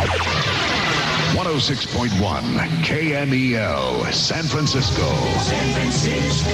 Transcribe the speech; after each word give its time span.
106.1 0.00 2.08
KMEL, 2.82 4.10
San 4.12 4.44
Francisco. 4.44 5.06
San 5.38 5.72
Francisco. 5.74 6.50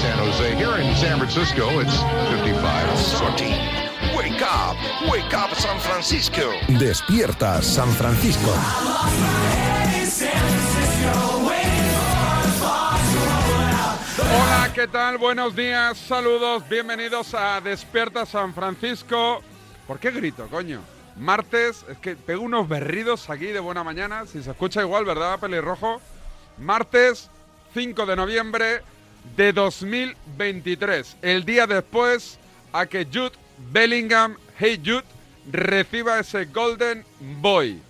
San 0.00 0.18
Jose. 0.18 0.54
Here 0.54 0.76
in 0.76 0.94
San 0.94 1.18
Francisco, 1.18 1.80
it's 1.80 1.96
55. 2.30 2.98
Sortie. 2.98 3.58
Wake 4.16 4.40
up, 4.42 4.76
wake 5.10 5.34
up 5.34 5.52
San 5.56 5.80
Francisco. 5.80 6.52
Despierta 6.78 7.60
San 7.62 7.88
Francisco. 7.88 8.52
Hola, 14.20 14.70
¿qué 14.72 14.86
tal? 14.86 15.18
Buenos 15.18 15.56
días, 15.56 15.98
saludos, 15.98 16.62
bienvenidos 16.68 17.34
a 17.34 17.60
Despierta 17.60 18.24
San 18.24 18.54
Francisco. 18.54 19.42
¿Por 19.88 19.98
qué 19.98 20.12
grito, 20.12 20.46
coño? 20.48 20.93
Martes, 21.16 21.84
es 21.88 21.98
que 21.98 22.16
pego 22.16 22.42
unos 22.42 22.68
berridos 22.68 23.30
aquí 23.30 23.46
de 23.46 23.60
buena 23.60 23.84
mañana, 23.84 24.26
si 24.26 24.42
se 24.42 24.50
escucha 24.50 24.82
igual, 24.82 25.04
¿verdad, 25.04 25.38
pelirrojo? 25.38 26.00
Martes 26.58 27.30
5 27.72 28.06
de 28.06 28.16
noviembre 28.16 28.82
de 29.36 29.52
2023, 29.52 31.16
el 31.22 31.44
día 31.44 31.66
después 31.66 32.38
a 32.72 32.86
que 32.86 33.06
Jude 33.06 33.32
Bellingham, 33.70 34.36
Hey 34.58 34.80
Jude, 34.84 35.04
reciba 35.50 36.18
ese 36.18 36.46
Golden 36.46 37.04
Boy. 37.40 37.80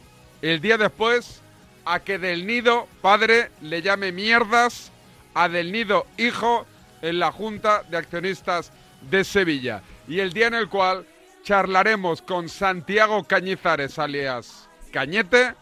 El 0.43 0.61
día 0.61 0.77
después 0.77 1.41
a 1.85 2.01
que 2.01 2.19
Del 2.19 2.47
Nido, 2.47 2.87
padre, 3.01 3.51
le 3.61 3.83
llame 3.83 4.13
mierdas 4.13 4.91
a 5.35 5.49
Del 5.49 5.73
Nido, 5.73 6.07
hijo, 6.19 6.67
en 7.03 7.19
la 7.19 7.33
Junta 7.33 7.83
de 7.91 7.97
Accionistas 7.97 8.73
de 9.11 9.25
Sevilla. 9.25 9.83
Y 10.09 10.21
el 10.21 10.33
día 10.33 10.47
en 10.47 10.55
el 10.55 10.69
cual 10.69 11.07
charlaremos 11.45 12.23
con 12.23 12.49
Santiago 12.49 13.23
Cañizares, 13.25 13.99
alias 13.99 14.69
Cañete, 14.91 15.55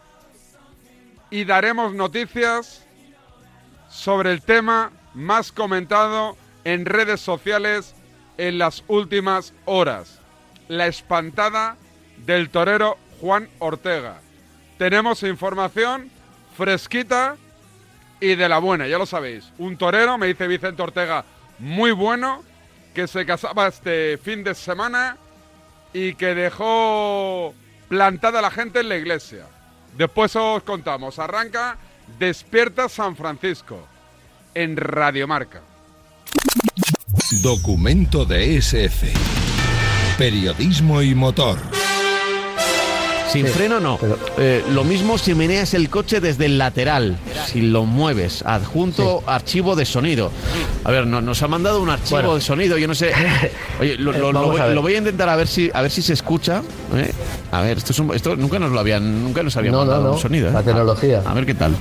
y 1.29 1.43
daremos 1.43 1.93
noticias 1.93 2.85
sobre 3.89 4.31
el 4.31 4.41
tema 4.41 4.91
más 5.13 5.51
comentado 5.51 6.37
en 6.63 6.85
redes 6.85 7.19
sociales 7.19 7.95
en 8.37 8.57
las 8.57 8.83
últimas 8.87 9.53
horas. 9.65 10.19
La 10.67 10.87
espantada 10.87 11.75
del 12.25 12.49
torero 12.49 12.97
Juan 13.19 13.49
Ortega. 13.59 14.21
Tenemos 14.77 15.23
información 15.23 16.09
fresquita 16.55 17.35
y 18.21 18.35
de 18.35 18.47
la 18.47 18.59
buena, 18.59 18.87
ya 18.87 18.97
lo 18.97 19.05
sabéis. 19.05 19.51
Un 19.57 19.77
torero, 19.77 20.17
me 20.17 20.27
dice 20.27 20.47
Vicente 20.47 20.81
Ortega, 20.81 21.25
muy 21.59 21.91
bueno, 21.91 22.43
que 22.93 23.07
se 23.07 23.25
casaba 23.25 23.67
este 23.67 24.17
fin 24.19 24.43
de 24.43 24.55
semana 24.55 25.17
y 25.93 26.15
que 26.15 26.35
dejó 26.35 27.53
plantada 27.87 28.39
a 28.39 28.41
la 28.41 28.51
gente 28.51 28.79
en 28.79 28.89
la 28.89 28.97
iglesia. 28.97 29.45
Después 29.97 30.35
os 30.35 30.63
contamos. 30.63 31.19
Arranca 31.19 31.77
Despierta 32.19 32.89
San 32.89 33.15
Francisco 33.15 33.87
en 34.53 34.77
Radiomarca. 34.77 35.61
Documento 37.41 38.25
de 38.25 38.57
SF. 38.57 39.07
Periodismo 40.17 41.01
y 41.01 41.15
motor. 41.15 41.59
Sin 43.31 43.47
freno 43.47 43.79
no. 43.79 43.97
Eh, 44.37 44.63
lo 44.69 44.83
mismo 44.83 45.17
si 45.17 45.33
meneas 45.33 45.73
el 45.73 45.89
coche 45.89 46.19
desde 46.19 46.45
el 46.45 46.59
lateral, 46.59 47.17
si 47.47 47.61
lo 47.61 47.85
mueves. 47.85 48.43
Adjunto 48.45 49.23
archivo 49.25 49.75
de 49.75 49.85
sonido. 49.85 50.31
A 50.85 50.91
ver, 50.91 51.07
no- 51.07 51.21
nos 51.21 51.41
ha 51.41 51.47
mandado 51.47 51.81
un 51.81 51.89
archivo 51.89 52.17
Bueno. 52.17 52.35
de 52.35 52.41
sonido, 52.41 52.77
yo 52.77 52.87
no 52.87 52.95
sé. 52.95 53.11
Oye, 53.79 53.95
lo, 53.97 54.11
lo- 54.11 54.31
lo 54.31 54.39
Vamos 54.39 54.51
voy, 54.51 54.61
a 54.61 54.67
lo 54.67 54.81
voy 54.81 54.95
a 54.95 54.97
intentar 54.97 55.29
a 55.29 55.35
ver 55.35 55.47
si 55.47 55.71
a 55.73 55.81
ver 55.81 55.89
si 55.91 56.01
se 56.01 56.13
escucha. 56.13 56.61
¿eh? 56.95 57.11
A 57.51 57.61
ver, 57.61 57.77
esto, 57.77 57.93
es 57.93 57.99
un- 57.99 58.13
esto 58.13 58.35
nunca 58.35 58.59
nos 58.59 58.71
lo 58.71 58.79
habían, 58.79 59.23
nunca 59.23 59.43
nos 59.43 59.55
habían 59.55 59.73
No, 59.73 59.79
no, 59.79 59.85
mandado 59.85 60.07
no. 60.07 60.13
un 60.13 60.19
sonido. 60.19 60.49
¿eh? 60.49 60.53
La 60.53 60.63
tecnología. 60.63 61.21
A, 61.25 61.31
a 61.31 61.33
ver 61.33 61.45
qué 61.45 61.53
tal. 61.55 61.75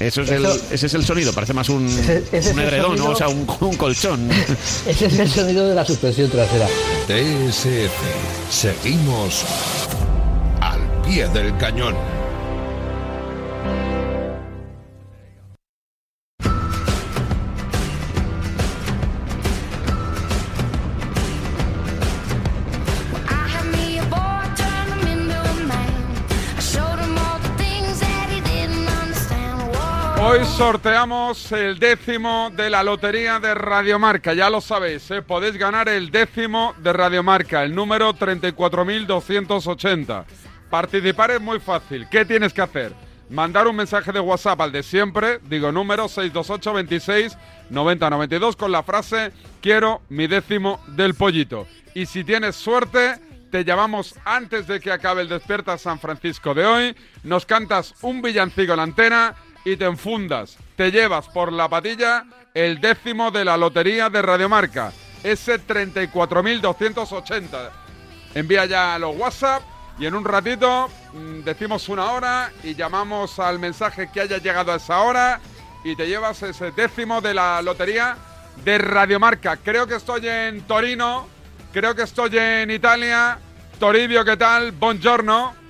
Eso 0.00 0.22
es 0.22 0.30
el, 0.30 0.44
ese 0.72 0.86
es 0.86 0.94
el 0.94 1.04
sonido, 1.04 1.32
parece 1.32 1.52
más 1.52 1.68
un, 1.68 1.86
Ese- 1.86 2.24
ese 2.32 2.50
es 2.50 2.84
un 2.84 2.96
¿no? 2.96 3.10
o 3.10 3.14
sea, 3.16 3.28
un, 3.28 3.46
un 3.60 3.76
colchón. 3.76 4.28
Ese 4.86 5.06
es 5.06 5.18
el 5.18 5.28
sonido 5.30 5.68
de 5.68 5.74
la 5.76 5.84
suspensión 5.84 6.28
trasera. 6.28 6.66
TSF. 7.06 7.92
Seguimos 8.50 9.44
al 10.60 10.80
pie 11.02 11.28
del 11.28 11.56
cañón. 11.56 11.94
Sorteamos 30.56 31.52
el 31.52 31.78
décimo 31.78 32.50
de 32.54 32.68
la 32.68 32.82
lotería 32.82 33.40
de 33.40 33.54
Radiomarca, 33.54 34.34
ya 34.34 34.50
lo 34.50 34.60
sabéis, 34.60 35.10
¿eh? 35.10 35.22
podéis 35.22 35.56
ganar 35.56 35.88
el 35.88 36.10
décimo 36.10 36.74
de 36.78 36.92
Radiomarca, 36.92 37.62
el 37.62 37.74
número 37.74 38.14
34.280. 38.14 40.26
Participar 40.68 41.30
es 41.30 41.40
muy 41.40 41.58
fácil, 41.58 42.06
¿qué 42.10 42.26
tienes 42.26 42.52
que 42.52 42.60
hacer? 42.60 42.92
Mandar 43.30 43.66
un 43.66 43.76
mensaje 43.76 44.12
de 44.12 44.20
WhatsApp 44.20 44.60
al 44.60 44.72
de 44.72 44.82
siempre, 44.82 45.40
digo 45.44 45.72
número 45.72 46.06
628 46.06 46.74
26 46.74 47.38
90 47.70 48.10
92 48.10 48.56
con 48.56 48.72
la 48.72 48.82
frase 48.82 49.32
quiero 49.62 50.02
mi 50.10 50.26
décimo 50.26 50.80
del 50.88 51.14
pollito. 51.14 51.66
Y 51.94 52.04
si 52.06 52.24
tienes 52.24 52.56
suerte, 52.56 53.18
te 53.50 53.64
llamamos 53.64 54.16
antes 54.24 54.66
de 54.66 54.80
que 54.80 54.92
acabe 54.92 55.22
el 55.22 55.28
Despierta 55.28 55.78
San 55.78 55.98
Francisco 55.98 56.52
de 56.52 56.66
hoy, 56.66 56.94
nos 57.22 57.46
cantas 57.46 57.94
un 58.02 58.20
villancico 58.20 58.72
en 58.72 58.76
la 58.76 58.82
antena 58.82 59.34
y 59.64 59.76
te 59.76 59.84
enfundas. 59.84 60.58
Te 60.76 60.90
llevas 60.90 61.28
por 61.28 61.52
la 61.52 61.68
patilla 61.68 62.24
el 62.54 62.80
décimo 62.80 63.30
de 63.30 63.44
la 63.44 63.56
lotería 63.56 64.10
de 64.10 64.22
Radiomarca, 64.22 64.92
ese 65.22 65.60
34.280. 65.60 67.70
Envía 68.34 68.66
ya 68.66 68.98
los 68.98 69.16
WhatsApp 69.16 69.62
y 69.98 70.06
en 70.06 70.14
un 70.14 70.24
ratito 70.24 70.88
mm, 71.12 71.40
decimos 71.40 71.88
una 71.88 72.12
hora 72.12 72.50
y 72.62 72.74
llamamos 72.74 73.38
al 73.38 73.58
mensaje 73.58 74.10
que 74.12 74.22
haya 74.22 74.38
llegado 74.38 74.72
a 74.72 74.76
esa 74.76 75.00
hora 75.00 75.40
y 75.84 75.96
te 75.96 76.06
llevas 76.06 76.42
ese 76.42 76.70
décimo 76.72 77.20
de 77.20 77.34
la 77.34 77.60
lotería 77.62 78.16
de 78.64 78.78
Radiomarca. 78.78 79.56
Creo 79.56 79.86
que 79.86 79.96
estoy 79.96 80.28
en 80.28 80.62
Torino, 80.62 81.26
creo 81.72 81.94
que 81.94 82.02
estoy 82.02 82.38
en 82.38 82.70
Italia. 82.70 83.38
Toribio, 83.78 84.24
¿qué 84.24 84.36
tal? 84.36 84.72
Buongiorno. 84.72 85.61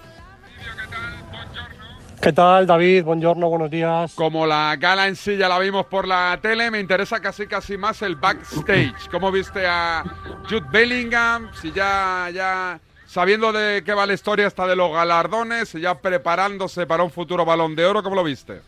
¿Qué 2.22 2.32
tal, 2.32 2.68
David? 2.68 3.02
Buongiorno, 3.02 3.48
buenos 3.48 3.68
días. 3.68 4.14
Como 4.14 4.46
la 4.46 4.76
gala 4.76 5.08
en 5.08 5.16
sí 5.16 5.36
ya 5.36 5.48
la 5.48 5.58
vimos 5.58 5.86
por 5.86 6.06
la 6.06 6.38
tele, 6.40 6.70
me 6.70 6.78
interesa 6.78 7.18
casi 7.18 7.48
casi 7.48 7.76
más 7.76 8.00
el 8.00 8.14
backstage. 8.14 9.08
¿Cómo 9.10 9.32
viste 9.32 9.66
a 9.66 10.04
Jude 10.48 10.64
Bellingham? 10.70 11.50
Si 11.52 11.72
ya, 11.72 12.30
ya 12.32 12.78
sabiendo 13.06 13.52
de 13.52 13.82
qué 13.84 13.92
va 13.92 14.06
la 14.06 14.12
historia 14.12 14.46
hasta 14.46 14.68
de 14.68 14.76
los 14.76 14.92
galardones, 14.92 15.74
y 15.74 15.80
ya 15.80 15.98
preparándose 15.98 16.86
para 16.86 17.02
un 17.02 17.10
futuro 17.10 17.44
balón 17.44 17.74
de 17.74 17.86
oro, 17.86 18.04
¿cómo 18.04 18.14
lo 18.14 18.22
viste? 18.22 18.60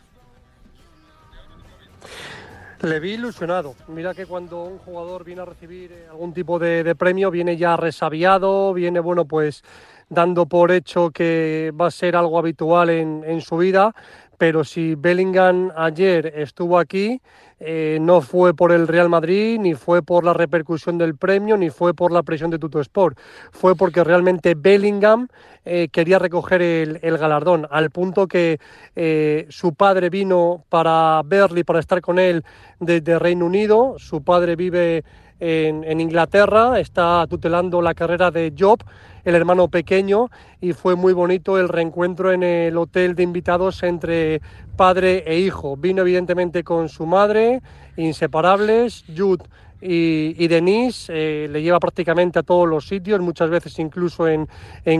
Le 2.81 2.99
vi 2.99 3.13
ilusionado. 3.13 3.73
Mira 3.87 4.13
que 4.13 4.25
cuando 4.25 4.63
un 4.63 4.79
jugador 4.79 5.23
viene 5.23 5.43
a 5.43 5.45
recibir 5.45 5.93
eh, 5.93 6.07
algún 6.09 6.33
tipo 6.33 6.59
de, 6.59 6.83
de 6.83 6.93
premio, 6.93 7.31
viene 7.31 7.55
ya 7.55 7.77
resabiado, 7.77 8.73
viene, 8.73 8.99
bueno, 8.99 9.23
pues 9.23 9.63
dando 10.09 10.45
por 10.45 10.71
hecho 10.71 11.11
que 11.11 11.71
va 11.79 11.87
a 11.87 11.91
ser 11.91 12.15
algo 12.15 12.37
habitual 12.39 12.89
en, 12.89 13.23
en 13.25 13.41
su 13.41 13.57
vida. 13.57 13.93
Pero 14.37 14.63
si 14.63 14.95
Bellingham 14.95 15.71
ayer 15.75 16.33
estuvo 16.35 16.77
aquí, 16.77 17.21
eh, 17.59 17.99
no 18.01 18.19
fue 18.19 18.53
por 18.53 18.73
el 18.73 18.87
Real 18.87 19.07
Madrid, 19.07 19.57
ni 19.59 19.75
fue 19.75 20.01
por 20.01 20.25
la 20.25 20.33
repercusión 20.33 20.97
del 20.97 21.15
premio, 21.15 21.55
ni 21.55 21.69
fue 21.69 21.93
por 21.93 22.11
la 22.11 22.21
presión 22.21 22.51
de 22.51 22.59
Tuto 22.59 22.81
Sport. 22.81 23.17
Fue 23.51 23.75
porque 23.75 24.03
realmente 24.03 24.53
Bellingham 24.55 25.29
eh, 25.63 25.87
quería 25.89 26.19
recoger 26.19 26.61
el, 26.61 26.99
el 27.01 27.17
galardón, 27.17 27.65
al 27.71 27.91
punto 27.91 28.27
que 28.27 28.59
eh, 28.95 29.45
su 29.49 29.73
padre 29.73 30.09
vino 30.09 30.65
para 30.67 31.21
verle 31.25 31.61
y 31.61 31.63
para 31.63 31.79
estar 31.79 32.01
con 32.01 32.19
él 32.19 32.43
desde 32.79 33.17
Reino 33.17 33.45
Unido. 33.45 33.95
Su 33.99 34.21
padre 34.21 34.57
vive 34.57 35.05
en, 35.39 35.99
Inglaterra, 35.99 36.79
está 36.79 37.25
tutelando 37.27 37.81
la 37.81 37.93
carrera 37.93 38.31
de 38.31 38.53
Job, 38.57 38.79
el 39.23 39.35
hermano 39.35 39.67
pequeño, 39.67 40.29
y 40.61 40.73
fue 40.73 40.95
muy 40.95 41.13
bonito 41.13 41.59
el 41.59 41.69
reencuentro 41.69 42.31
en 42.31 42.43
el 42.43 42.77
hotel 42.77 43.15
de 43.15 43.23
invitados 43.23 43.83
entre 43.83 44.41
padre 44.75 45.23
e 45.25 45.39
hijo. 45.39 45.77
Vino 45.77 46.01
evidentemente 46.01 46.63
con 46.63 46.89
su 46.89 47.05
madre, 47.05 47.61
inseparables, 47.97 49.03
Jude 49.15 49.45
y, 49.81 50.35
y 50.43 50.47
Denise 50.47 51.11
eh, 51.13 51.47
le 51.47 51.61
lleva 51.61 51.79
prácticamente 51.79 52.39
a 52.39 52.43
todos 52.43 52.67
los 52.67 52.87
sitios, 52.87 53.19
muchas 53.19 53.49
veces 53.49 53.77
incluso 53.79 54.27
en, 54.27 54.47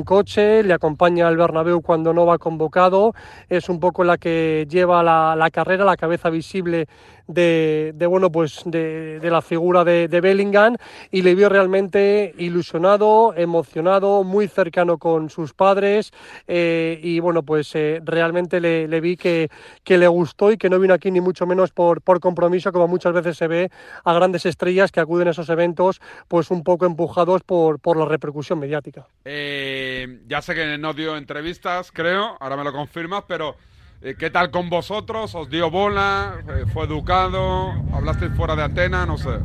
coche, 0.03 0.63
le 0.63 0.73
acompaña 0.73 1.27
al 1.27 1.37
Bernabéu 1.37 1.81
cuando 1.81 2.13
no 2.13 2.25
va 2.25 2.37
convocado, 2.37 3.13
es 3.49 3.69
un 3.69 3.79
poco 3.79 4.03
la 4.03 4.17
que 4.17 4.67
lleva 4.69 5.01
la 5.03 5.49
carrera, 5.51 5.85
la 5.85 5.97
cabeza 5.97 6.29
visible 6.29 6.87
de, 7.27 7.93
bueno, 8.07 8.31
pues 8.31 8.61
de, 8.65 9.19
de 9.19 9.29
la 9.29 9.41
figura 9.41 9.83
de, 9.83 10.07
Bellingham 10.07 10.77
y 11.11 11.21
le 11.21 11.35
vio 11.35 11.49
realmente 11.49 12.33
ilusionado, 12.37 13.33
emocionado, 13.35 14.23
muy 14.23 14.47
cercano 14.47 14.97
con 14.97 15.29
sus 15.29 15.53
padres 15.53 16.11
eh, 16.47 16.99
y 17.01 17.19
bueno, 17.19 17.43
pues 17.43 17.75
eh, 17.75 18.01
realmente 18.03 18.59
le, 18.59 19.01
vi 19.01 19.17
que, 19.17 19.49
que 19.83 19.97
le 19.97 20.07
gustó 20.07 20.51
y 20.51 20.57
que 20.57 20.69
no 20.69 20.79
vino 20.79 20.93
aquí 20.93 21.11
ni 21.11 21.21
mucho 21.21 21.45
menos 21.45 21.71
por, 21.71 22.01
por 22.01 22.19
compromiso, 22.19 22.71
como 22.71 22.87
muchas 22.87 23.13
veces 23.13 23.37
se 23.37 23.47
ve 23.47 23.69
a 24.03 24.13
grandes 24.13 24.45
estrellas 24.45 24.91
que 24.91 24.99
acuden 24.99 25.27
a 25.27 25.31
esos 25.31 25.49
eventos 25.49 26.01
pues 26.27 26.51
un 26.51 26.63
poco 26.63 26.85
empujados 26.85 27.43
por, 27.43 27.79
por 27.79 27.97
la 27.97 28.05
repercusión 28.05 28.59
mediática. 28.59 29.07
Eh, 29.25 30.21
ya 30.27 30.41
sé 30.41 30.55
que 30.55 30.77
no 30.77 30.93
dio 30.93 31.17
entrevistas, 31.17 31.91
creo, 31.91 32.37
ahora 32.39 32.57
me 32.57 32.63
lo 32.63 32.71
confirmas, 32.71 33.23
pero 33.27 33.55
¿qué 34.13 34.29
tal 34.29 34.51
con 34.51 34.69
vosotros? 34.69 35.33
¿Os 35.33 35.49
dio 35.49 35.71
bola? 35.71 36.35
Eh, 36.47 36.65
¿Fue 36.71 36.85
educado? 36.85 37.73
¿Hablasteis 37.91 38.31
fuera 38.33 38.55
de 38.55 38.63
antena? 38.63 39.05
No 39.05 39.17
sé. 39.17 39.39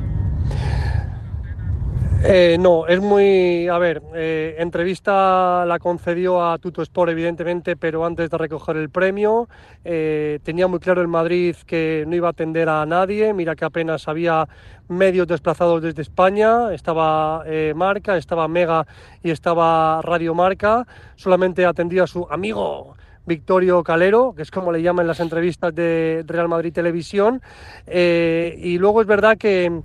Eh, 2.23 2.59
no, 2.61 2.87
es 2.87 3.01
muy. 3.01 3.69
A 3.69 3.79
ver, 3.79 4.03
eh, 4.15 4.57
entrevista 4.59 5.65
la 5.67 5.79
concedió 5.79 6.45
a 6.45 6.59
Tuto 6.59 6.83
Sport, 6.83 7.13
evidentemente, 7.13 7.77
pero 7.77 8.05
antes 8.05 8.29
de 8.29 8.37
recoger 8.37 8.77
el 8.77 8.91
premio. 8.91 9.49
Eh, 9.83 10.39
tenía 10.43 10.67
muy 10.67 10.81
claro 10.81 11.01
el 11.01 11.09
Madrid 11.09 11.57
que 11.65 12.05
no 12.07 12.15
iba 12.15 12.29
a 12.29 12.33
atender 12.33 12.69
a 12.69 12.85
nadie. 12.85 13.33
Mira 13.33 13.57
que 13.57 13.65
apenas 13.65 14.07
había 14.07 14.47
medios 14.89 15.27
desplazados 15.29 15.81
desde 15.81 16.03
España. 16.03 16.75
Estaba 16.75 17.43
eh, 17.47 17.73
Marca, 17.75 18.19
estaba 18.19 18.47
Mega 18.49 18.87
y 19.23 19.31
estaba 19.31 20.03
Radio 20.03 20.35
Marca. 20.35 20.87
Solamente 21.17 21.65
atendía 21.65 22.03
a 22.03 22.07
su 22.07 22.27
amigo. 22.31 22.97
Victorio 23.31 23.85
Calero, 23.85 24.35
que 24.35 24.43
es 24.43 24.51
como 24.51 24.73
le 24.73 24.83
llaman 24.83 25.05
en 25.05 25.09
las 25.09 25.21
entrevistas 25.21 25.73
de 25.73 26.25
Real 26.27 26.49
Madrid 26.49 26.73
Televisión. 26.73 27.41
Eh, 27.87 28.59
y 28.59 28.77
luego 28.77 29.01
es 29.01 29.07
verdad 29.07 29.39
que. 29.39 29.81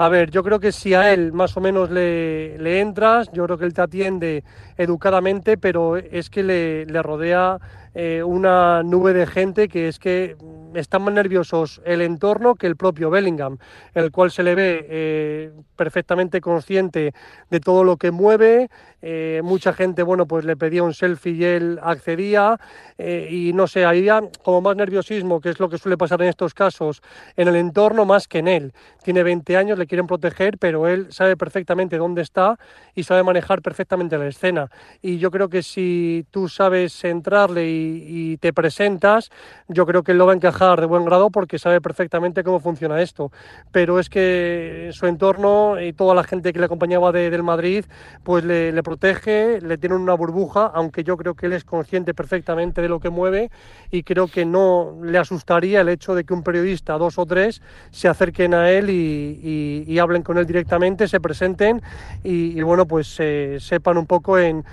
A 0.00 0.08
ver, 0.08 0.30
yo 0.30 0.44
creo 0.44 0.60
que 0.60 0.70
si 0.70 0.94
a 0.94 1.12
él 1.12 1.32
más 1.32 1.56
o 1.56 1.60
menos 1.60 1.90
le, 1.90 2.80
entras, 2.80 3.28
yo 3.32 3.44
creo 3.46 3.58
que 3.58 3.64
él 3.64 3.74
te 3.74 3.82
atiende 3.82 4.44
educadamente, 4.76 5.58
pero 5.58 5.96
es 5.96 6.30
que 6.30 6.44
le 6.44 7.02
rodea 7.02 7.58
eh, 8.00 8.22
una 8.22 8.84
nube 8.84 9.12
de 9.12 9.26
gente 9.26 9.66
que 9.68 9.88
es 9.88 9.98
que 9.98 10.36
mm, 10.40 10.76
están 10.76 11.02
más 11.02 11.14
nerviosos 11.14 11.80
el 11.84 12.00
entorno 12.00 12.54
que 12.54 12.68
el 12.68 12.76
propio 12.76 13.10
Bellingham, 13.10 13.58
el 13.94 14.12
cual 14.12 14.30
se 14.30 14.44
le 14.44 14.54
ve 14.54 14.86
eh, 14.88 15.52
perfectamente 15.76 16.40
consciente 16.40 17.12
de 17.50 17.60
todo 17.60 17.82
lo 17.82 17.96
que 17.96 18.12
mueve. 18.12 18.68
eh, 19.02 19.40
mucha 19.44 19.72
gente, 19.72 20.02
bueno, 20.02 20.26
pues 20.26 20.44
le 20.44 20.56
pedía 20.56 20.82
un 20.82 20.94
selfie 20.94 21.32
y 21.32 21.44
él 21.44 21.78
accedía. 21.82 22.58
eh, 22.98 23.28
y 23.30 23.52
no 23.52 23.66
sé, 23.66 23.84
había 23.84 24.20
como 24.42 24.60
más 24.60 24.76
nerviosismo, 24.76 25.40
que 25.40 25.50
es 25.50 25.60
lo 25.60 25.68
que 25.68 25.78
suele 25.78 25.96
pasar 25.96 26.20
en 26.22 26.28
estos 26.28 26.54
casos, 26.54 27.02
en 27.36 27.48
el 27.48 27.56
entorno 27.56 28.04
más 28.04 28.28
que 28.28 28.38
en 28.38 28.48
él. 28.48 28.72
Tiene 29.02 29.22
20 29.22 29.56
años, 29.56 29.78
le 29.78 29.86
quieren 29.86 30.06
proteger, 30.06 30.58
pero 30.58 30.88
él 30.88 31.06
sabe 31.10 31.36
perfectamente 31.36 31.96
dónde 31.98 32.22
está 32.22 32.58
y 32.94 33.02
sabe 33.04 33.22
manejar 33.22 33.62
perfectamente 33.62 34.18
la 34.18 34.26
escena. 34.28 34.70
Y 35.02 35.18
yo 35.18 35.30
creo 35.30 35.48
que 35.48 35.62
si 35.62 36.26
tú 36.30 36.48
sabes 36.48 37.04
entrarle 37.04 37.68
y, 37.68 37.87
y 38.06 38.36
te 38.38 38.52
presentas, 38.52 39.30
yo 39.68 39.86
creo 39.86 40.02
que 40.02 40.12
él 40.12 40.18
lo 40.18 40.26
va 40.26 40.32
a 40.32 40.36
encajar 40.36 40.80
de 40.80 40.86
buen 40.86 41.04
grado 41.04 41.30
porque 41.30 41.58
sabe 41.58 41.80
perfectamente 41.80 42.44
cómo 42.44 42.60
funciona 42.60 43.00
esto. 43.00 43.30
Pero 43.72 43.98
es 43.98 44.08
que 44.08 44.90
su 44.92 45.06
entorno 45.06 45.80
y 45.80 45.92
toda 45.92 46.14
la 46.14 46.24
gente 46.24 46.52
que 46.52 46.58
le 46.58 46.66
acompañaba 46.66 47.12
de- 47.12 47.30
del 47.30 47.42
Madrid, 47.42 47.84
pues 48.22 48.44
le, 48.44 48.82
protege, 48.82 49.60
le 49.60 49.78
tiene 49.78 49.96
una 49.96 50.14
burbuja, 50.14 50.66
aunque 50.74 51.04
yo 51.04 51.16
creo 51.16 51.34
que 51.34 51.46
él 51.46 51.52
es 51.52 51.64
consciente 51.64 52.14
perfectamente 52.14 52.82
de 52.82 52.88
lo 52.88 53.00
que 53.00 53.10
mueve 53.10 53.50
y 53.90 54.02
creo 54.02 54.28
que 54.28 54.44
no 54.44 54.98
le 55.02 55.18
asustaría 55.18 55.80
el 55.80 55.88
hecho 55.88 56.14
de 56.14 56.24
que 56.24 56.34
un 56.34 56.42
periodista, 56.42 56.98
dos 56.98 57.18
o 57.18 57.26
tres, 57.26 57.62
se 57.90 58.08
acerquen 58.08 58.54
a 58.54 58.70
él 58.70 58.90
y, 58.90 59.98
hablen 59.98 60.22
con 60.22 60.38
él 60.38 60.46
directamente, 60.46 61.08
se 61.08 61.18
presenten 61.18 61.82
y, 62.22 62.56
y, 62.56 62.62
bueno, 62.62 62.86
pues 62.86 63.16
eh, 63.18 63.56
sepan 63.58 63.98
un 63.98 64.06
poco 64.06 64.38
en, 64.38 64.64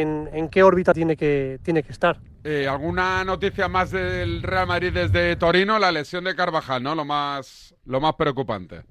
en- 0.00 0.28
en 0.32 0.48
qué 0.48 0.62
órbita 0.62 0.92
tiene 0.92 1.16
que, 1.16 1.58
tiene 1.62 1.82
que 1.82 1.92
estar. 1.92 2.18
Eh, 2.44 2.68
¿Alguna 2.68 3.24
noticia 3.24 3.68
más 3.68 3.90
del 3.90 4.42
Real 4.42 4.66
Madrid 4.66 4.92
desde 4.92 5.36
Torino? 5.36 5.78
La 5.78 5.90
lesión 5.92 6.24
de 6.24 6.34
Carvajal, 6.34 6.82
¿no? 6.82 6.94
Lo 6.94 7.04
más, 7.04 7.74
lo 7.86 8.00
más 8.00 8.14
preocupante. 8.14 8.82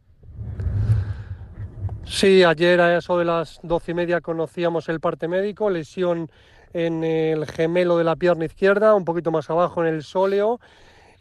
Sí, 2.05 2.43
ayer 2.43 2.81
a 2.81 2.97
eso 2.97 3.17
de 3.17 3.25
las 3.25 3.59
doce 3.63 3.91
y 3.91 3.93
media 3.95 4.21
conocíamos 4.21 4.89
el 4.89 4.99
parte 4.99 5.27
médico, 5.27 5.69
lesión 5.69 6.29
en 6.73 7.03
el 7.03 7.45
gemelo 7.45 7.97
de 7.97 8.03
la 8.03 8.15
pierna 8.15 8.45
izquierda, 8.45 8.95
un 8.95 9.05
poquito 9.05 9.31
más 9.31 9.49
abajo 9.49 9.85
en 9.85 9.93
el 9.93 10.03
sóleo. 10.03 10.59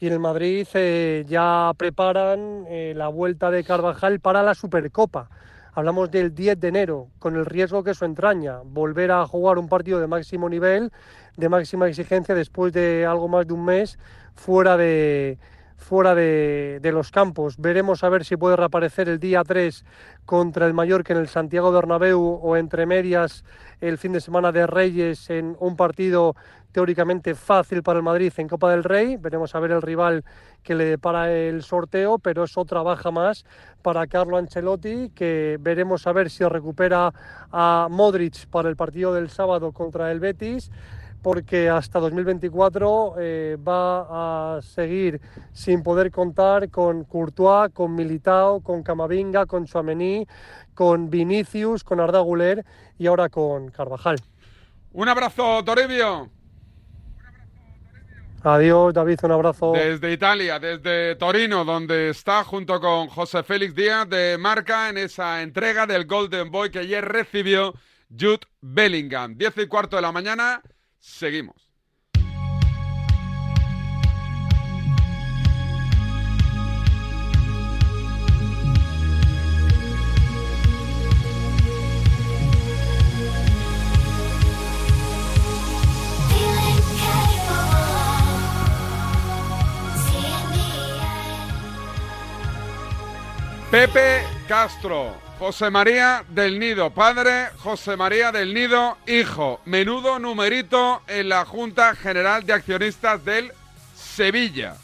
Y 0.00 0.08
en 0.08 0.14
el 0.14 0.18
Madrid 0.18 0.66
eh, 0.74 1.24
ya 1.28 1.70
preparan 1.76 2.64
eh, 2.68 2.92
la 2.96 3.06
vuelta 3.08 3.50
de 3.52 3.62
Carvajal 3.62 4.18
para 4.18 4.42
la 4.42 4.54
Supercopa. 4.54 5.28
Hablamos 5.74 6.10
del 6.10 6.34
10 6.34 6.60
de 6.60 6.68
enero, 6.68 7.08
con 7.18 7.34
el 7.34 7.46
riesgo 7.46 7.82
que 7.82 7.92
eso 7.92 8.04
entraña, 8.04 8.58
volver 8.62 9.10
a 9.10 9.26
jugar 9.26 9.56
un 9.56 9.68
partido 9.68 10.00
de 10.00 10.06
máximo 10.06 10.50
nivel, 10.50 10.92
de 11.38 11.48
máxima 11.48 11.88
exigencia, 11.88 12.34
después 12.34 12.74
de 12.74 13.06
algo 13.06 13.26
más 13.26 13.46
de 13.46 13.54
un 13.54 13.64
mes 13.64 13.98
fuera 14.34 14.76
de, 14.76 15.38
fuera 15.82 16.14
de, 16.14 16.80
los 16.92 17.10
campos. 17.10 17.56
Veremos 17.58 18.04
a 18.04 18.08
ver 18.08 18.24
si 18.24 18.36
puede 18.36 18.56
reaparecer 18.56 19.08
el 19.08 19.18
día 19.18 19.42
3 19.44 19.84
contra 20.24 20.66
el 20.66 20.72
Mallorca 20.72 21.12
en 21.12 21.18
el 21.18 21.28
Santiago 21.28 21.72
Bernabéu 21.72 22.20
o 22.20 22.56
entre 22.56 22.86
medias 22.86 23.44
el 23.80 23.98
fin 23.98 24.12
de 24.12 24.20
semana 24.20 24.52
de 24.52 24.66
Reyes 24.66 25.28
en 25.28 25.56
un 25.58 25.76
partido 25.76 26.34
teóricamente 26.70 27.34
fácil 27.34 27.82
para 27.82 27.98
el 27.98 28.02
Madrid 28.02 28.32
en 28.36 28.48
Copa 28.48 28.70
del 28.70 28.84
Rey. 28.84 29.16
Veremos 29.16 29.54
a 29.54 29.60
ver 29.60 29.72
el 29.72 29.82
rival 29.82 30.24
que 30.62 30.74
le 30.74 30.84
depara 30.84 31.30
el 31.30 31.62
sorteo, 31.62 32.18
pero 32.18 32.44
es 32.44 32.56
otra 32.56 32.82
baja 32.82 33.10
más 33.10 33.44
para 33.82 34.06
Carlo 34.06 34.38
Ancelotti, 34.38 35.10
que 35.10 35.58
veremos 35.60 36.06
a 36.06 36.12
ver 36.12 36.30
si 36.30 36.44
recupera 36.44 37.12
a 37.50 37.88
Modric 37.90 38.46
para 38.46 38.68
el 38.68 38.76
partido 38.76 39.12
del 39.12 39.28
sábado 39.28 39.72
contra 39.72 40.10
el 40.10 40.20
Betis 40.20 40.70
porque 41.22 41.68
hasta 41.68 42.00
2024 42.00 43.14
eh, 43.18 43.56
va 43.56 44.56
a 44.56 44.62
seguir 44.62 45.20
sin 45.52 45.82
poder 45.82 46.10
contar 46.10 46.68
con 46.70 47.04
Courtois, 47.04 47.72
con 47.72 47.94
Militao, 47.94 48.60
con 48.60 48.82
Camavinga, 48.82 49.46
con 49.46 49.64
Chouameni, 49.64 50.26
con 50.74 51.08
Vinicius, 51.08 51.84
con 51.84 52.00
Arda 52.00 52.20
Güler 52.20 52.64
y 52.98 53.06
ahora 53.06 53.28
con 53.28 53.70
Carvajal. 53.70 54.18
Un 54.92 55.08
abrazo, 55.08 55.62
Toribio. 55.64 56.28
Adiós, 58.44 58.92
David, 58.92 59.20
un 59.22 59.30
abrazo. 59.30 59.72
Desde 59.72 60.12
Italia, 60.12 60.58
desde 60.58 61.14
Torino, 61.14 61.64
donde 61.64 62.10
está 62.10 62.42
junto 62.42 62.80
con 62.80 63.06
José 63.06 63.44
Félix 63.44 63.72
Díaz 63.72 64.08
de 64.08 64.36
Marca 64.36 64.88
en 64.88 64.98
esa 64.98 65.42
entrega 65.42 65.86
del 65.86 66.06
Golden 66.06 66.50
Boy 66.50 66.70
que 66.70 66.80
ayer 66.80 67.04
recibió 67.04 67.72
Jude 68.10 68.40
Bellingham. 68.60 69.36
10 69.36 69.58
y 69.58 69.66
cuarto 69.68 69.94
de 69.94 70.02
la 70.02 70.10
mañana, 70.10 70.60
seguimos. 71.02 71.72
Pepe 93.70 94.22
Castro, 94.46 95.21
José 95.42 95.70
María 95.70 96.24
del 96.28 96.60
Nido, 96.60 96.90
padre, 96.90 97.48
José 97.58 97.96
María 97.96 98.30
del 98.30 98.54
Nido, 98.54 98.96
hijo. 99.08 99.60
Menudo 99.64 100.20
numerito 100.20 101.02
en 101.08 101.30
la 101.30 101.44
Junta 101.44 101.96
General 101.96 102.46
de 102.46 102.52
Accionistas 102.52 103.24
del 103.24 103.50
Sevilla. 103.96 104.76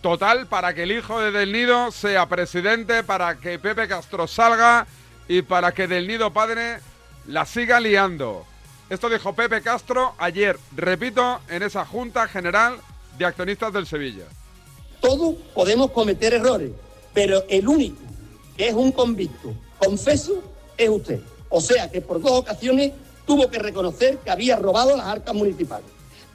Total 0.00 0.46
para 0.46 0.72
que 0.72 0.84
el 0.84 0.92
hijo 0.92 1.20
de 1.20 1.30
Del 1.30 1.52
Nido 1.52 1.90
sea 1.90 2.26
presidente, 2.26 3.04
para 3.04 3.38
que 3.38 3.58
Pepe 3.58 3.86
Castro 3.86 4.26
salga 4.26 4.86
y 5.28 5.42
para 5.42 5.72
que 5.72 5.86
Del 5.86 6.06
Nido 6.06 6.32
padre 6.32 6.78
la 7.26 7.44
siga 7.44 7.78
liando. 7.78 8.46
Esto 8.88 9.10
dijo 9.10 9.34
Pepe 9.34 9.60
Castro 9.60 10.14
ayer, 10.16 10.58
repito, 10.74 11.42
en 11.50 11.64
esa 11.64 11.84
Junta 11.84 12.26
General 12.28 12.78
de 13.18 13.26
Accionistas 13.26 13.74
del 13.74 13.86
Sevilla. 13.86 14.24
Todos 15.02 15.34
podemos 15.54 15.90
cometer 15.90 16.32
errores, 16.32 16.70
pero 17.12 17.44
el 17.50 17.68
único 17.68 18.00
que 18.56 18.68
es 18.68 18.74
un 18.74 18.90
convicto, 18.90 19.54
confeso, 19.84 20.42
es 20.76 20.88
usted. 20.88 21.20
O 21.48 21.60
sea 21.60 21.90
que 21.90 22.00
por 22.00 22.20
dos 22.20 22.32
ocasiones 22.32 22.92
tuvo 23.26 23.50
que 23.50 23.58
reconocer 23.58 24.18
que 24.18 24.30
había 24.30 24.56
robado 24.56 24.96
las 24.96 25.06
arcas 25.06 25.34
municipales. 25.34 25.86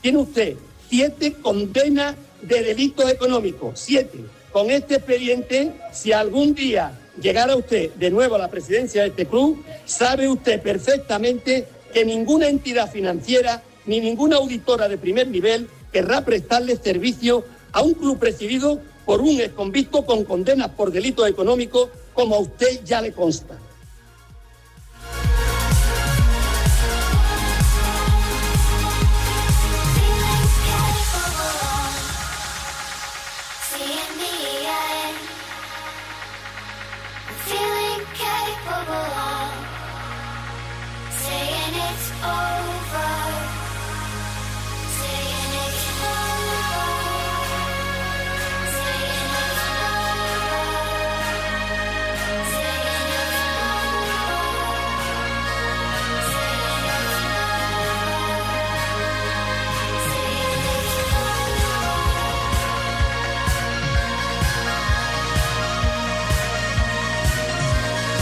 Tiene 0.01 0.19
usted 0.19 0.55
siete 0.89 1.33
condenas 1.33 2.15
de 2.41 2.61
delitos 2.61 3.09
económicos, 3.09 3.79
siete. 3.79 4.19
Con 4.51 4.69
este 4.69 4.95
expediente, 4.95 5.73
si 5.91 6.11
algún 6.13 6.53
día 6.53 6.97
llegara 7.21 7.55
usted 7.55 7.91
de 7.93 8.09
nuevo 8.09 8.35
a 8.35 8.39
la 8.39 8.49
presidencia 8.49 9.01
de 9.01 9.09
este 9.09 9.25
club, 9.25 9.63
sabe 9.85 10.27
usted 10.27 10.61
perfectamente 10.61 11.67
que 11.93 12.05
ninguna 12.05 12.47
entidad 12.47 12.91
financiera 12.91 13.63
ni 13.85 13.99
ninguna 13.99 14.37
auditora 14.37 14.87
de 14.87 14.97
primer 14.97 15.27
nivel 15.27 15.69
querrá 15.91 16.23
prestarle 16.23 16.75
servicio 16.75 17.43
a 17.71 17.81
un 17.81 17.93
club 17.93 18.19
presidido 18.19 18.81
por 19.07 19.21
un 19.21 19.39
exconvicto 19.39 20.05
con 20.05 20.25
condenas 20.25 20.67
por 20.71 20.91
delitos 20.91 21.29
económicos, 21.29 21.87
como 22.13 22.35
a 22.35 22.39
usted 22.39 22.83
ya 22.83 23.01
le 23.01 23.13
consta. 23.13 23.57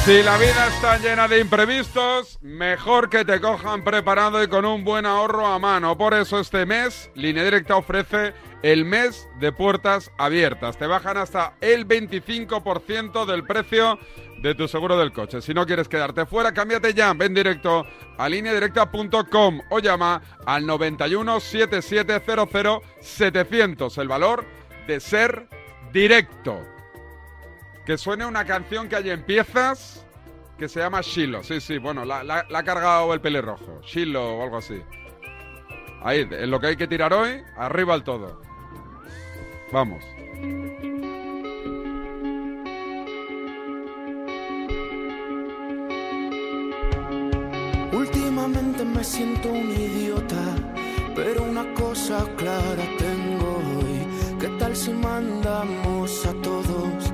Si 0.06 0.22
la 0.22 0.38
vida 0.38 0.68
está 0.68 1.00
llena 1.00 1.28
de 1.28 1.40
imprevistos, 1.40 2.38
mejor 2.44 3.10
que 3.10 3.26
te 3.26 3.42
cojan 3.42 3.84
preparado 3.84 4.44
y 4.44 4.48
con 4.48 4.64
un 4.64 4.84
buen 4.84 5.04
ahorro 5.08 5.48
a 5.48 5.58
mano. 5.58 5.98
Por 5.98 6.14
eso 6.14 6.40
este 6.40 6.64
mes, 6.68 7.10
Línea 7.16 7.44
Directa 7.44 7.76
ofrece 7.76 8.36
el 8.62 8.86
mes 8.86 9.28
de 9.40 9.52
puertas 9.52 10.12
abiertas. 10.20 10.78
Te 10.78 10.86
bajan 10.86 11.18
hasta 11.18 11.56
el 11.60 11.88
25% 11.88 13.26
del 13.26 13.46
precio 13.46 13.98
de 14.44 14.54
tu 14.54 14.68
seguro 14.68 14.96
del 14.96 15.12
coche. 15.12 15.42
Si 15.42 15.56
no 15.56 15.66
quieres 15.66 15.88
quedarte 15.88 16.28
fuera, 16.28 16.54
cámbiate 16.54 16.94
ya. 16.94 17.12
Ven 17.14 17.34
directo 17.34 17.84
a 18.20 18.30
lineadirecta.com 18.30 19.62
o 19.72 19.80
llama 19.80 20.22
al 20.46 20.68
91 20.68 21.40
7700 21.40 22.80
700. 23.02 23.98
El 23.98 24.08
valor 24.08 24.46
de 24.86 25.00
ser 25.00 25.48
directo. 25.92 26.75
Que 27.86 28.00
suene 28.00 28.26
una 28.26 28.46
canción 28.46 28.90
que 28.90 28.96
hay 28.96 29.12
en 29.12 29.24
piezas 29.24 30.06
que 30.58 30.68
se 30.68 30.80
llama 30.80 31.02
Shilo. 31.02 31.44
Sí, 31.44 31.62
sí, 31.62 31.78
bueno, 31.78 32.04
la, 32.04 32.46
ha 32.52 32.64
cargado 32.64 33.14
el 33.14 33.22
pelirrojo. 33.22 33.82
Shilo 33.84 34.38
o 34.38 34.44
algo 34.44 34.58
así. 34.58 34.82
Ahí, 36.02 36.28
en 36.30 36.50
lo 36.50 36.60
que 36.60 36.68
hay 36.68 36.76
que 36.76 36.88
tirar 36.88 37.14
hoy, 37.14 37.44
arriba 37.58 37.94
el 37.94 38.04
todo. 38.04 38.42
Vamos. 39.72 40.04
Últimamente 47.92 48.84
me 48.84 49.04
siento 49.04 49.50
un 49.50 49.72
idiota, 49.72 50.56
pero 51.16 51.44
una 51.44 51.72
cosa 51.74 52.26
clara 52.36 52.84
tengo 52.98 53.58
hoy. 53.58 54.38
¿Qué 54.40 54.48
tal 54.60 54.76
si 54.76 54.92
mandamos 54.92 56.26
a 56.26 56.34
todos 56.42 57.05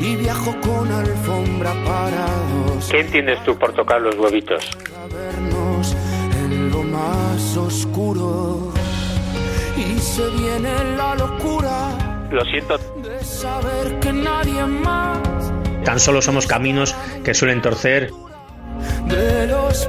y 0.00 0.16
viajo 0.16 0.54
con 0.60 0.90
alfombra 0.92 1.72
para 1.84 2.26
dos. 2.74 2.88
¿Qué 2.90 3.00
entiendes 3.00 3.42
tú 3.44 3.56
por 3.58 3.72
tocar 3.72 4.00
los 4.00 4.16
huevitos? 4.16 4.64
a 4.96 5.06
vernos 5.14 5.94
en 6.42 6.70
lo 6.70 6.82
más 6.82 7.56
oscuro. 7.56 8.72
Y 9.76 9.98
se 9.98 10.28
viene 10.30 10.96
la 10.96 11.14
locura 11.16 11.90
Lo 12.30 12.44
siento. 12.44 12.78
de 13.02 13.22
saber 13.24 13.98
que 14.00 14.12
nadie 14.12 14.64
más 14.64 15.18
Tan 15.84 15.98
solo 15.98 16.22
somos 16.22 16.46
caminos 16.46 16.94
que 17.24 17.34
suelen 17.34 17.60
torcer. 17.60 18.10
de 19.06 19.46
los 19.48 19.86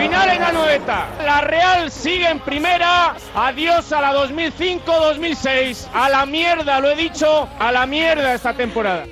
Final 0.00 0.30
en 0.30 0.42
Anoeta. 0.42 1.08
La 1.22 1.42
Real 1.42 1.90
sigue 1.90 2.26
en 2.26 2.40
primera. 2.40 3.14
Adiós 3.34 3.92
a 3.92 4.00
la 4.00 4.14
2005-2006. 4.14 5.88
A 5.92 6.08
la 6.08 6.24
mierda, 6.24 6.80
lo 6.80 6.88
he 6.88 6.96
dicho. 6.96 7.46
A 7.58 7.70
la 7.70 7.84
mierda 7.84 8.32
esta 8.32 8.54
temporada. 8.54 9.04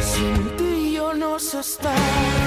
sin 0.00 0.56
ti 0.56 0.94
yo 0.94 1.14
no 1.14 1.38
sé 1.38 1.60
estar 1.60 2.41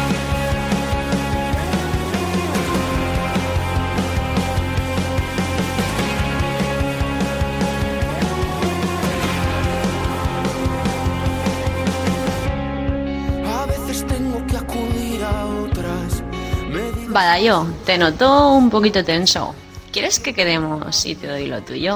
Badayo, 17.19 17.63
te 17.86 17.98
noto 17.98 18.50
un 18.55 18.69
poquito 18.69 19.01
tenso. 19.01 19.55
¿Quieres 19.93 20.19
que 20.19 20.34
quedemos 20.34 21.05
y 21.05 21.15
te 21.15 21.27
doy 21.27 21.48
lo 21.48 21.62
tuyo? 21.62 21.95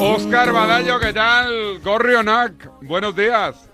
Oscar. 0.00 0.52
Badallo, 0.54 0.98
¿qué 0.98 1.12
tal? 1.12 1.80
Gorrionac, 1.84 2.70
buenos 2.80 3.14
días. 3.14 3.70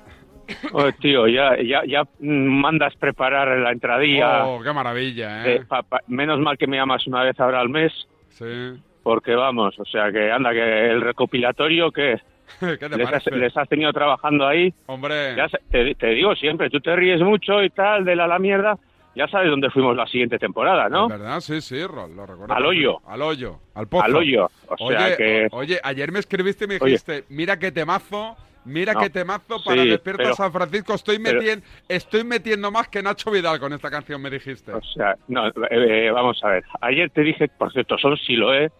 Oh, 0.73 0.91
tío, 1.01 1.29
ya, 1.29 1.53
ya, 1.63 1.83
ya 1.87 2.03
mandas 2.19 2.97
preparar 2.97 3.57
la 3.61 3.71
entradilla. 3.71 4.45
Oh, 4.47 4.61
qué 4.61 4.73
maravilla, 4.73 5.47
Eh, 5.47 5.55
¿eh? 5.59 5.65
pa- 5.69 5.85
pa- 5.85 6.01
menos 6.09 6.41
mal 6.41 6.59
que 6.59 6.67
me 6.67 6.77
llamas 6.77 7.07
una 7.07 7.23
vez 7.23 7.39
ahora 7.39 7.61
al 7.61 7.69
mes, 7.69 7.93
Sí. 8.31 8.73
porque 9.05 9.37
vamos, 9.37 9.79
o 9.79 9.85
sea 9.85 10.11
que 10.11 10.33
anda, 10.33 10.51
que 10.53 10.87
el 10.91 11.03
recopilatorio 11.03 11.93
que 11.93 12.17
¿Qué 12.61 12.77
te 12.79 12.89
les 12.97 13.07
has, 13.07 13.23
parece? 13.23 13.31
les 13.37 13.57
has 13.57 13.69
tenido 13.69 13.93
trabajando 13.93 14.45
ahí. 14.45 14.75
Hombre, 14.87 15.37
Ya 15.37 15.49
se- 15.49 15.61
te, 15.71 15.95
te 15.95 16.07
digo 16.09 16.35
siempre, 16.35 16.69
tú 16.69 16.81
te 16.81 16.97
ríes 16.97 17.21
mucho 17.21 17.63
y 17.63 17.71
tal 17.71 18.05
de 18.05 18.17
la, 18.17 18.27
la 18.27 18.41
mierda. 18.41 18.77
Ya 19.19 19.27
sabes 19.29 19.51
dónde 19.51 19.69
fuimos 19.71 19.97
la 19.97 20.07
siguiente 20.07 20.39
temporada, 20.39 20.89
¿no? 20.89 21.05
¿es 21.07 21.19
¿verdad? 21.19 21.41
Sí, 21.41 21.61
sí, 21.61 21.77
lo 21.81 22.25
recuerdo. 22.25 22.55
Al 22.55 22.65
hoyo. 22.65 22.99
Al 23.07 23.21
hoyo, 23.21 23.59
al 23.75 23.89
pozo. 23.89 24.05
Al 24.05 24.15
hoyo. 24.15 24.49
O 24.69 24.89
sea 24.89 25.07
oye, 25.07 25.17
que. 25.17 25.49
oye, 25.51 25.81
ayer 25.83 26.13
me 26.13 26.21
escribiste 26.21 26.67
y 26.67 26.69
me 26.69 26.75
Oye. 26.77 26.85
dijiste, 26.93 27.25
mira 27.29 27.59
qué 27.59 27.73
temazo, 27.73 28.37
mira 28.65 28.93
No, 28.93 29.01
qué 29.01 29.11
temazo 29.11 29.63
para 29.65 29.83
sí, 29.83 29.89
Despierta 29.89 30.23
pero- 30.23 30.35
San 30.37 30.53
Francisco. 30.53 30.95
Estoy, 30.95 31.19
pero- 31.19 31.41
metien- 31.41 31.63
estoy 31.89 32.23
metiendo 32.23 32.71
más 32.71 32.87
que 32.89 33.03
Nacho 33.03 33.31
Vidal 33.33 33.59
con 33.59 33.73
esta 33.73 33.91
canción, 33.91 34.23
me 34.23 34.31
dijiste. 34.31 34.73
O 34.73 34.83
sea, 34.83 35.17
no, 35.27 35.49
eh, 35.49 35.53
eh, 35.71 36.11
vamos 36.13 36.39
a 36.45 36.49
ver. 36.51 36.65
Ayer 36.81 37.11
te 37.11 37.23
dije, 37.23 37.49
por 37.49 37.73
cierto, 37.73 37.99
son 37.99 38.17
Siloé, 38.19 38.71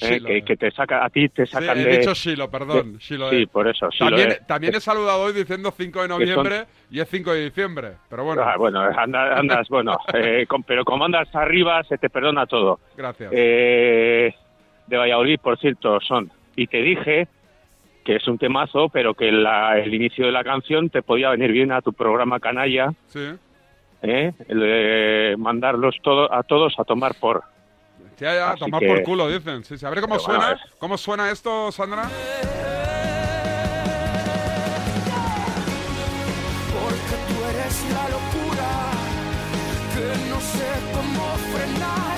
eh, 0.00 0.20
que, 0.24 0.42
que 0.42 0.56
te 0.56 0.70
saca, 0.70 1.04
a 1.04 1.10
ti 1.10 1.28
te 1.28 1.46
Sí, 1.46 1.52
sacan 1.52 1.78
he 1.78 1.84
de. 1.84 1.98
dicho 1.98 2.14
Shilo, 2.14 2.50
perdón. 2.50 2.98
Shilo, 2.98 3.30
sí, 3.30 3.42
eh. 3.42 3.46
por 3.46 3.68
eso, 3.68 3.88
También, 3.98 4.36
también 4.46 4.74
he 4.74 4.80
saludado 4.80 5.22
hoy 5.22 5.32
diciendo 5.32 5.72
5 5.76 6.02
de 6.02 6.08
noviembre 6.08 6.64
y 6.90 7.00
es 7.00 7.08
5 7.08 7.32
de 7.32 7.44
diciembre. 7.44 7.92
Pero 8.10 8.24
bueno, 8.24 8.42
Ah, 8.42 8.56
bueno, 8.56 8.80
anda- 8.80 9.38
andas, 9.38 9.68
bueno, 9.68 9.96
eh, 10.14 10.46
con- 10.48 10.62
pero 10.62 10.84
como 10.84 11.04
andas 11.04 11.28
arriba 11.34 11.82
se 11.84 11.98
te 11.98 12.10
perdona 12.10 12.46
todo. 12.46 12.80
gracias. 12.96 13.30
Eh, 13.34 14.34
de 14.86 14.96
Valladolid, 14.96 15.38
por 15.40 15.58
cierto, 15.58 16.00
son. 16.00 16.30
Y 16.56 16.66
te 16.66 16.78
dije 16.82 17.26
que 18.04 18.16
es 18.16 18.28
un 18.28 18.36
temazo, 18.36 18.88
pero 18.90 19.14
que 19.14 19.32
la- 19.32 19.78
el 19.78 19.94
inicio 19.94 20.26
de 20.26 20.32
la 20.32 20.44
canción 20.44 20.90
te 20.90 21.02
podía 21.02 21.30
venir 21.30 21.52
bien 21.52 21.72
a 21.72 21.80
tu 21.80 21.92
programa 21.94 22.38
canalla, 22.38 22.92
sí. 23.06 23.30
¿eh? 24.02 24.32
El 24.48 24.60
de 24.60 25.34
mandarlos 25.38 25.96
todo, 26.02 26.30
a 26.32 26.42
todos 26.42 26.78
a 26.78 26.84
tomar 26.84 27.12
por. 27.18 27.42
Ya, 28.20 28.34
ya, 28.34 28.54
tomar 28.56 28.80
que- 28.80 28.86
por 28.86 29.02
culo, 29.02 29.28
dicen. 29.28 29.64
Sí, 29.64 29.76
sí. 29.78 29.84
A 29.86 29.90
ver 29.90 30.00
cómo 30.00 30.16
Pero 30.16 30.26
bueno, 30.26 30.40
suena. 30.42 30.56
es- 30.64 30.70
¿Cómo 30.78 30.96
suena 30.98 31.30
esto, 31.30 31.70
Sandra? 31.72 32.08
porque 36.72 37.16
tú 37.28 37.44
eres 37.50 37.84
la 37.92 38.08
locura 38.08 38.70
que 39.94 40.28
no 40.30 40.40
sé 40.40 40.70
cómo 40.92 41.36
frenar 41.54 42.16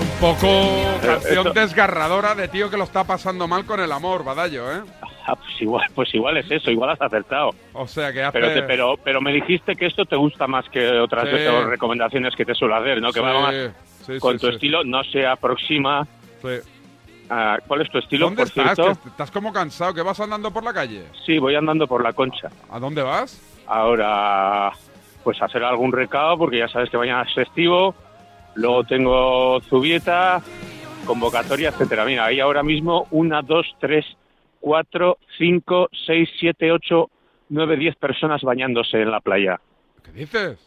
Un 0.00 0.20
poco 0.20 1.06
canción 1.06 1.46
esto- 1.48 1.52
desgarradora 1.60 2.34
de 2.34 2.48
tío 2.48 2.70
que 2.70 2.76
lo 2.76 2.84
está 2.84 3.04
pasando 3.04 3.48
mal 3.48 3.64
con 3.64 3.80
el 3.80 3.90
amor, 3.92 4.24
Badallo, 4.24 4.72
¿eh? 4.72 4.82
Ah, 5.26 5.36
pues 5.36 5.60
igual, 5.60 5.86
pues 5.94 6.14
igual 6.14 6.38
es 6.38 6.50
eso, 6.50 6.70
igual 6.70 6.90
has 6.90 7.02
acertado. 7.02 7.50
O 7.74 7.86
sea 7.86 8.12
que 8.14 8.22
hace... 8.22 8.32
Pero, 8.32 8.54
te- 8.54 8.62
pero, 8.62 8.96
pero 9.04 9.20
me 9.20 9.30
dijiste 9.32 9.74
que 9.76 9.84
esto 9.86 10.06
te 10.06 10.16
gusta 10.16 10.46
más 10.46 10.66
que 10.70 10.88
otras 10.98 11.26
Sí. 11.26 11.32
veces 11.32 11.64
recomendaciones 11.66 12.34
que 12.34 12.46
te 12.46 12.54
suelo 12.54 12.76
hacer, 12.76 13.00
¿no? 13.02 13.08
Que 13.12 13.20
Sí, 13.20 13.26
va 13.26 13.40
más 13.40 13.54
sí, 14.14 14.18
con 14.18 14.38
sí, 14.38 14.46
tu 14.46 14.48
estilo, 14.48 14.82
no 14.84 15.04
se 15.04 15.26
aproxima. 15.26 16.06
A- 17.30 17.58
¿Cuál 17.66 17.82
es 17.82 17.90
tu 17.90 17.98
estilo, 17.98 18.26
¿Dónde 18.26 18.42
por 18.42 18.48
estás? 18.48 18.74
cierto? 18.74 19.08
Estás 19.08 19.30
como 19.30 19.52
cansado, 19.52 19.92
que 19.92 20.02
vas 20.02 20.18
andando 20.20 20.50
por 20.50 20.64
la 20.64 20.72
calle. 20.72 21.04
Sí, 21.26 21.38
voy 21.38 21.54
andando 21.54 21.86
por 21.86 22.02
la 22.02 22.12
concha. 22.14 22.48
¿A 22.70 22.78
dónde 22.78 23.02
vas? 23.02 23.38
Ahora, 23.66 24.72
pues 25.22 25.40
hacer 25.42 25.62
algún 25.62 25.92
recado, 25.92 26.38
porque 26.38 26.58
ya 26.58 26.68
sabes 26.68 26.88
que 26.88 26.96
mañana 26.96 27.22
es 27.28 27.34
festivo. 27.34 27.94
Luego 28.54 28.82
tengo 28.84 29.60
Zubieta, 29.68 30.40
convocatoria, 31.04 31.68
etcétera. 31.68 32.06
Mira, 32.06 32.24
hay 32.24 32.40
ahora 32.40 32.62
mismo 32.62 33.06
una, 33.10 33.42
dos, 33.42 33.66
tres, 33.78 34.06
cuatro, 34.58 35.18
cinco, 35.36 35.88
seis, 36.06 36.30
siete, 36.40 36.72
ocho, 36.72 37.10
nueve, 37.50 37.76
diez 37.76 37.94
personas 37.96 38.40
bañándose 38.40 39.02
en 39.02 39.10
la 39.10 39.20
playa. 39.20 39.60
¿Qué 40.02 40.12
dices? 40.12 40.58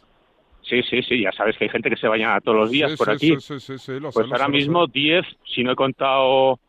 Sí, 0.64 0.82
sí, 0.84 1.02
sí, 1.04 1.22
ya 1.22 1.32
sabes 1.32 1.58
que 1.58 1.66
hay 1.66 1.70
gente 1.70 1.90
que 1.90 1.98
se 1.98 2.08
baña 2.08 2.40
todos 2.42 2.58
los 2.58 2.72
días 2.72 2.92
Sí, 2.92 2.98
por 2.98 3.08
sí, 3.08 3.14
aquí. 3.14 3.42
Sí, 3.42 3.60
sí, 3.60 3.78
sí, 3.78 4.00
lo 4.00 4.12
Pues 4.12 4.32
ahora 4.32 4.48
lo 4.48 4.54
mismo 4.54 4.86
sé. 4.86 4.92
10, 4.94 5.26
si 5.54 5.64
no 5.64 5.72
he 5.72 5.76
contado 5.76 6.60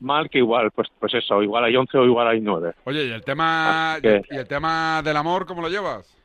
mal, 0.00 0.30
que 0.30 0.38
igual, 0.38 0.70
pues 0.70 0.88
pues 1.00 1.14
eso, 1.14 1.42
igual 1.42 1.64
hay 1.64 1.74
11 1.74 1.98
o 1.98 2.04
igual 2.04 2.28
hay 2.28 2.40
9. 2.40 2.74
Oye, 2.84 3.06
¿y 3.06 3.10
el 3.10 3.22
tema, 3.24 3.94
Ah, 3.94 3.98
y 4.02 4.36
el 4.36 4.46
tema 4.46 5.02
del 5.02 5.16
amor 5.16 5.46
cómo 5.46 5.62
lo 5.62 5.68
llevas? 5.68 6.18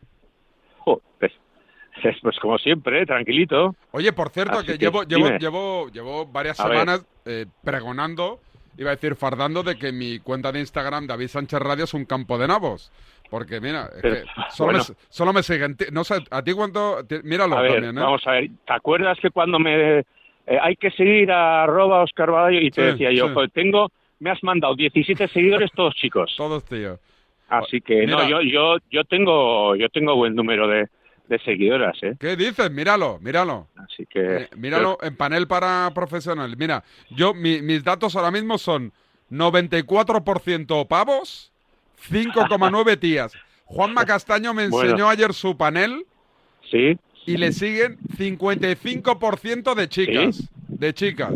Pues, 2.03 2.17
pues 2.21 2.39
como 2.39 2.57
siempre, 2.57 3.01
¿eh? 3.01 3.05
tranquilito. 3.05 3.75
Oye, 3.91 4.11
por 4.11 4.29
cierto, 4.29 4.57
Así 4.57 4.67
que, 4.67 4.73
que, 4.73 4.79
llevo, 4.79 5.03
llevo, 5.03 5.29
llevo, 5.37 5.89
llevo 5.89 6.25
varias 6.25 6.59
A 6.59 6.67
semanas 6.67 7.05
eh, 7.25 7.45
pregonando, 7.63 8.39
iba 8.77 8.91
a 8.91 8.95
decir 8.95 9.15
fardando, 9.15 9.63
de 9.63 9.77
que 9.77 9.91
mi 9.91 10.19
cuenta 10.19 10.51
de 10.51 10.59
Instagram, 10.59 11.07
David 11.07 11.27
Sánchez 11.27 11.59
Radio, 11.59 11.85
es 11.85 11.93
un 11.93 12.05
campo 12.05 12.37
de 12.37 12.47
nabos. 12.47 12.91
Porque 13.33 13.59
mira, 13.59 13.89
es 13.95 14.01
Pero, 14.03 14.15
que 14.17 14.25
solo, 14.51 14.73
bueno. 14.73 14.85
me, 14.87 14.95
solo 15.09 15.33
me 15.33 15.41
siguen. 15.41 15.75
No 15.91 16.03
sé, 16.03 16.17
¿a 16.29 16.43
ti 16.43 16.53
cuánto? 16.53 17.03
ti- 17.03 17.15
Míralo 17.23 17.57
A 17.57 17.61
ver, 17.63 17.71
también, 17.71 17.97
¿eh? 17.97 18.01
vamos 18.01 18.21
a 18.27 18.31
ver, 18.33 18.47
¿te 18.63 18.73
acuerdas 18.73 19.17
que 19.19 19.31
cuando 19.31 19.57
me... 19.57 19.99
eh, 20.01 20.03
hay 20.61 20.75
que 20.75 20.91
seguir 20.91 21.31
a 21.31 21.63
arroba 21.63 22.03
Oscar 22.03 22.29
Badallo 22.29 22.59
y 22.61 22.69
te 22.69 22.81
Sí, 22.81 22.91
decía 22.91 23.11
yo, 23.11 23.29
sí. 23.29 23.33
pues 23.33 23.51
tengo, 23.51 23.91
me 24.19 24.29
has 24.29 24.43
mandado 24.43 24.75
17 24.75 25.27
seguidores 25.29 25.71
todos 25.73 25.95
chicos. 25.95 26.31
Todos 26.37 26.63
tíos. 26.65 26.99
Así 27.49 27.81
que 27.81 28.05
no, 28.05 28.29
yo, 28.29 28.39
yo, 28.41 28.77
yo 28.91 29.03
tengo, 29.05 29.75
yo 29.77 29.89
tengo 29.89 30.15
buen 30.15 30.35
número 30.35 30.67
de, 30.67 30.87
de 31.27 31.39
seguidoras, 31.39 31.97
¿eh? 32.03 32.13
¿Qué 32.19 32.35
dices? 32.35 32.69
Míralo, 32.69 33.17
míralo. 33.19 33.67
Así 33.77 34.05
que... 34.05 34.35
Eh, 34.43 34.49
Míralo 34.57 34.99
en 35.01 35.17
panel 35.17 35.47
para 35.47 35.89
profesional. 35.95 36.55
Mira, 36.55 36.83
yo 37.09 37.33
mi- 37.33 37.63
mis 37.63 37.83
datos 37.83 38.15
ahora 38.15 38.29
mismo 38.29 38.59
son 38.59 38.93
94% 39.31 40.87
pavos, 40.87 41.51
5,9 42.09 42.97
tías. 42.99 43.33
Juanma 43.65 44.05
Castaño 44.05 44.53
me 44.53 44.67
Bueno. 44.69 44.89
enseñó 44.91 45.09
ayer 45.09 45.33
su 45.33 45.57
panel 45.57 46.05
Sí. 46.69 46.97
y 47.25 47.37
le 47.37 47.51
siguen 47.51 47.97
55% 48.17 49.75
de 49.75 49.87
chicas. 49.89 50.49
De 50.67 50.93
chicas. 50.93 51.33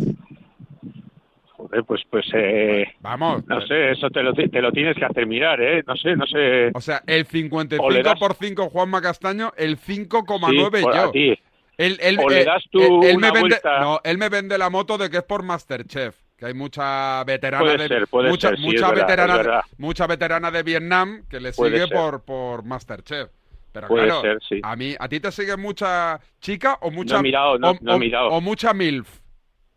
Joder, 1.52 1.84
pues, 1.86 2.02
pues, 2.10 2.26
eh, 2.34 2.86
Vamos. 3.02 3.46
no 3.48 3.60
sé, 3.66 3.92
eso 3.92 4.10
te 4.10 4.22
lo, 4.22 4.34
te 4.34 4.62
lo 4.62 4.72
tienes 4.72 4.96
que 4.96 5.06
hacer 5.06 5.26
mirar, 5.26 5.60
¿eh? 5.62 5.84
No 5.88 5.96
sé, 5.96 6.16
no 6.16 6.26
sé. 6.28 6.70
O 6.74 6.82
sea, 6.82 7.02
el 7.08 7.26
55 7.26 7.84
O 7.84 7.90
le 7.90 8.04
das- 8.04 8.20
por 8.20 8.36
5 8.36 8.70
Juanma 8.70 9.02
Castaño, 9.02 9.52
el 9.58 9.78
5,9 9.78 10.80
Sí, 10.80 10.86
yo. 10.94 11.12
ti. 11.12 11.40
Él, 11.78 11.98
él- 12.02 12.20
O 12.24 12.30
le 12.30 12.42
eh, 12.42 12.46
das 12.46 12.64
tú 12.72 12.80
él- 12.80 13.10
él 13.10 13.18
me 13.18 13.28
vende, 13.32 13.40
vuelta- 13.50 13.80
no, 13.80 14.00
él 14.04 14.18
me 14.18 14.30
vende 14.30 14.58
la 14.58 14.70
moto 14.70 14.98
de 14.98 15.10
que 15.10 15.18
es 15.18 15.24
por 15.24 15.44
Masterchef, 15.44 16.16
que 16.38 16.46
hay 16.46 16.54
mucha 16.54 17.24
veterana 17.24 17.64
Puede 17.64 17.78
de 17.80 17.88
ser, 17.88 18.08
puede 18.08 18.30
mucha, 18.30 18.50
ser, 18.50 18.58
sí, 18.58 18.64
mucha 18.66 18.90
verdad, 18.90 19.08
veterana 19.08 19.34
de- 19.34 19.40
verdad. 19.44 19.62
mucha 19.78 20.08
veterana 20.08 20.52
de 20.52 20.64
Vietnam 20.64 21.24
que 21.30 21.40
le 21.40 21.52
Puede 21.52 21.72
sigue 21.78 21.88
ser. 21.88 21.98
por 21.98 22.22
por 22.24 22.64
Masterchef. 22.64 23.30
Pero 23.72 23.88
Puede 23.88 24.06
claro, 24.06 24.22
ser, 24.22 24.40
sí. 24.48 24.60
a 24.64 24.76
mí 24.76 24.96
a 25.00 25.08
ti 25.10 25.20
te 25.20 25.32
sigue 25.32 25.58
mucha 25.58 26.20
chica 26.40 26.78
o 26.82 26.92
mucha 26.92 27.20
he 27.20 27.24
mirado, 27.24 27.58
no- 27.60 27.72
o, 27.72 27.78
no 27.82 27.96
he 27.96 28.00
mirado. 28.00 28.30
o 28.30 28.42
mucha 28.42 28.74
milf. 28.74 29.20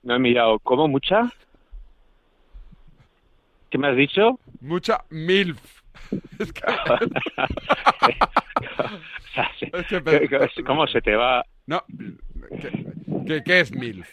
No 0.03 0.17
he 0.17 0.19
mirado. 0.19 0.59
¿Cómo? 0.61 0.87
¿Mucha? 0.89 1.31
¿Qué 3.71 3.79
me 3.79 3.89
has 3.89 3.97
dicho? 3.97 4.39
Mucha 4.61 5.05
milf. 5.11 5.81
Es 6.39 6.53
que- 6.53 6.63
Es 9.73 9.87
que 9.87 10.01
pe- 10.01 10.29
¿Cómo 10.67 10.87
se 10.87 11.01
te 11.01 11.15
va? 11.15 11.45
No, 11.67 11.83
¿qué, 12.61 12.71
qué- 13.27 13.43
qué 13.45 13.61
es 13.61 13.73
milf? 13.73 14.09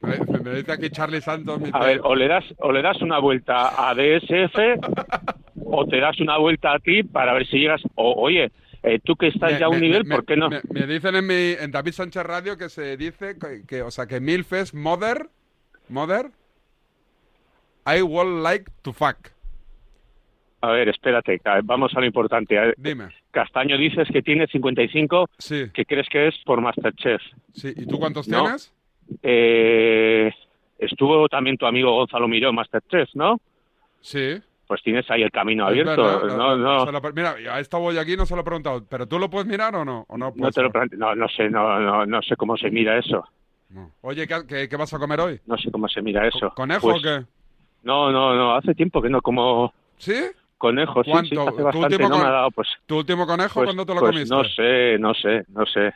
Me, 0.00 0.16
dice 0.56 0.72
aquí 0.72 0.90
Charlie 0.90 1.20
Santos. 1.20 1.60
A 1.72 1.84
ver, 1.84 2.00
o 2.04 2.14
le 2.14 2.26
das, 2.28 2.44
o 2.58 2.72
le 2.72 2.80
das 2.82 3.00
una 3.02 3.18
vuelta 3.18 3.88
a 3.88 3.94
DSF 3.94 4.56
o 5.64 5.86
te 5.86 5.98
das 6.00 6.18
una 6.20 6.38
vuelta 6.38 6.72
a 6.74 6.78
ti 6.78 7.02
para 7.02 7.34
ver 7.34 7.46
si 7.46 7.58
llegas. 7.58 7.82
O, 7.96 8.12
oye, 8.14 8.50
eh, 8.82 8.98
tú 9.04 9.14
que 9.16 9.26
estás 9.28 9.52
Me- 9.52 9.58
ya 9.58 9.66
a 9.66 9.68
un 9.68 9.76
me- 9.76 9.82
nivel, 9.82 10.04
me- 10.06 10.14
¿por 10.16 10.24
qué 10.24 10.36
no? 10.36 10.48
Me, 10.48 10.86
dicen 10.86 11.16
en, 11.16 11.26
mi, 11.26 11.52
en 11.60 11.70
David 11.70 11.92
Sánchez 11.92 12.22
Radio 12.24 12.56
que 12.56 12.68
se 12.70 12.96
dice 12.96 13.36
que, 13.38 13.62
que, 13.66 13.82
o 13.82 13.90
sea, 13.90 14.06
que 14.06 14.20
MILF 14.20 14.52
es 14.54 14.74
mother, 14.74 15.28
mother, 15.88 16.30
I 17.86 18.02
would 18.02 18.42
like 18.42 18.70
to 18.82 18.92
fuck. 18.92 19.16
A 20.62 20.70
ver, 20.72 20.88
espérate, 20.90 21.40
vamos 21.64 21.92
a 21.96 22.00
lo 22.00 22.06
importante. 22.06 22.54
Dime. 22.76 23.08
Castaño 23.30 23.78
dices 23.78 24.08
que 24.12 24.20
tiene 24.22 24.46
55, 24.46 25.28
Sí. 25.38 25.70
que 25.72 25.84
crees 25.86 26.06
que 26.10 26.28
es 26.28 26.34
por 26.44 26.60
Masterchef. 26.60 27.22
Sí, 27.54 27.72
¿y 27.76 27.86
tú 27.86 27.98
cuántos 27.98 28.28
No. 28.28 28.42
tienes? 28.42 28.74
Eh, 29.22 30.32
estuvo 30.78 31.28
también 31.28 31.56
tu 31.56 31.66
amigo 31.66 31.92
Gonzalo 31.92 32.28
Miró 32.28 32.50
en 32.50 32.54
Masterchef, 32.54 33.08
¿no? 33.14 33.40
Sí. 34.00 34.40
Pues 34.66 34.82
tienes 34.82 35.10
ahí 35.10 35.22
el 35.22 35.30
camino 35.32 35.66
abierto. 35.66 35.96
no, 36.28 36.56
no, 36.56 36.86
mira, 37.14 37.30
a 37.50 37.58
esta 37.60 37.76
voy 37.78 37.98
aquí 37.98 38.16
no 38.16 38.24
se 38.24 38.34
lo 38.36 38.42
he 38.42 38.44
preguntado, 38.44 38.84
pero 38.88 39.06
tú 39.06 39.18
lo 39.18 39.28
puedes 39.28 39.48
mirar 39.48 39.74
o 39.74 39.84
no? 39.84 40.04
¿O 40.08 40.16
no, 40.16 40.32
no 40.36 40.50
te 40.50 40.62
lo 40.62 40.70
no, 40.96 41.14
no 41.16 41.28
sé, 41.28 41.50
no, 41.50 41.80
no, 41.80 42.06
no 42.06 42.22
sé 42.22 42.36
cómo 42.36 42.56
se 42.56 42.70
mira 42.70 42.96
eso. 42.98 43.24
Oye, 44.00 44.26
¿qué, 44.26 44.36
qué, 44.48 44.68
qué 44.68 44.76
vas 44.76 44.92
a 44.94 44.98
comer 44.98 45.20
hoy? 45.20 45.40
No 45.46 45.56
sé 45.58 45.70
cómo 45.70 45.88
se 45.88 46.02
mira 46.02 46.26
eso. 46.26 46.50
¿Conejo 46.54 46.88
Pues, 46.88 46.98
o 46.98 47.02
qué? 47.02 47.24
No, 47.82 48.10
no, 48.12 48.34
no, 48.34 48.54
hace 48.54 48.74
tiempo 48.74 49.00
que 49.02 49.08
no 49.08 49.20
como 49.22 49.72
¿Sí? 49.96 50.14
conejo, 50.58 51.02
sí, 51.02 51.04
sí, 51.04 51.10
¿Cuánto? 51.10 51.42
hace 51.48 51.56
¿Tu 51.56 51.62
bastante, 51.64 51.86
último 51.94 52.08
no 52.08 52.14
me 52.16 52.20
con- 52.22 52.28
ha 52.30 52.32
dado, 52.34 52.50
pues... 52.50 52.68
¿Tu 52.86 52.96
último 52.98 53.26
conejo 53.26 53.54
pues- 53.54 53.64
cuándo 53.66 53.86
te 53.86 53.94
lo 53.94 54.00
pues 54.00 54.12
comiste? 54.12 54.34
No 54.34 54.44
sé, 54.44 54.98
no 54.98 55.14
sé, 55.14 55.44
no 55.48 55.66
sé. 55.66 55.92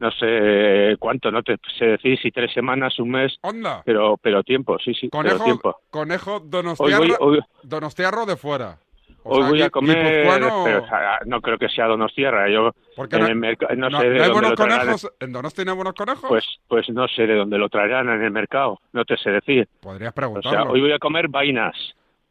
No 0.00 0.10
sé 0.12 0.96
cuánto, 0.98 1.30
no 1.30 1.42
te 1.42 1.56
sé 1.78 1.84
decir 1.84 2.18
si 2.20 2.30
tres 2.32 2.52
semanas, 2.54 2.98
un 2.98 3.10
mes, 3.10 3.38
Onda. 3.42 3.82
pero 3.84 4.16
pero 4.16 4.42
tiempo, 4.42 4.78
sí, 4.82 4.94
sí, 4.94 5.08
pero 5.10 5.22
Conejo, 5.22 5.44
tiempo. 5.44 5.76
conejo 5.90 6.36
Hoy 6.36 6.48
donostiarro, 6.50 6.98
voy, 6.98 7.16
hoy, 7.20 7.40
donostiarro 7.62 8.24
de 8.26 8.36
fuera. 8.36 8.78
O 9.22 9.34
hoy 9.34 9.40
sea, 9.42 9.50
voy 9.50 9.62
a 9.62 9.70
comer, 9.70 9.98
guipuzcoano- 9.98 10.64
pero, 10.64 10.82
o 10.82 10.88
sea, 10.88 11.18
no 11.26 11.42
creo 11.42 11.58
que 11.58 11.68
sea 11.68 11.86
Donostierra, 11.86 12.48
yo 12.48 12.70
¿Por 12.96 13.06
qué 13.10 13.16
en 13.16 13.22
no- 13.22 13.28
el 13.28 13.34
mercado, 13.36 13.74
no, 13.76 13.90
no, 13.90 14.00
sé 14.00 14.08
de 14.08 14.14
¿no 14.16 14.22
hay 14.24 14.28
dónde 14.30 14.32
buenos 14.32 14.50
lo 14.50 14.56
traerán. 14.56 14.96
¿En 15.20 15.32
Donosti 15.32 15.64
no 15.66 15.70
hay 15.72 15.76
buenos 15.76 15.94
conejos? 15.94 16.28
Pues 16.30 16.44
pues 16.66 16.88
no 16.88 17.06
sé 17.06 17.26
de 17.26 17.34
dónde 17.34 17.58
lo 17.58 17.68
traerán 17.68 18.08
en 18.08 18.22
el 18.22 18.30
mercado, 18.30 18.80
no 18.94 19.04
te 19.04 19.18
sé 19.18 19.30
decir. 19.30 19.68
Podrías 19.82 20.12
O 20.12 20.14
preguntarlo. 20.14 20.50
sea, 20.62 20.70
hoy 20.70 20.80
voy 20.80 20.92
a 20.92 20.98
comer 20.98 21.28
vainas. 21.28 21.76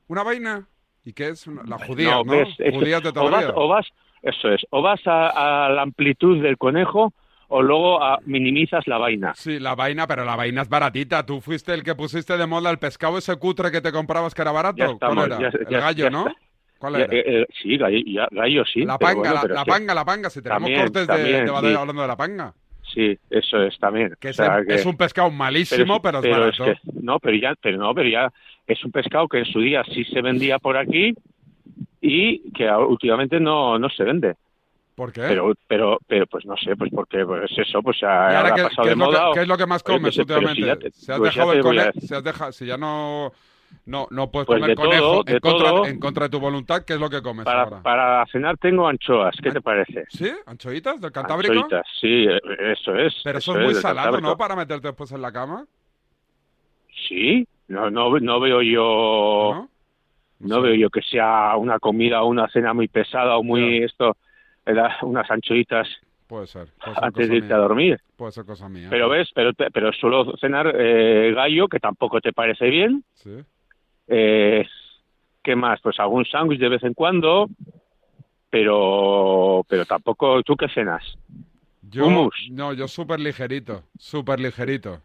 ¿Una 0.08 0.24
vaina? 0.24 0.66
¿Y 1.06 1.14
qué 1.14 1.28
es? 1.30 1.46
Las 1.46 1.84
judías, 1.86 2.16
¿no? 2.16 2.24
no, 2.24 2.32
ves, 2.32 2.50
es- 2.58 2.74
judías 2.74 3.04
de 3.04 3.10
o 3.10 3.30
la 3.30 3.30
vas, 3.30 3.46
o 3.54 3.68
vas, 3.68 3.88
eso 4.24 4.50
es, 4.50 4.66
o 4.72 4.82
vas 4.82 5.00
a, 5.06 5.66
a 5.68 5.70
la 5.70 5.84
amplitud 5.84 6.42
del 6.42 6.58
conejo 6.58 7.14
o 7.50 7.62
luego 7.62 8.02
a- 8.02 8.20
minimizas 8.26 8.88
la 8.88 8.98
vaina. 8.98 9.34
Sí, 9.36 9.60
la 9.60 9.76
vaina, 9.76 10.08
pero 10.08 10.24
la 10.24 10.36
vaina 10.36 10.62
es 10.62 10.70
baratita. 10.70 11.26
Tú 11.26 11.42
fuiste 11.42 11.74
el 11.74 11.84
que 11.84 11.96
pusiste 11.96 12.38
de 12.38 12.46
moda 12.48 12.70
el 12.72 12.78
pescado 12.80 13.18
ese 13.18 13.36
cutre 13.38 13.72
que 13.72 13.82
te 13.82 13.92
comprabas 13.92 14.34
que 14.34 14.42
era 14.42 14.52
barato. 14.52 14.78
Ya 14.78 14.86
estamos, 14.86 15.28
¿Cuál 15.28 15.42
era? 15.42 15.52
ya- 15.52 15.58
el 15.58 15.82
gallo, 15.82 16.10
¿no? 16.10 16.28
está. 16.28 16.40
¿Cuál 16.78 16.96
era? 16.96 17.06
eh, 17.14 17.24
eh, 17.42 17.46
sí, 17.62 17.76
gallo, 17.78 17.98
gallo 18.32 18.64
sí. 18.66 18.86
la 18.86 18.98
pero 18.98 19.08
panga, 19.10 19.20
bueno, 19.20 19.34
la, 19.36 19.42
pero 19.42 19.54
la 19.56 19.64
sí. 19.64 19.70
panga, 19.70 19.94
la 19.94 20.06
panga. 20.06 20.30
Si 20.30 20.42
tenemos 20.42 20.62
También, 20.64 20.82
cortes 20.82 21.02
de, 21.08 21.14
también, 21.14 21.46
de 21.46 21.52
Badallo 21.52 21.76
sí. 21.76 21.80
hablando 21.82 22.02
de 22.04 22.08
la 22.08 22.16
panga. 22.18 22.54
Sí, 22.94 23.20
eso 23.30 23.62
es 23.64 23.78
también. 23.80 24.16
Que 24.20 24.30
O 24.30 24.32
es, 24.32 24.38
que- 24.68 24.76
es 24.76 24.86
un 24.86 24.96
pescado 24.98 25.30
malísimo, 25.30 26.02
pero, 26.02 26.20
es 26.24 26.30
barato. 26.30 26.64
que- 26.66 26.78
no, 27.02 27.20
pero 27.20 27.36
ya, 27.38 27.54
pero 27.62 27.78
no, 27.78 27.94
pero 27.94 28.10
ya 28.10 28.32
es 28.66 28.84
un 28.86 28.92
pescado 28.92 29.28
que 29.28 29.40
en 29.40 29.46
su 29.46 29.60
día 29.60 29.84
sí 29.94 30.04
se 30.06 30.22
vendía 30.22 30.58
por 30.60 30.78
aquí 30.78 31.14
y 32.02 32.52
que 32.52 32.70
últimamente 32.72 33.40
no, 33.40 33.78
no 33.78 33.90
se 33.90 34.04
vende. 34.04 34.36
¿Por 35.00 35.14
qué? 35.14 35.22
Pero, 35.22 35.54
pero, 35.66 35.98
pero, 36.08 36.28
pues 36.28 36.46
no 36.46 36.58
sé, 36.58 36.76
pues 36.76 36.92
porque 36.94 37.26
pues 37.26 37.50
eso, 37.58 37.82
pues 37.82 38.02
¿Y 38.02 38.06
ahora 38.06 38.50
ha 38.50 38.54
qué, 38.54 38.64
pasado 38.64 38.84
qué 38.84 38.90
de 38.90 38.92
es 38.92 38.98
lo 39.00 39.08
que, 39.10 39.16
moda. 39.16 39.30
o- 39.30 39.34
qué 39.34 39.40
es 39.44 39.48
lo 39.48 39.58
que 39.58 39.66
más 39.66 39.84
Oye, 39.86 39.96
comes 39.96 40.14
pues, 40.14 40.28
pero 40.28 40.42
últimamente? 40.42 40.62
si 40.62 40.68
ya 40.68 40.76
te- 40.76 40.92
si 40.92 41.12
has 41.14 41.18
pues 41.20 41.34
ya 41.36 41.42
dejado 41.42 41.52
te 41.54 41.58
el 41.58 41.64
voy 41.64 41.78
a 41.78 41.80
conejo, 41.80 41.94
decir. 41.94 42.10
si 42.10 42.16
has 42.16 42.24
dejado, 42.26 42.52
si 42.52 42.66
ya 42.66 42.78
no, 42.78 43.32
no, 43.86 44.08
no 44.12 44.30
puedes 44.30 44.48
Pues 44.48 44.60
comer 44.62 44.76
conejo 44.76 45.06
todo, 45.06 45.20
en, 45.20 45.26
de 45.26 45.40
contra, 45.40 45.72
todo. 45.72 45.86
en 45.86 46.00
contra 46.02 46.24
de 46.26 46.30
tu 46.32 46.40
voluntad, 46.42 46.84
¿qué 46.84 46.96
es 46.96 47.00
lo 47.00 47.10
que 47.10 47.22
comes 47.22 47.46
Para, 47.46 47.64
ahora? 47.64 47.82
para 47.82 48.26
cenar 48.26 48.58
tengo 48.58 48.90
anchoas, 48.90 49.38
¿qué 49.42 49.52
te 49.54 49.62
parece? 49.62 50.04
¿Sí? 50.10 50.34
¿Anchoitas 50.46 51.00
del 51.00 51.14
Cantábrico? 51.14 51.54
Anchoitas, 51.54 51.88
sí, 52.02 52.26
eh, 52.26 52.40
eso 52.74 52.94
es. 52.96 53.14
Pero 53.24 53.40
eso, 53.40 53.52
eso 53.54 53.60
es 53.62 53.66
muy 53.68 53.82
salado. 53.82 54.20
¿no? 54.20 54.36
Para 54.38 54.58
meterte 54.58 54.90
después 54.90 55.14
en 55.14 55.22
la 55.22 55.32
cama. 55.32 55.66
Sí, 57.08 57.48
no, 57.70 57.90
no, 57.90 58.20
no 58.20 58.40
veo 58.42 58.62
yo, 58.62 59.70
no, 60.40 60.62
veo 60.62 60.74
yo 60.76 60.90
que 60.90 61.02
sea 61.02 61.56
una 61.56 61.80
comida 61.80 62.22
o 62.24 62.28
una 62.28 62.50
cena 62.50 62.74
muy 62.74 62.90
pesada 62.90 63.38
o 63.38 63.44
muy 63.44 63.84
esto, 63.84 64.18
era 64.70 64.98
unas 65.02 65.30
anchoitas 65.32 65.88
Puede 66.28 66.46
ser. 66.46 66.68
Puede 66.80 66.94
ser 66.96 67.04
antes 67.04 67.28
de 67.28 67.36
irte 67.38 67.48
mía. 67.48 67.56
a 67.56 67.60
dormir. 67.60 68.00
Puede 68.16 68.32
ser 68.32 68.46
cosa 68.46 68.70
mía. 68.70 68.86
Pero 68.92 69.10
ves, 69.10 69.30
pero, 69.34 69.52
te- 69.54 69.72
pero 69.72 69.92
suelo 69.94 70.38
cenar 70.38 70.72
eh, 70.78 71.34
gallo, 71.36 71.68
que 71.68 71.80
tampoco 71.80 72.22
te 72.22 72.34
parece 72.34 72.68
bien. 72.70 73.04
Sí. 73.16 73.32
Eh, 74.08 74.64
¿Qué 75.42 75.56
más? 75.56 75.80
Pues 75.82 76.00
algún 76.00 76.26
sándwich 76.26 76.60
de 76.60 76.70
vez 76.70 76.84
en 76.84 76.94
cuando, 76.94 77.48
pero 78.50 79.66
pero 79.68 79.86
tampoco. 79.86 80.42
¿Tú 80.44 80.56
qué 80.56 80.68
cenas? 80.70 81.04
Yo. 81.82 82.30
No, 82.52 82.74
yo 82.74 82.88
súper 82.88 83.20
ligerito, 83.20 83.84
súper 83.98 84.40
ligerito. 84.40 85.02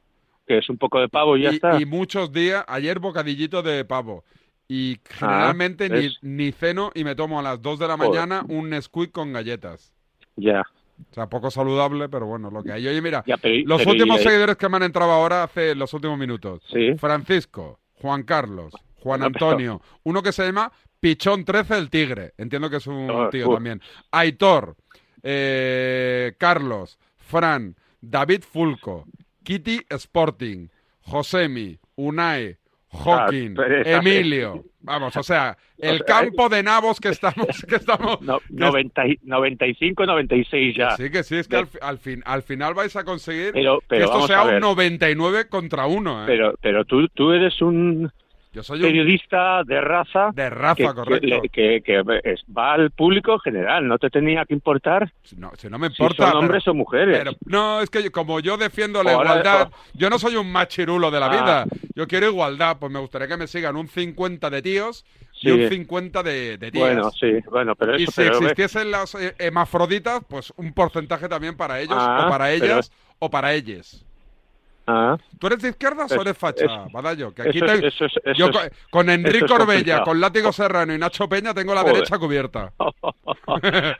Que 0.46 0.58
es 0.58 0.68
un 0.68 0.76
poco 0.76 1.00
de 1.00 1.08
pavo 1.08 1.36
y 1.38 1.42
ya 1.44 1.52
y, 1.52 1.54
está. 1.54 1.80
y 1.80 1.86
muchos 1.86 2.32
días, 2.32 2.64
ayer 2.68 2.98
bocadillito 2.98 3.62
de 3.62 3.84
pavo. 3.84 4.24
Y 4.68 4.98
generalmente 5.08 5.88
ni, 5.90 6.14
ni 6.22 6.52
ceno 6.52 6.90
y 6.94 7.04
me 7.04 7.14
tomo 7.14 7.38
a 7.38 7.42
las 7.42 7.60
2 7.60 7.78
de 7.78 7.88
la 7.88 7.96
Joder. 7.96 8.10
mañana 8.10 8.44
un 8.48 8.70
Nesquik 8.70 9.12
con 9.12 9.32
galletas. 9.32 9.92
Ya. 10.36 10.62
O 11.10 11.14
sea, 11.14 11.28
poco 11.28 11.50
saludable, 11.50 12.08
pero 12.08 12.26
bueno, 12.26 12.50
lo 12.50 12.62
que 12.62 12.72
hay. 12.72 12.86
Oye, 12.86 13.02
mira, 13.02 13.22
Ya, 13.26 13.36
pero- 13.36 13.54
los 13.66 13.78
pero 13.80 13.90
últimos 13.90 14.20
seguidores 14.22 14.56
que 14.56 14.68
me 14.68 14.76
han 14.76 14.84
entrado 14.84 15.10
ahora 15.12 15.42
hace 15.42 15.74
los 15.74 15.92
últimos 15.92 16.18
minutos. 16.18 16.62
Sí. 16.72 16.94
Francisco, 16.98 17.80
Juan 18.00 18.22
Carlos, 18.22 18.72
Juan 19.00 19.22
Antonio. 19.22 19.82
Uno 20.04 20.22
que 20.22 20.32
se 20.32 20.44
llama 20.46 20.72
Pichón 21.00 21.44
13 21.44 21.76
el 21.76 21.90
Tigre. 21.90 22.32
Entiendo 22.38 22.70
que 22.70 22.76
es 22.76 22.86
un 22.86 23.10
Oh, 23.10 23.28
tío 23.28 23.52
también. 23.52 23.82
Aitor, 24.12 24.76
eh, 25.22 26.34
Carlos, 26.38 26.98
Fran, 27.16 27.74
David 28.00 28.42
Fulco, 28.50 29.04
Kitty 29.42 29.80
Sporting, 29.90 30.68
Josemi, 31.02 31.78
Unai, 31.96 32.56
Joaquín, 32.94 33.56
Ah, 33.58 33.64
Emilio. 33.84 34.64
Vamos, 34.80 35.16
o 35.16 35.22
sea, 35.22 35.56
el 35.78 36.04
campo 36.04 36.48
de 36.48 36.62
nabos 36.62 37.00
que 37.00 37.08
estamos... 37.08 37.46
Que 37.68 37.76
estamos 37.76 38.20
No, 38.20 38.38
que- 38.40 38.44
90 38.50 39.06
y- 39.08 39.18
95, 39.22 40.04
96 40.06 40.76
ya. 40.76 40.90
Sí, 40.96 41.10
que 41.10 41.22
sí, 41.22 41.36
es 41.36 41.48
que 41.48 41.56
al, 41.56 41.68
al 41.80 41.98
fin, 41.98 42.22
al 42.26 42.42
final 42.42 42.74
vais 42.74 42.94
a 42.96 43.04
conseguir 43.04 43.52
Pero- 43.52 43.82
pero 43.88 44.10
que 44.10 44.14
esto 44.14 44.26
sea 44.26 44.42
un 44.44 44.50
ver. 44.50 44.60
99 44.60 45.48
contra 45.48 45.86
1. 45.86 46.22
¿eh? 46.22 46.26
Pero, 46.26 46.54
pero 46.60 46.84
tú, 46.84 47.08
tú 47.08 47.32
eres 47.32 47.60
un 47.62 48.10
Yo 48.54 48.62
soy 48.62 48.78
un 48.78 48.86
periodista 48.86 49.62
de 49.64 49.80
raza. 49.80 50.30
de 50.32 50.48
raza, 50.48 50.74
que, 50.76 50.94
correcto. 50.94 51.42
Que, 51.52 51.82
que- 51.84 52.02
va 52.56 52.74
al 52.74 52.90
público 52.92 53.38
general. 53.40 53.86
No 53.88 53.98
te 53.98 54.10
tenía 54.10 54.44
que 54.44 54.54
importar 54.54 55.12
No, 55.36 55.50
si 55.56 55.68
no 55.68 55.78
me 55.78 55.88
si 55.88 55.94
importa. 56.02 56.30
son 56.30 56.36
hombres 56.44 56.62
pero- 56.64 56.72
o 56.72 56.74
mujeres. 56.76 57.18
pero- 57.18 57.32
no, 57.46 57.80
es 57.80 57.90
que 57.90 58.10
como 58.10 58.38
yo 58.40 58.56
defiendo 58.56 59.02
la 59.02 59.12
Ahora- 59.14 59.30
igualdad, 59.30 59.70
yo 59.94 60.08
no 60.08 60.18
soy 60.18 60.36
un 60.36 60.50
machirulo 60.52 61.10
de 61.10 61.18
la 61.20 61.26
Ah. 61.26 61.30
vida. 61.42 61.64
Yo 61.96 62.06
quiero 62.06 62.26
igualdad, 62.28 62.76
pues 62.78 62.92
me 62.92 63.00
gustaría 63.00 63.26
que 63.28 63.36
me 63.36 63.46
sigan 63.48 63.76
un 63.76 63.88
50 63.88 64.48
de 64.50 64.62
tíos 64.62 65.04
y 65.40 65.48
Sí. 65.48 65.50
un 65.50 65.68
50 65.68 66.22
de, 66.22 66.56
de 66.56 66.70
tías. 66.70 66.94
bueno, 66.94 67.10
sí, 67.10 67.32
bueno, 67.50 67.74
pero 67.74 67.98
y 67.98 68.04
eso 68.04 68.12
si 68.12 68.16
pero, 68.22 68.38
ve, 68.38 68.46
existiesen 68.46 68.90
las 68.92 69.14
eh, 69.16 69.34
hemafroditas, 69.38 70.22
pues 70.28 70.52
un 70.56 70.72
porcentaje 70.72 71.28
también 71.28 71.56
para 71.56 71.80
ellos, 71.80 71.96
Ah, 71.98 72.24
o 72.26 72.30
para 72.30 72.46
pero- 72.46 72.64
ellas, 72.66 72.92
o 73.18 73.30
para 73.30 73.52
ellas. 73.52 74.04
Ah, 74.86 75.16
¿Tú 75.38 75.46
eres 75.46 75.62
de 75.62 75.68
izquierdas 75.70 76.10
o 76.12 76.14
Es- 76.16 76.20
eres 76.20 76.38
facha, 76.38 76.86
Badallo? 76.92 77.32
Que 77.34 77.42
aquí 77.42 77.58
eso 77.58 77.64
es- 77.66 77.80
te- 77.80 77.86
eso 77.88 78.04
es- 78.06 78.16
eso 78.24 78.32
yo 78.34 78.46
es- 78.46 78.52
co- 78.52 78.60
con 78.90 79.10
Enrique 79.10 79.46
complicado. 79.46 80.04
con 80.04 80.20
Látigo 80.20 80.52
Serrano 80.52 80.94
y 80.94 80.98
Nacho 80.98 81.28
Peña 81.28 81.52
tengo 81.54 81.74
la 81.74 81.80
Joder. 81.80 81.96
derecha 81.96 82.18
cubierta. 82.18 82.72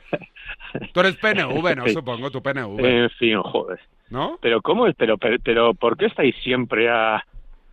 Tú 0.93 0.99
eres 0.99 1.15
PNV, 1.17 1.75
¿no? 1.75 1.87
Supongo, 1.87 2.31
tu 2.31 2.41
PNV. 2.41 2.79
en 3.03 3.09
fin, 3.11 3.41
joder. 3.41 3.79
¿No? 4.09 4.37
Pero 4.41 4.61
¿cómo 4.61 4.87
es? 4.87 4.95
Pero, 4.97 5.17
pero, 5.17 5.37
pero 5.43 5.73
¿por 5.73 5.97
qué 5.97 6.05
estáis 6.05 6.35
siempre 6.43 6.89
a...? 6.89 7.23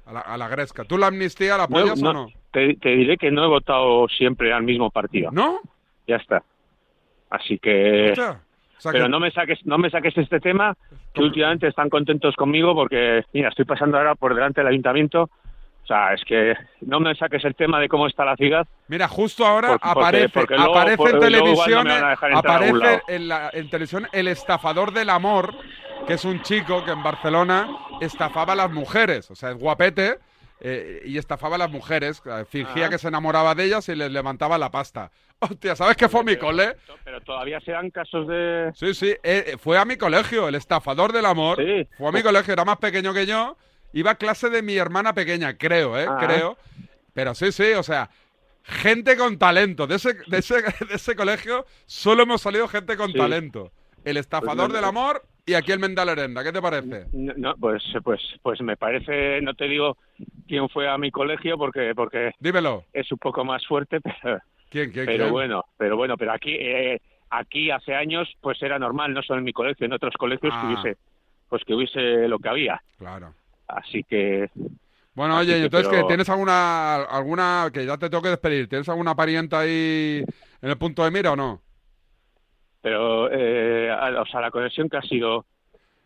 A 0.04 0.12
la, 0.12 0.20
a 0.20 0.36
la 0.36 0.48
gresca. 0.48 0.84
¿Tú 0.84 0.98
la 0.98 1.06
amnistía 1.08 1.56
la 1.56 1.64
apoyas 1.64 2.00
no, 2.02 2.10
o 2.10 2.12
no? 2.12 2.28
Te, 2.50 2.74
te 2.76 2.88
diré 2.90 3.16
que 3.16 3.30
no 3.30 3.44
he 3.44 3.48
votado 3.48 4.08
siempre 4.08 4.52
al 4.52 4.62
mismo 4.64 4.90
partido. 4.90 5.30
¿No? 5.30 5.60
Ya 6.08 6.16
está. 6.16 6.42
Así 7.30 7.58
que... 7.58 8.12
Sea 8.82 8.92
pero 8.92 9.04
que- 9.04 9.10
no 9.10 9.20
me 9.20 9.30
saques 9.30 9.64
no 9.64 9.78
me 9.78 9.90
saques 9.90 10.16
este 10.18 10.40
tema 10.40 10.76
que 11.14 11.22
últimamente 11.22 11.68
están 11.68 11.88
contentos 11.88 12.34
conmigo 12.36 12.74
porque 12.74 13.24
mira 13.32 13.48
estoy 13.48 13.64
pasando 13.64 13.96
ahora 13.98 14.14
por 14.14 14.34
delante 14.34 14.60
del 14.60 14.68
ayuntamiento. 14.68 15.30
O 15.84 15.86
sea 15.86 16.14
es 16.14 16.22
que 16.24 16.54
no 16.82 17.00
me 17.00 17.14
saques 17.16 17.44
el 17.44 17.54
tema 17.56 17.80
de 17.80 17.88
cómo 17.88 18.06
está 18.06 18.24
la 18.24 18.36
ciudad 18.36 18.66
Mira, 18.88 19.08
justo 19.08 19.44
ahora 19.44 19.68
Porque- 19.70 19.88
aparece, 19.88 20.28
porque 20.28 20.54
luego- 20.56 20.72
aparece 20.78 21.02
en 21.04 21.12
no 21.14 21.20
televisión, 21.20 21.88
aparece 21.88 22.72
lado. 22.72 23.00
en, 23.08 23.28
la, 23.28 23.50
en 23.52 23.68
televisión 23.70 24.06
el 24.12 24.28
estafador 24.28 24.92
del 24.92 25.10
amor, 25.10 25.54
que 26.06 26.14
es 26.14 26.24
un 26.24 26.40
chico 26.42 26.84
que 26.84 26.92
en 26.92 27.02
Barcelona 27.02 27.68
estafaba 28.00 28.52
a 28.52 28.56
las 28.56 28.70
mujeres, 28.70 29.30
o 29.30 29.34
sea, 29.34 29.50
es 29.50 29.58
guapete 29.58 30.18
eh, 30.64 31.02
y 31.04 31.18
estafaba 31.18 31.56
a 31.56 31.58
las 31.58 31.70
mujeres, 31.70 32.22
eh, 32.24 32.44
fingía 32.48 32.88
que 32.88 32.96
se 32.98 33.08
enamoraba 33.08 33.54
de 33.56 33.64
ellas 33.64 33.88
y 33.88 33.96
les 33.96 34.12
levantaba 34.12 34.56
la 34.58 34.70
pasta. 34.70 35.10
Hostia, 35.40 35.74
¿sabes 35.74 35.96
qué 35.96 36.08
fue 36.08 36.20
a 36.20 36.22
mi 36.22 36.36
cole? 36.36 36.76
pero 37.04 37.20
todavía 37.20 37.58
se 37.60 37.72
dan 37.72 37.90
casos 37.90 38.28
de 38.28 38.70
Sí, 38.76 38.94
sí, 38.94 39.12
eh, 39.24 39.56
fue 39.58 39.76
a 39.76 39.84
mi 39.84 39.96
colegio, 39.96 40.46
el 40.46 40.54
estafador 40.54 41.12
del 41.12 41.26
amor. 41.26 41.58
Sí. 41.58 41.88
Fue 41.98 42.08
a 42.08 42.12
mi 42.12 42.22
colegio, 42.22 42.52
era 42.52 42.64
más 42.64 42.78
pequeño 42.78 43.12
que 43.12 43.26
yo. 43.26 43.56
Iba 43.92 44.12
a 44.12 44.14
clase 44.14 44.50
de 44.50 44.62
mi 44.62 44.76
hermana 44.76 45.12
pequeña, 45.14 45.58
creo, 45.58 45.98
¿eh? 45.98 46.06
Creo. 46.20 46.56
Pero 47.12 47.34
sí, 47.34 47.50
sí, 47.50 47.72
o 47.72 47.82
sea, 47.82 48.08
gente 48.62 49.16
con 49.16 49.36
talento. 49.38 49.86
De 49.88 49.96
ese, 49.96 50.14
de 50.28 50.38
ese, 50.38 50.54
de 50.88 50.94
ese 50.94 51.16
colegio 51.16 51.66
solo 51.86 52.22
hemos 52.22 52.40
salido 52.40 52.68
gente 52.68 52.96
con 52.96 53.10
Sí. 53.10 53.18
talento. 53.18 53.72
El 54.04 54.16
estafador 54.16 54.56
Pues 54.56 54.68
no, 54.68 54.74
del 54.74 54.84
amor 54.84 55.24
y 55.44 55.54
aquí 55.54 55.72
el 55.72 55.78
Mendalerenda. 55.80 56.44
¿Qué 56.44 56.52
te 56.52 56.62
parece? 56.62 57.06
no, 57.12 57.32
no, 57.36 57.54
pues 57.56 57.82
pues 58.04 58.20
pues 58.42 58.60
me 58.60 58.76
parece 58.76 59.40
no 59.42 59.54
te 59.54 59.64
digo 59.66 59.96
quién 60.46 60.68
fue 60.68 60.88
a 60.88 60.98
mi 60.98 61.10
colegio 61.10 61.58
porque 61.58 61.94
porque 61.94 62.32
Dímelo. 62.38 62.84
es 62.92 63.10
un 63.10 63.18
poco 63.18 63.44
más 63.44 63.66
fuerte 63.66 64.00
pero 64.22 64.38
¿Quién, 64.70 64.90
quién, 64.92 65.06
pero 65.06 65.24
quién? 65.24 65.32
bueno 65.32 65.64
pero 65.76 65.96
bueno 65.96 66.16
pero 66.16 66.32
aquí 66.32 66.52
eh, 66.58 67.00
aquí 67.30 67.70
hace 67.70 67.94
años 67.94 68.28
pues 68.40 68.62
era 68.62 68.78
normal 68.78 69.12
no 69.14 69.22
solo 69.22 69.38
en 69.40 69.44
mi 69.44 69.52
colegio 69.52 69.84
en 69.86 69.92
otros 69.92 70.14
colegios 70.16 70.52
Ah. 70.54 70.60
que 70.60 70.66
hubiese 70.66 71.00
pues 71.48 71.64
que 71.64 71.74
hubiese 71.74 72.28
lo 72.28 72.38
que 72.38 72.48
había 72.48 72.80
Claro. 72.98 73.34
así 73.68 74.04
que 74.04 74.48
Bueno, 75.14 75.36
Así 75.36 75.50
oye, 75.50 75.58
que, 75.58 75.64
entonces, 75.64 75.88
pero- 75.90 76.02
que 76.02 76.08
¿tienes 76.08 76.28
alguna, 76.30 77.02
alguna, 77.02 77.70
que 77.70 77.84
ya 77.84 77.98
te 77.98 78.08
tengo 78.08 78.22
que 78.22 78.30
despedir, 78.30 78.66
¿tienes 78.68 78.88
alguna 78.88 79.14
parienta 79.14 79.58
ahí 79.60 80.24
en 80.62 80.70
el 80.70 80.78
punto 80.78 81.04
de 81.04 81.10
mira 81.10 81.32
o 81.32 81.36
no? 81.36 81.60
Pero 82.82 83.28
eh, 83.32 83.90
o 84.18 84.26
sea 84.26 84.40
la 84.40 84.50
conexión 84.50 84.88
que 84.90 84.96
ha 84.98 85.02
sido 85.02 85.46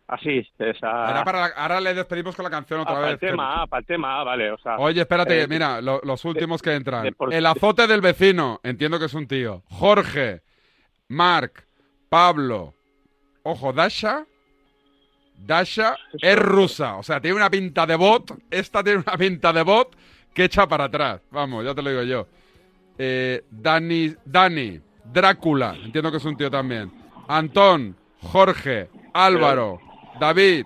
así 0.07 0.47
esa 0.59 1.09
Era 1.11 1.23
para 1.25 1.39
la- 1.49 1.53
ahora 1.57 1.81
le 1.81 1.93
despedimos 1.93 2.33
con 2.35 2.43
la 2.43 2.49
canción 2.49 2.79
ah, 2.79 2.83
otra 2.83 2.93
para 2.95 3.05
vez. 3.07 3.13
el 3.15 3.19
que- 3.19 3.27
tema 3.27 3.63
ah, 3.63 3.67
para 3.67 3.79
el 3.81 3.85
tema 3.85 4.19
ah, 4.21 4.23
vale 4.23 4.51
o 4.51 4.57
sea 4.59 4.77
Oye, 4.77 5.01
espérate, 5.01 5.41
eh, 5.41 5.47
mira, 5.49 5.81
lo- 5.81 5.99
los 6.03 6.23
últimos 6.23 6.61
que 6.61 6.73
entran. 6.75 7.03
de 7.03 7.13
El 7.35 7.45
azote 7.45 7.87
del 7.87 7.99
vecino, 8.01 8.59
entiendo 8.63 8.99
que 8.99 9.05
es 9.05 9.13
un 9.13 9.27
tío. 9.27 9.63
Jorge, 9.69 10.41
Marc, 11.09 11.65
Pablo, 12.09 12.73
ojo, 13.43 13.73
Dasha. 13.73 14.25
Dasha 15.39 15.95
es 16.21 16.35
rusa, 16.39 16.95
o 16.95 17.03
sea, 17.03 17.19
tiene 17.21 17.35
una 17.37 17.49
pinta 17.49 17.85
de 17.85 17.95
bot. 17.95 18.31
Esta 18.49 18.83
tiene 18.83 19.03
una 19.05 19.17
pinta 19.17 19.53
de 19.53 19.61
bot 19.61 19.95
que 20.33 20.45
echa 20.45 20.67
para 20.67 20.85
atrás. 20.85 21.21
Vamos, 21.31 21.63
ya 21.65 21.75
te 21.75 21.81
lo 21.81 21.89
digo 21.91 22.03
yo. 22.03 22.27
Eh, 22.97 23.43
Dani, 23.51 24.15
Dani, 24.25 24.79
Drácula, 25.11 25.75
entiendo 25.83 26.11
que 26.11 26.17
es 26.17 26.25
un 26.25 26.37
tío 26.37 26.49
también. 26.51 26.91
Antón, 27.27 27.95
Jorge, 28.21 28.89
Álvaro, 29.13 29.79
David, 30.19 30.65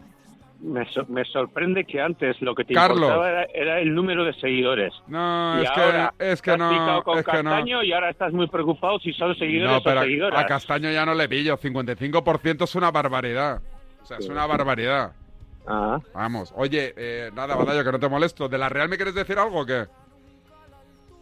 me, 0.61 0.85
so- 0.91 1.05
me 1.07 1.25
sorprende 1.25 1.85
que 1.85 1.99
antes 1.99 2.39
lo 2.41 2.53
que 2.53 2.63
te 2.63 2.73
Carlos. 2.75 2.99
importaba 2.99 3.29
era, 3.29 3.43
era 3.53 3.79
el 3.79 3.95
número 3.95 4.23
de 4.23 4.33
seguidores 4.33 4.93
No, 5.07 5.59
y 5.59 5.63
es 5.63 5.69
ahora 5.71 6.13
que, 6.19 6.31
es 6.31 6.41
que 6.41 6.55
no, 6.55 7.01
con 7.03 7.17
es 7.17 7.25
que 7.25 7.41
no. 7.43 7.49
Castaño 7.49 7.83
y 7.83 7.91
ahora 7.93 8.09
estás 8.11 8.31
muy 8.31 8.47
preocupado 8.47 8.99
si 8.99 9.11
son 9.13 9.35
seguidores 9.35 9.71
No, 9.77 9.81
pero 9.83 10.01
o 10.01 10.03
seguidoras 10.03 10.39
a 10.43 10.45
Castaño 10.45 10.91
ya 10.91 11.03
no 11.05 11.15
le 11.15 11.27
pillo. 11.27 11.57
55% 11.57 12.63
es 12.63 12.75
una 12.75 12.91
barbaridad. 12.91 13.59
O 14.03 14.05
sea, 14.05 14.17
es 14.17 14.29
una 14.29 14.45
barbaridad. 14.45 15.13
Ah. 15.67 15.99
Vamos. 16.13 16.53
Oye, 16.55 16.93
eh, 16.95 17.31
nada, 17.33 17.55
Badallo, 17.55 17.83
que 17.83 17.91
no 17.91 17.99
te 17.99 18.09
molesto. 18.09 18.47
¿De 18.49 18.57
la 18.57 18.69
Real 18.69 18.87
me 18.89 18.97
quieres 18.97 19.15
decir 19.15 19.37
algo 19.39 19.61
o 19.61 19.65
qué? 19.65 19.85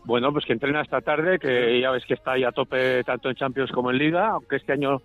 Bueno, 0.06 0.32
pues 0.32 0.46
que 0.46 0.54
entrena 0.54 0.82
esta 0.82 1.02
tarde, 1.02 1.40
que 1.40 1.80
ya 1.80 1.92
ves 1.92 2.06
que 2.06 2.14
está 2.16 2.32
ahí 2.32 2.44
a 2.44 2.52
tope 2.52 3.04
tanto 3.04 3.30
en 3.30 3.36
Champions 3.36 3.72
como 3.72 3.92
en 3.92 3.98
Liga, 3.98 4.30
aunque 4.30 4.56
este 4.56 4.74
año 4.74 5.02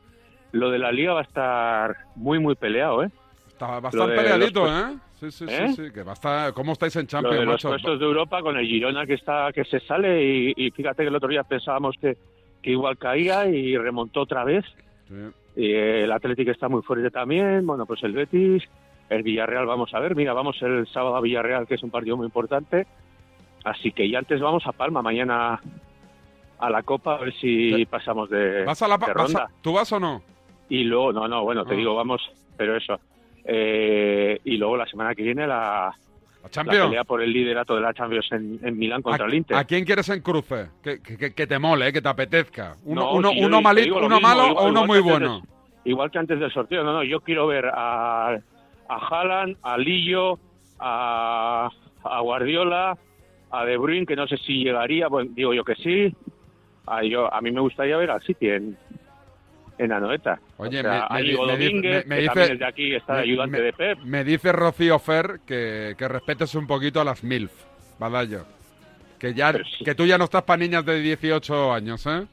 lo 0.53 0.71
de 0.71 0.79
la 0.79 0.93
Liga 0.93 1.13
va 1.15 1.21
a 1.21 1.25
estar 1.25 1.97
muy, 2.17 2.39
muy 2.39 2.55
peleado, 2.55 3.03
¿eh? 3.03 3.11
Está 3.49 3.75
Lo 3.77 3.81
bastante 3.83 4.13
de 4.13 4.17
peleadito, 4.17 4.65
los 4.65 4.71
¿eh? 4.73 4.97
Sí, 5.21 5.31
sí, 5.31 5.45
¿Eh? 5.49 5.69
sí, 5.75 5.85
sí. 5.87 5.93
Que 5.93 6.03
va 6.03 6.13
a 6.13 6.15
estar- 6.15 6.53
¿Cómo 6.55 6.73
estáis 6.73 6.95
en 6.97 7.03
Lo 7.03 7.09
Champions, 7.09 7.39
de 7.41 7.45
los 7.47 7.63
puestos 7.63 7.99
de 7.99 8.05
Europa 8.05 8.41
con 8.43 8.57
el 8.57 8.67
Girona 8.67 9.07
que 9.07 9.15
está 9.15 9.51
que 9.53 9.65
se 9.65 9.81
sale 9.81 10.23
y, 10.25 10.53
y 10.57 10.71
fíjate 10.71 11.03
que 11.03 11.09
el 11.09 11.15
otro 11.17 11.29
día 11.29 11.43
pensábamos 11.45 11.97
que, 12.01 12.17
que 12.63 12.71
igual 12.71 12.97
caía 12.99 13.47
y 13.47 13.77
remontó 13.77 14.23
otra 14.23 14.45
vez. 14.45 14.65
Sí. 15.09 15.15
Y 15.57 15.73
el 15.73 16.11
Atlético 16.13 16.51
está 16.51 16.69
muy 16.69 16.83
fuerte 16.83 17.11
también, 17.11 17.65
bueno, 17.67 17.87
pues 17.87 18.03
el 18.03 18.13
Betis, 18.13 18.65
el 19.09 19.23
Villarreal 19.23 19.67
vamos 19.67 19.95
a 19.95 20.01
ver, 20.01 20.17
mira, 20.17 20.33
vamos 20.33 20.61
el 20.63 20.87
sábado 20.89 21.15
a 21.17 21.21
Villarreal, 21.21 21.67
que 21.67 21.75
es 21.77 21.83
un 21.83 21.91
partido 21.91 22.17
muy 22.17 22.27
importante. 22.27 22.87
Así 23.65 23.93
que 23.93 24.09
ya 24.11 24.19
antes 24.19 24.41
vamos 24.41 24.67
a 24.67 24.73
Palma, 24.73 25.01
mañana 25.03 25.61
a 26.59 26.71
la 26.71 26.83
Copa, 26.83 27.15
a 27.17 27.19
ver 27.19 27.35
si 27.35 27.85
pasamos 27.87 28.29
de, 28.31 28.65
¿Vas 28.65 28.81
a 28.83 28.89
la 28.89 28.97
de 28.99 29.07
vas 29.07 29.11
a- 29.11 29.15
ronda. 29.15 29.51
¿Tú 29.63 29.73
vas 29.73 29.91
o 29.93 29.99
no? 30.01 30.23
Y 30.69 30.85
luego, 30.85 31.13
no, 31.13 31.27
no, 31.29 31.43
bueno, 31.43 31.65
te 31.65 31.75
Ah. 31.75 31.77
digo, 31.77 31.95
vamos, 31.95 32.21
pero 32.57 32.77
eso. 32.77 32.99
Eh, 33.45 34.39
y 34.45 34.57
luego 34.57 34.77
la 34.77 34.87
semana 34.87 35.15
que 35.15 35.23
viene 35.23 35.47
la, 35.47 35.95
la 36.43 36.65
pelea 36.65 37.05
por 37.05 37.23
el 37.23 37.33
liderato 37.33 37.75
de 37.75 37.81
la 37.83 37.93
Champions 37.93 38.27
en, 38.33 38.59
en 38.63 38.79
Milán 38.79 39.03
contra 39.03 39.25
¿A, 39.25 39.29
el 39.29 39.35
Inter. 39.35 39.57
a 39.57 39.65
quién 39.65 39.85
quieres 39.85 40.09
en 40.09 40.21
cruce? 40.23 40.69
Que, 40.83 41.01
que- 41.01 41.47
te 41.47 41.59
mole, 41.59 41.89
eh, 41.89 41.93
que 41.93 42.01
te 42.03 42.09
apetezca. 42.09 42.77
Uno, 42.85 43.03
No, 43.03 43.13
uno, 43.15 43.31
si 43.31 43.45
uno 43.45 43.61
malito, 43.63 43.97
uno 43.97 44.09
mismo, 44.09 44.21
malo 44.21 44.47
igual- 44.49 44.65
o 44.67 44.69
uno 44.71 44.87
muy 44.87 45.01
bueno. 45.01 45.41
del- 45.41 45.49
igual 45.93 46.11
que 46.11 46.19
antes 46.19 46.39
del 46.41 46.53
sorteo, 46.53 46.83
no, 46.85 46.93
no, 46.95 47.03
yo 47.03 47.21
quiero 47.21 47.47
ver 47.47 47.67
a, 47.67 48.31
a 48.89 48.97
Haaland, 49.11 49.57
a 49.63 49.77
Lillo, 49.77 50.39
a, 50.79 51.69
a 52.03 52.21
Guardiola, 52.21 52.97
a 53.57 53.65
De 53.65 53.77
Bruyne, 53.77 54.07
que 54.07 54.17
no 54.17 54.27
sé 54.27 54.37
si 54.39 54.65
llegaría, 54.65 55.09
bueno, 55.09 55.31
digo 55.35 55.53
yo 55.55 55.65
que 55.65 55.75
sí. 55.77 56.15
A, 56.87 57.03
yo, 57.03 57.33
a 57.33 57.41
mí 57.41 57.51
me 57.51 57.61
gustaría 57.61 57.97
ver 57.97 58.11
al 58.11 58.23
City 58.23 58.49
en, 58.51 58.77
en 59.79 59.93
Anoeta. 59.93 60.39
Oye, 60.59 60.81
O 60.81 60.83
sea, 60.83 61.09
me- 61.11 61.33
Domínguez, 61.33 62.05
dice- 62.09 62.53
es 62.53 62.59
de 62.59 62.67
aquí, 62.67 62.95
está 62.95 63.15
de 63.17 63.23
ayudante 63.23 63.61
de 63.63 63.73
Pep. 63.73 63.99
Me 64.01 64.23
dice 64.25 64.53
Rocío 64.53 64.99
Fer 64.99 65.41
que, 65.47 65.95
que 65.97 66.09
respetes 66.09 66.55
un 66.55 66.67
poquito 66.67 67.01
a 67.01 67.05
las 67.05 67.25
MILF, 67.25 67.53
Badallo. 67.99 68.45
Que, 69.19 69.33
ya, 69.33 69.55
que 69.85 69.95
tú 69.95 70.05
ya 70.05 70.19
no 70.19 70.25
estás 70.25 70.43
para 70.43 70.59
niñas 70.59 70.85
de 70.85 71.01
18 71.01 71.73
años, 71.73 72.05
¿eh? 72.07 72.27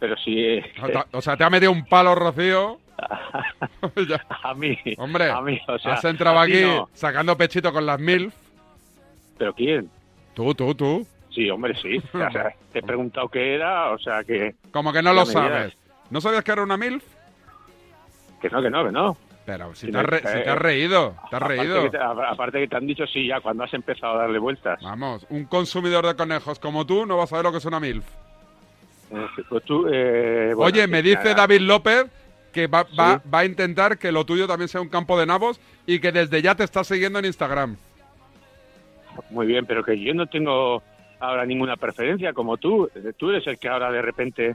Pero 0.00 0.16
sí. 0.16 0.58
O 0.82 0.86
sea, 0.88 1.06
O 1.12 1.22
sea, 1.22 1.36
te 1.36 1.44
ha 1.44 1.50
metido 1.50 1.70
un 1.70 1.84
palo, 1.84 2.14
Rocío. 2.16 2.78
A 4.42 4.54
mí. 4.54 4.76
Hombre, 4.98 5.30
a 5.30 5.40
mí, 5.40 5.58
o 5.66 5.78
sea, 5.78 5.94
has 5.94 6.04
entrado 6.04 6.38
aquí 6.38 6.60
no. 6.62 6.88
sacando 6.92 7.36
pechito 7.36 7.72
con 7.72 7.84
las 7.86 7.98
MILF. 8.00 8.34
¿Pero 9.38 9.54
quién? 9.54 9.88
Tú, 10.34 10.54
tú, 10.54 10.74
tú. 10.74 11.06
Sí, 11.30 11.48
hombre, 11.50 11.74
sí. 11.80 11.98
O 12.14 12.30
sea, 12.30 12.54
te 12.72 12.78
he 12.78 12.82
preguntado 12.82 13.28
qué 13.28 13.54
era, 13.54 13.90
o 13.90 13.98
sea 13.98 14.22
que... 14.24 14.54
Como 14.70 14.92
que 14.92 15.02
no 15.02 15.12
lo 15.12 15.24
sabes. 15.26 15.74
¿No 16.10 16.20
sabías 16.20 16.44
que 16.44 16.52
era 16.52 16.62
una 16.62 16.76
MILF? 16.76 17.02
Que 18.40 18.50
no, 18.50 18.60
que 18.62 18.70
no, 18.70 18.84
que 18.84 18.92
no. 18.92 19.16
Pero 19.46 19.74
si 19.74 19.90
te 19.90 19.98
has, 19.98 20.04
re- 20.04 20.18
eh, 20.18 20.20
si 20.24 20.42
te 20.44 20.50
has 20.50 20.58
reído, 20.58 21.10
te 21.30 21.36
has 21.36 21.42
Aparte 21.42 21.56
reído. 21.56 21.82
que 21.84 21.90
te- 21.90 21.98
a- 21.98 22.30
aparte 22.30 22.60
que 22.60 22.68
te 22.68 22.76
han 22.76 22.86
dicho 22.86 23.06
sí 23.06 23.26
ya 23.26 23.40
cuando 23.40 23.64
has 23.64 23.74
empezado 23.74 24.14
a 24.14 24.18
darle 24.22 24.38
vueltas. 24.38 24.80
Vamos, 24.82 25.26
un 25.30 25.44
consumidor 25.46 26.06
de 26.06 26.14
conejos 26.14 26.58
como 26.58 26.86
tú 26.86 27.06
no 27.06 27.16
va 27.16 27.24
a 27.24 27.26
saber 27.26 27.44
lo 27.46 27.52
que 27.52 27.58
es 27.58 27.64
una 27.64 27.80
MILF. 27.80 28.04
Eh, 29.10 29.26
Pues 29.48 29.64
tú, 29.64 29.86
eh, 29.92 30.52
bueno, 30.54 30.72
Oye, 30.72 30.86
me 30.86 31.02
dice 31.02 31.16
nada. 31.24 31.34
David 31.34 31.60
López 31.62 32.06
que 32.52 32.66
va, 32.66 32.86
va- 32.98 33.22
va 33.32 33.38
a 33.40 33.44
intentar 33.46 33.96
que 33.98 34.12
lo 34.12 34.26
tuyo 34.26 34.46
también 34.46 34.68
sea 34.68 34.80
un 34.82 34.88
campo 34.90 35.18
de 35.18 35.24
nabos 35.26 35.58
y 35.86 35.98
que 36.00 36.12
desde 36.12 36.42
ya 36.42 36.54
te 36.54 36.64
está 36.64 36.84
siguiendo 36.84 37.18
en 37.18 37.24
Instagram. 37.24 37.76
Muy 39.30 39.46
bien, 39.46 39.66
pero 39.66 39.82
que 39.84 39.98
yo 39.98 40.14
no 40.14 40.26
tengo 40.26 40.82
ahora 41.20 41.44
ninguna 41.46 41.76
preferencia 41.76 42.32
como 42.32 42.56
tú. 42.56 42.90
Tú 43.16 43.30
eres 43.30 43.46
el 43.46 43.58
que 43.58 43.68
ahora 43.68 43.90
de 43.90 44.02
repente 44.02 44.54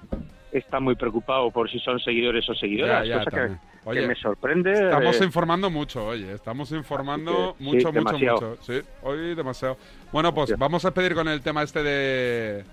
está 0.51 0.79
muy 0.79 0.95
preocupado 0.95 1.51
por 1.51 1.69
si 1.69 1.79
son 1.79 1.99
seguidores 1.99 2.47
o 2.49 2.55
seguidoras, 2.55 3.07
Ya, 3.07 3.17
ya, 3.19 3.23
cosa 3.25 3.59
que, 3.93 4.07
me 4.07 4.15
sorprende. 4.15 4.71
Estamos 4.73 5.21
eh, 5.21 5.23
informando 5.25 5.69
mucho, 5.69 6.05
oye, 6.07 6.33
estamos 6.33 6.71
informando 6.71 7.55
Sí, 7.57 7.63
mucho, 7.63 7.75
mucho, 7.87 7.91
demasiado. 7.91 8.41
mucho. 8.41 8.57
Sí, 8.63 8.81
hoy 9.03 9.35
demasiado. 9.35 9.77
Bueno, 10.11 10.33
pues 10.33 10.57
vamos 10.57 10.83
a 10.85 10.91
pedir 10.93 11.13
con 11.15 11.27
el 11.27 11.41
tema 11.41 11.63
este 11.63 11.83
de... 11.83 12.63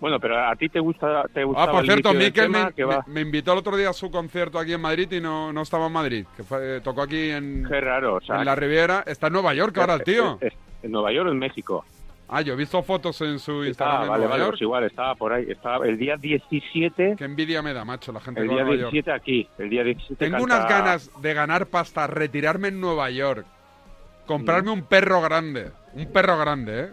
Bueno, 0.00 0.18
pero 0.20 0.38
a 0.38 0.54
ti 0.56 0.68
te 0.68 0.80
gusta, 0.80 1.24
te 1.32 1.42
Ah, 1.56 1.70
por 1.70 1.80
el 1.80 1.86
cierto, 1.86 2.12
Miquel 2.12 2.32
tema, 2.52 2.66
me, 2.66 2.72
que 2.72 2.84
va- 2.84 3.02
me- 3.06 3.14
me 3.14 3.20
invitó 3.22 3.52
el 3.52 3.58
otro 3.60 3.76
día 3.76 3.90
a 3.90 3.92
su 3.92 4.10
concierto 4.10 4.58
aquí 4.58 4.72
en 4.74 4.80
Madrid 4.80 5.10
y 5.12 5.20
no, 5.20 5.52
no 5.52 5.62
estaba 5.62 5.86
en 5.86 5.92
Madrid, 5.92 6.26
que 6.36 6.42
fue, 6.42 6.80
tocó 6.82 7.02
aquí 7.02 7.30
en, 7.30 7.64
Qué 7.68 7.80
raro, 7.80 8.16
o 8.16 8.20
sea, 8.20 8.38
en 8.40 8.44
la 8.44 8.54
Riviera. 8.54 9.02
Está 9.06 9.28
en 9.28 9.32
Nueva 9.34 9.54
York 9.54 9.76
ahora 9.78 9.94
el 9.94 10.02
tío. 10.02 10.36
es- 10.40 10.52
es- 10.52 10.58
en 10.84 10.92
Nueva 10.92 11.10
York 11.12 11.28
o 11.28 11.32
en 11.32 11.38
México. 11.38 11.84
Ah, 12.28 12.40
yo 12.40 12.54
he 12.54 12.56
visto 12.56 12.82
fotos 12.82 13.20
en 13.20 13.38
su 13.38 13.64
Instagram 13.64 13.96
Ah, 14.00 14.02
en 14.04 14.08
vale, 14.08 14.18
Nueva 14.22 14.30
vale, 14.30 14.42
York. 14.44 14.52
pues 14.52 14.62
igual, 14.62 14.84
estaba 14.84 15.14
por 15.14 15.32
ahí. 15.32 15.44
Estaba 15.50 15.86
el 15.86 15.98
día 15.98 16.16
17, 16.16 17.16
Qué 17.18 17.24
envidia 17.24 17.60
me 17.62 17.72
da, 17.74 17.84
macho, 17.84 18.12
la 18.12 18.20
gente 18.20 18.40
el 18.40 18.48
día 18.48 18.62
Nueva 18.62 18.76
York. 18.76 18.92
17 18.92 19.12
aquí, 19.12 19.48
el 19.58 19.68
día 19.70 19.84
17 19.84 20.16
Tengo 20.24 20.38
canta- 20.38 20.56
unas 20.56 20.68
ganas 20.68 21.22
de 21.22 21.34
ganar 21.34 21.66
pasta, 21.66 22.06
retirarme 22.06 22.68
en 22.68 22.80
Nueva 22.80 23.10
York, 23.10 23.44
comprarme 24.26 24.70
un 24.70 24.82
perro 24.84 25.20
grande, 25.20 25.70
un 25.92 26.06
perro 26.12 26.38
grande, 26.38 26.80
¿eh? 26.84 26.88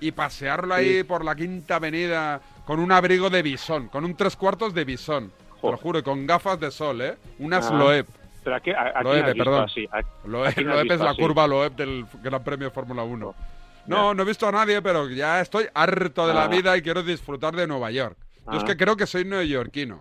Y 0.00 0.12
pasearlo 0.12 0.74
ahí 0.74 0.98
Sí. 0.98 1.04
por 1.04 1.24
la 1.24 1.34
Quinta 1.34 1.76
Avenida 1.76 2.40
con 2.64 2.78
un 2.80 2.92
abrigo 2.92 3.28
de 3.30 3.42
bisón, 3.42 3.88
con 3.88 4.04
un 4.04 4.14
tres 4.14 4.36
cuartos 4.36 4.74
de 4.74 4.84
bisón. 4.84 5.32
Te 5.60 5.70
lo 5.70 5.76
juro, 5.78 5.98
y 5.98 6.02
con 6.02 6.26
gafas 6.26 6.60
de 6.60 6.70
sol, 6.70 7.00
¿eh? 7.00 7.16
Unas 7.38 7.70
Ah. 7.70 7.74
Loeb. 7.74 8.06
Pero 8.46 8.56
aquí, 8.58 8.70
aquí 8.70 9.38
perdón. 9.38 9.64
así, 9.64 9.88
aquí 9.90 10.08
has 10.22 10.24
Loeb 10.28 10.92
es 10.92 11.00
la 11.00 11.10
así. 11.10 11.20
curva 11.20 11.48
Loeb 11.48 11.74
del 11.74 12.04
Gran 12.22 12.44
Premio 12.44 12.68
de 12.68 12.70
Fórmula 12.70 13.02
1. 13.02 13.34
No, 13.88 14.14
no 14.14 14.22
he 14.22 14.26
visto 14.26 14.46
a 14.46 14.52
nadie, 14.52 14.80
pero 14.82 15.08
ya 15.10 15.40
estoy 15.40 15.64
harto 15.74 16.28
de 16.28 16.32
la 16.34 16.44
Ah. 16.44 16.48
vida 16.48 16.76
y 16.76 16.82
quiero 16.82 17.02
disfrutar 17.02 17.56
de 17.56 17.66
Nueva 17.66 17.90
York. 17.90 18.16
Yo 18.52 18.58
es 18.58 18.62
Ah. 18.62 18.66
que 18.66 18.76
creo 18.76 18.96
que 18.96 19.06
soy 19.06 19.24
neoyorquino. 19.24 20.00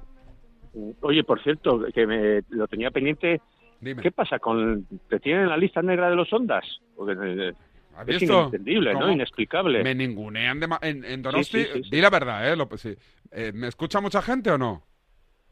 Oye, 1.01 1.23
por 1.23 1.41
cierto, 1.41 1.85
que 1.91 2.05
me 2.05 2.41
lo 2.49 2.67
tenía 2.67 2.91
pendiente. 2.91 3.41
¿Qué 3.81 4.11
pasa 4.11 4.37
con 4.37 4.85
te 5.09 5.19
tienen 5.19 5.43
en 5.45 5.49
la 5.49 5.57
lista 5.57 5.81
negra 5.81 6.09
de 6.11 6.15
los 6.15 6.31
ondas? 6.31 6.65
Porque, 6.95 7.13
eh, 7.19 7.53
¿Has 7.97 8.07
es 8.07 8.19
visto? 8.19 8.39
inentendible, 8.41 8.93
¿no? 8.93 9.11
Inexplicable. 9.11 9.83
Me 9.83 9.95
ningunean 9.95 10.59
de 10.59 10.67
en, 10.83 11.03
en 11.03 11.21
Donosti. 11.23 11.59
Sí, 11.61 11.63
sí, 11.65 11.71
sí, 11.77 11.83
sí. 11.85 11.89
Di 11.95 11.99
la 12.01 12.11
verdad, 12.11 12.51
¿eh? 12.51 12.55
Lo- 12.55 12.69
sí. 12.77 12.95
Eh, 13.31 13.51
¿Me 13.55 13.67
escucha 13.69 14.01
mucha 14.01 14.21
gente 14.21 14.51
o 14.51 14.57
no? 14.59 14.83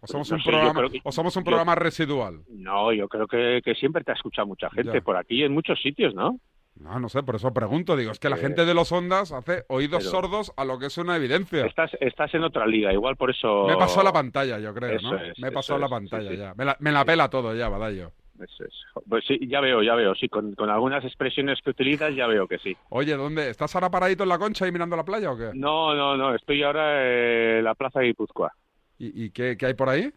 ¿O 0.03 0.07
somos 0.07 0.29
No 0.29 0.35
un 0.37 0.43
sé, 0.43 0.49
programa, 0.49 0.73
creo 0.73 0.89
que- 0.89 0.99
o 1.03 1.11
somos 1.11 1.35
un 1.37 1.41
yo- 1.43 1.45
programa 1.45 1.75
residual? 1.75 2.41
No, 2.49 2.91
yo 2.91 3.07
creo 3.07 3.25
que, 3.25 3.61
que 3.63 3.73
siempre 3.75 4.03
te 4.03 4.11
ha 4.11 4.15
escuchado 4.15 4.45
mucha 4.47 4.69
gente 4.69 4.93
Ya. 4.95 5.01
por 5.01 5.15
aquí 5.15 5.43
en 5.43 5.53
muchos 5.53 5.81
sitios, 5.81 6.13
¿no? 6.13 6.37
No, 6.79 6.99
no 6.99 7.07
sé, 7.07 7.21
por 7.23 7.35
eso 7.35 7.53
pregunto. 7.53 7.95
Digo, 7.95 8.11
es 8.11 8.19
que 8.19 8.29
la 8.29 8.35
Eh, 8.35 8.39
gente 8.39 8.65
de 8.65 8.73
los 8.73 8.91
ondas 8.91 9.31
hace 9.31 9.63
oídos 9.69 9.99
pero- 9.99 10.11
sordos 10.11 10.51
a 10.57 10.65
lo 10.65 10.77
que 10.79 10.87
es 10.87 10.97
una 10.97 11.15
evidencia. 11.15 11.65
Estás, 11.65 11.91
estás 12.01 12.33
en 12.33 12.43
otra 12.43 12.65
liga, 12.65 12.91
igual 12.91 13.15
por 13.15 13.29
eso. 13.29 13.65
Me 13.67 13.77
pasó 13.77 14.03
la 14.03 14.11
pantalla, 14.11 14.59
yo 14.59 14.73
creo, 14.73 14.97
Eso 14.97 15.11
¿no? 15.13 15.17
es, 15.23 15.37
Me 15.39 15.51
pasó 15.51 15.77
la 15.77 15.85
es, 15.85 15.91
pantalla 15.91 16.29
sí, 16.29 16.35
sí. 16.35 16.41
ya. 16.41 16.53
Me 16.55 16.65
la, 16.65 16.75
me 16.79 16.91
la 16.91 17.05
pela 17.05 17.29
todo 17.29 17.55
ya, 17.55 17.69
Badallo. 17.69 18.11
Eso 18.41 18.65
es. 18.65 18.73
Pues 19.07 19.23
sí, 19.27 19.39
ya 19.47 19.61
veo, 19.61 19.83
ya 19.83 19.93
veo. 19.93 20.15
Sí, 20.15 20.27
con, 20.27 20.53
con 20.55 20.69
algunas 20.71 21.05
expresiones 21.05 21.59
que 21.63 21.69
utilizas, 21.69 22.13
ya 22.15 22.25
veo 22.25 22.47
que 22.47 22.57
sí. 22.57 22.75
Oye, 22.89 23.15
¿dónde? 23.15 23.49
¿Estás 23.51 23.73
ahora 23.75 23.91
paradito 23.91 24.23
en 24.23 24.29
la 24.29 24.39
concha 24.39 24.67
y 24.67 24.71
mirando 24.71 24.95
la 24.97 25.05
playa 25.05 25.31
o 25.31 25.37
qué? 25.37 25.51
No, 25.53 25.93
no, 25.93 26.17
no. 26.17 26.33
Estoy 26.33 26.63
ahora 26.63 27.59
en 27.59 27.63
la 27.63 27.75
plaza 27.75 27.99
de 27.99 28.07
Guipúzcoa. 28.07 28.51
¿Y, 28.99 29.25
y 29.25 29.29
qué, 29.31 29.55
qué 29.57 29.65
hay 29.67 29.73
por 29.73 29.89
ahí? 29.89 30.11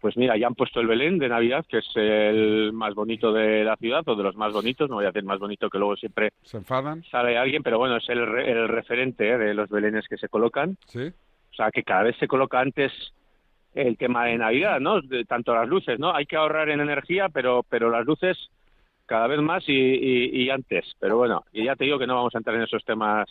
Pues 0.00 0.16
mira, 0.16 0.36
ya 0.36 0.46
han 0.46 0.54
puesto 0.54 0.80
el 0.80 0.86
Belén 0.86 1.18
de 1.18 1.28
Navidad, 1.28 1.64
que 1.68 1.78
es 1.78 1.86
el 1.96 2.70
más 2.72 2.94
bonito 2.94 3.32
de 3.32 3.64
la 3.64 3.76
ciudad, 3.76 4.02
o 4.06 4.14
de 4.14 4.22
los 4.22 4.36
más 4.36 4.52
bonitos. 4.52 4.88
No 4.88 4.96
voy 4.96 5.04
a 5.04 5.08
decir 5.10 5.24
más 5.24 5.38
bonito, 5.38 5.70
que 5.70 5.78
luego 5.78 5.96
siempre 5.96 6.30
¿Se 6.42 6.58
enfadan? 6.58 7.02
sale 7.04 7.36
alguien, 7.38 7.62
pero 7.62 7.78
bueno, 7.78 7.96
es 7.96 8.08
el, 8.08 8.24
re- 8.26 8.50
el 8.50 8.68
referente 8.68 9.28
eh, 9.30 9.38
de 9.38 9.54
los 9.54 9.68
Belenes 9.70 10.06
que 10.06 10.18
se 10.18 10.28
colocan. 10.28 10.76
Sí. 10.86 11.06
O 11.08 11.54
sea, 11.56 11.70
que 11.70 11.82
cada 11.82 12.02
vez 12.02 12.16
se 12.18 12.28
coloca 12.28 12.60
antes 12.60 12.92
el 13.74 13.96
tema 13.96 14.26
de 14.26 14.36
Navidad, 14.38 14.80
¿no? 14.80 15.00
De- 15.00 15.24
tanto 15.24 15.54
las 15.54 15.66
luces, 15.66 15.98
¿no? 15.98 16.14
Hay 16.14 16.26
que 16.26 16.36
ahorrar 16.36 16.68
en 16.68 16.80
energía, 16.80 17.28
pero, 17.30 17.64
pero 17.68 17.90
las 17.90 18.04
luces 18.04 18.36
cada 19.06 19.26
vez 19.26 19.40
más 19.40 19.66
y, 19.68 19.72
y- 19.72 20.42
y 20.42 20.50
antes. 20.50 20.84
Pero 21.00 21.16
bueno, 21.16 21.42
y 21.52 21.64
ya 21.64 21.74
te 21.74 21.84
digo 21.84 21.98
que 21.98 22.06
no 22.06 22.16
vamos 22.16 22.34
a 22.34 22.38
entrar 22.38 22.56
en 22.56 22.62
esos 22.62 22.84
temas. 22.84 23.26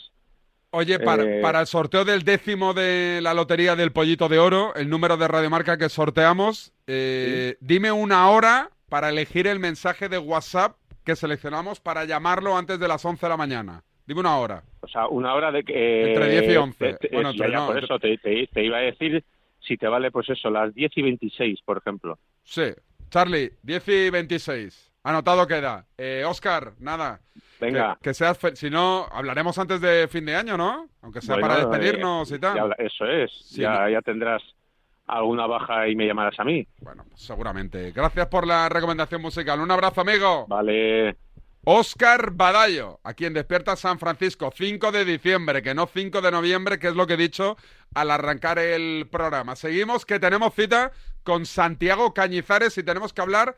Oye, 0.77 0.99
para, 0.99 1.23
Eh, 1.23 1.41
para 1.41 1.61
el 1.61 1.67
sorteo 1.67 2.03
del 2.03 2.23
décimo 2.23 2.73
de 2.73 3.19
la 3.21 3.33
lotería 3.33 3.77
del 3.77 3.91
Pollito 3.93 4.27
de 4.27 4.39
Oro, 4.39 4.75
el 4.75 4.89
número 4.89 5.15
de 5.15 5.25
radiomarca 5.27 5.77
que 5.77 5.87
sorteamos, 5.87 6.73
eh, 6.85 7.55
dime 7.61 7.93
una 7.93 8.29
hora 8.29 8.69
para 8.89 9.07
elegir 9.09 9.47
el 9.47 9.59
mensaje 9.59 10.09
de 10.09 10.17
WhatsApp 10.17 10.75
que 11.05 11.15
seleccionamos 11.15 11.79
para 11.79 12.03
llamarlo 12.03 12.57
antes 12.57 12.77
de 12.77 12.87
las 12.89 13.05
11 13.05 13.25
de 13.25 13.29
la 13.29 13.37
mañana. 13.37 13.83
Dime 14.05 14.19
una 14.19 14.37
hora. 14.37 14.63
O 14.81 14.87
sea, 14.87 15.07
una 15.07 15.33
hora 15.33 15.49
de 15.51 15.63
que... 15.63 16.09
Entre 16.11 16.29
10 16.41 16.53
y 16.53 16.55
11. 16.57 16.93
te- 16.93 17.07
te- 17.07 17.15
Bueno, 17.15 17.31
ya, 17.31 17.45
entre- 17.45 17.51
ya, 17.51 17.57
no, 17.59 17.67
por 17.67 17.77
entre- 17.77 17.85
eso 17.85 17.99
te, 17.99 18.17
te- 18.17 18.47
te 18.53 18.63
iba 18.65 18.77
a 18.77 18.81
decir 18.81 19.23
si 19.65 19.77
te 19.77 19.87
vale, 19.87 20.11
pues 20.11 20.29
eso, 20.29 20.49
las 20.49 20.73
10 20.75 20.91
y 20.95 21.01
26, 21.01 21.59
por 21.63 21.77
ejemplo. 21.77 22.19
Sí. 22.43 22.65
Charlie, 23.09 23.51
10 23.63 23.87
y 23.87 24.09
26. 24.09 24.91
Anotado 25.05 25.45
queda. 25.45 25.85
Eh, 25.99 26.23
Oscar, 26.25 26.73
nada. 26.79 27.21
Venga. 27.61 27.95
Que, 28.01 28.09
que 28.09 28.13
seas 28.15 28.39
Si 28.55 28.71
no, 28.71 29.07
hablaremos 29.11 29.55
antes 29.59 29.79
de 29.79 30.07
fin 30.07 30.25
de 30.25 30.35
año, 30.35 30.57
¿no? 30.57 30.89
Aunque 31.03 31.21
sea 31.21 31.35
Bueno, 31.35 31.47
para 31.47 31.59
despedirnos 31.59 32.31
eh, 32.31 32.35
y 32.35 32.39
tal. 32.39 32.55
ya 32.55 32.83
eso 32.83 33.05
es. 33.05 33.31
Sí, 33.31 33.61
ya, 33.61 33.87
ya 33.87 34.01
tendrás 34.01 34.41
alguna 35.05 35.45
baja 35.45 35.87
y 35.87 35.95
me 35.95 36.07
llamarás 36.07 36.39
a 36.39 36.43
mí. 36.43 36.67
Bueno, 36.79 37.05
pues 37.07 37.21
seguramente. 37.21 37.91
Gracias 37.91 38.25
por 38.29 38.47
la 38.47 38.67
recomendación 38.67 39.21
musical. 39.21 39.59
Un 39.59 39.69
abrazo, 39.69 40.01
amigo. 40.01 40.47
Vale. 40.47 41.15
Oscar 41.65 42.31
Badallo, 42.31 42.99
aquí 43.03 43.25
en 43.25 43.33
Despierta 43.35 43.75
San 43.75 43.99
Francisco, 43.99 44.51
5 44.55 44.91
de 44.91 45.05
diciembre, 45.05 45.61
que 45.61 45.75
no 45.75 45.85
5 45.85 46.21
de 46.21 46.31
noviembre, 46.31 46.79
que 46.79 46.87
es 46.87 46.95
lo 46.95 47.05
que 47.05 47.13
he 47.13 47.17
dicho 47.17 47.57
al 47.93 48.09
arrancar 48.09 48.57
el 48.57 49.07
programa. 49.11 49.55
Seguimos 49.55 50.03
que 50.03 50.19
tenemos 50.19 50.55
cita 50.55 50.91
con 51.23 51.45
Santiago 51.45 52.13
Cañizares 52.15 52.75
y 52.79 52.83
tenemos 52.83 53.13
que 53.13 53.21
hablar 53.21 53.57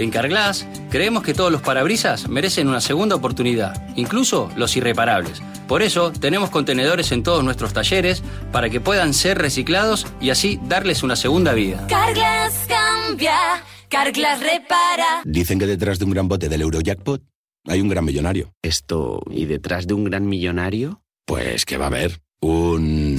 En 0.00 0.10
Carglass 0.10 0.66
creemos 0.88 1.22
que 1.22 1.34
todos 1.34 1.52
los 1.52 1.60
parabrisas 1.60 2.26
merecen 2.26 2.68
una 2.68 2.80
segunda 2.80 3.16
oportunidad, 3.16 3.86
incluso 3.96 4.50
los 4.56 4.74
irreparables. 4.74 5.42
Por 5.68 5.82
eso 5.82 6.10
tenemos 6.10 6.48
contenedores 6.48 7.12
en 7.12 7.22
todos 7.22 7.44
nuestros 7.44 7.74
talleres 7.74 8.22
para 8.50 8.70
que 8.70 8.80
puedan 8.80 9.12
ser 9.12 9.36
reciclados 9.36 10.06
y 10.18 10.30
así 10.30 10.58
darles 10.64 11.02
una 11.02 11.16
segunda 11.16 11.52
vida. 11.52 11.86
Carglass 11.86 12.66
cambia, 12.66 13.36
Carglass 13.90 14.40
repara. 14.40 15.20
Dicen 15.26 15.58
que 15.58 15.66
detrás 15.66 15.98
de 15.98 16.06
un 16.06 16.12
gran 16.12 16.28
bote 16.28 16.48
del 16.48 16.62
Eurojackpot 16.62 17.22
hay 17.66 17.82
un 17.82 17.90
gran 17.90 18.06
millonario. 18.06 18.54
Esto, 18.62 19.20
¿y 19.30 19.44
detrás 19.44 19.86
de 19.86 19.92
un 19.92 20.04
gran 20.04 20.26
millonario? 20.26 21.02
Pues 21.26 21.66
que 21.66 21.76
va 21.76 21.84
a 21.84 21.88
haber 21.88 22.22
un... 22.40 23.18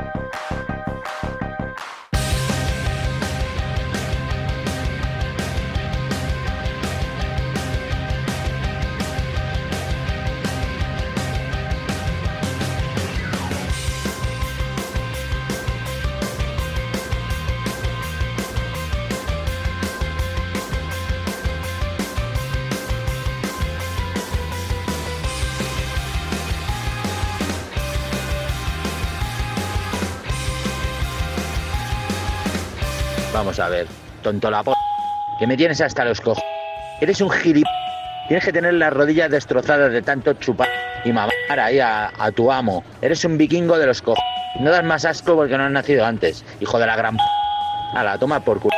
Vamos 33.41 33.59
a 33.59 33.69
ver, 33.69 33.87
tonto 34.21 34.51
la 34.51 34.61
po... 34.61 34.75
Que 35.39 35.47
me 35.47 35.57
tienes 35.57 35.81
hasta 35.81 36.05
los 36.05 36.21
cojos. 36.21 36.43
Eres 36.99 37.21
un 37.21 37.31
gilip... 37.31 37.65
Tienes 38.27 38.45
que 38.45 38.53
tener 38.53 38.75
las 38.75 38.93
rodillas 38.93 39.31
destrozadas 39.31 39.91
de 39.91 40.03
tanto 40.03 40.33
chupar 40.33 40.69
y 41.03 41.11
mamar 41.11 41.31
ahí 41.49 41.79
a, 41.79 42.11
tu 42.35 42.51
amo. 42.51 42.83
Eres 43.01 43.25
un 43.25 43.39
vikingo 43.39 43.79
de 43.79 43.87
los 43.87 44.03
cojos. 44.03 44.23
No 44.59 44.69
das 44.69 44.83
más 44.83 45.05
asco 45.05 45.35
porque 45.35 45.57
no 45.57 45.63
has 45.63 45.71
nacido 45.71 46.05
antes, 46.05 46.45
hijo 46.59 46.77
de 46.77 46.85
la 46.85 46.95
gran... 46.95 47.17
p***. 47.17 47.23
A 47.95 48.03
la 48.03 48.19
toma 48.19 48.41
por 48.41 48.59
culo. 48.59 48.77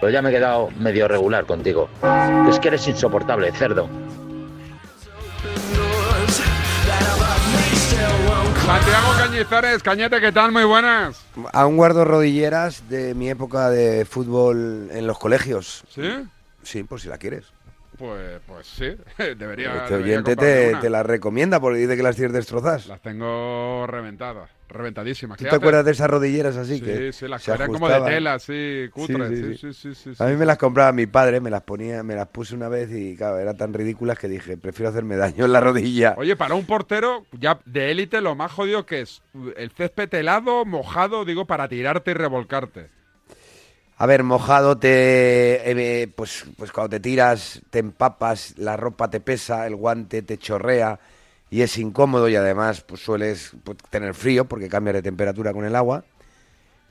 Pero 0.00 0.10
ya 0.10 0.22
me 0.22 0.30
he 0.30 0.32
quedado 0.32 0.70
medio 0.76 1.06
regular 1.06 1.44
contigo. 1.44 1.88
Es 2.48 2.58
que 2.58 2.66
eres 2.66 2.88
insoportable, 2.88 3.52
cerdo. 3.52 3.88
Cañizares, 9.38 9.84
Cañete, 9.84 10.20
¿qué 10.20 10.32
tal? 10.32 10.50
Muy 10.50 10.64
buenas. 10.64 11.24
Aún 11.52 11.76
guardo 11.76 12.04
rodilleras 12.04 12.88
de 12.88 13.14
mi 13.14 13.30
época 13.30 13.70
de 13.70 14.04
fútbol 14.04 14.88
en 14.90 15.06
los 15.06 15.16
colegios. 15.16 15.84
¿Sí? 15.94 16.10
Sí, 16.64 16.82
por 16.82 17.00
si 17.00 17.06
la 17.06 17.18
quieres. 17.18 17.44
Pues, 17.98 18.40
pues 18.46 18.66
sí, 18.66 18.96
debería. 19.36 19.82
Este 19.82 19.96
oyente 19.96 20.36
te, 20.36 20.76
te 20.76 20.88
la 20.88 21.02
recomienda 21.02 21.58
porque 21.58 21.80
dice 21.80 21.96
que 21.96 22.02
las 22.04 22.14
tienes 22.14 22.32
destrozas. 22.32 22.86
Las 22.86 23.02
tengo 23.02 23.86
reventadas, 23.88 24.48
reventadísimas. 24.68 25.36
¿Tú 25.36 25.44
¿Qué 25.44 25.50
te 25.50 25.56
acuerdas 25.56 25.84
de 25.84 25.90
esas 25.90 26.08
rodilleras 26.08 26.56
así? 26.56 26.78
Sí, 26.78 26.84
que 26.84 27.12
sí, 27.12 27.26
las 27.26 27.42
se 27.42 27.50
que 27.50 27.56
eran 27.56 27.72
como 27.72 27.88
de 27.88 28.00
tela, 28.02 28.34
así, 28.34 28.88
cutres. 28.92 29.28
Sí, 29.28 29.56
sí, 29.56 29.72
sí, 29.72 29.94
sí, 29.94 30.14
sí, 30.14 30.22
A 30.22 30.26
mí 30.28 30.36
me 30.36 30.46
las 30.46 30.58
compraba 30.58 30.92
mi 30.92 31.06
padre, 31.06 31.40
me 31.40 31.50
las 31.50 31.62
ponía, 31.62 32.04
me 32.04 32.14
las 32.14 32.28
puse 32.28 32.54
una 32.54 32.68
vez 32.68 32.88
y 32.92 33.16
claro, 33.16 33.38
eran 33.38 33.56
tan 33.56 33.74
ridículas 33.74 34.16
que 34.16 34.28
dije, 34.28 34.56
prefiero 34.56 34.90
hacerme 34.90 35.16
daño 35.16 35.44
en 35.44 35.52
la 35.52 35.60
rodilla. 35.60 36.14
Oye, 36.18 36.36
para 36.36 36.54
un 36.54 36.66
portero 36.66 37.26
ya 37.32 37.58
de 37.64 37.90
élite 37.90 38.20
lo 38.20 38.36
más 38.36 38.52
jodido 38.52 38.86
que 38.86 39.00
es 39.00 39.22
el 39.56 39.70
césped 39.72 40.14
helado, 40.14 40.64
mojado, 40.64 41.24
digo, 41.24 41.46
para 41.46 41.68
tirarte 41.68 42.12
y 42.12 42.14
revolcarte. 42.14 42.97
A 44.00 44.06
ver, 44.06 44.22
mojado 44.22 44.78
te 44.78 45.70
eh, 46.02 46.08
pues 46.08 46.44
pues 46.56 46.70
cuando 46.70 46.90
te 46.90 47.00
tiras 47.00 47.60
te 47.70 47.80
empapas, 47.80 48.54
la 48.56 48.76
ropa 48.76 49.10
te 49.10 49.20
pesa, 49.20 49.66
el 49.66 49.74
guante 49.74 50.22
te 50.22 50.38
chorrea 50.38 51.00
y 51.50 51.62
es 51.62 51.76
incómodo 51.78 52.28
y 52.28 52.36
además 52.36 52.82
pues 52.82 53.00
sueles 53.02 53.52
pues, 53.64 53.76
tener 53.90 54.14
frío 54.14 54.44
porque 54.44 54.68
cambias 54.68 54.94
de 54.94 55.02
temperatura 55.02 55.52
con 55.52 55.64
el 55.64 55.74
agua. 55.74 56.04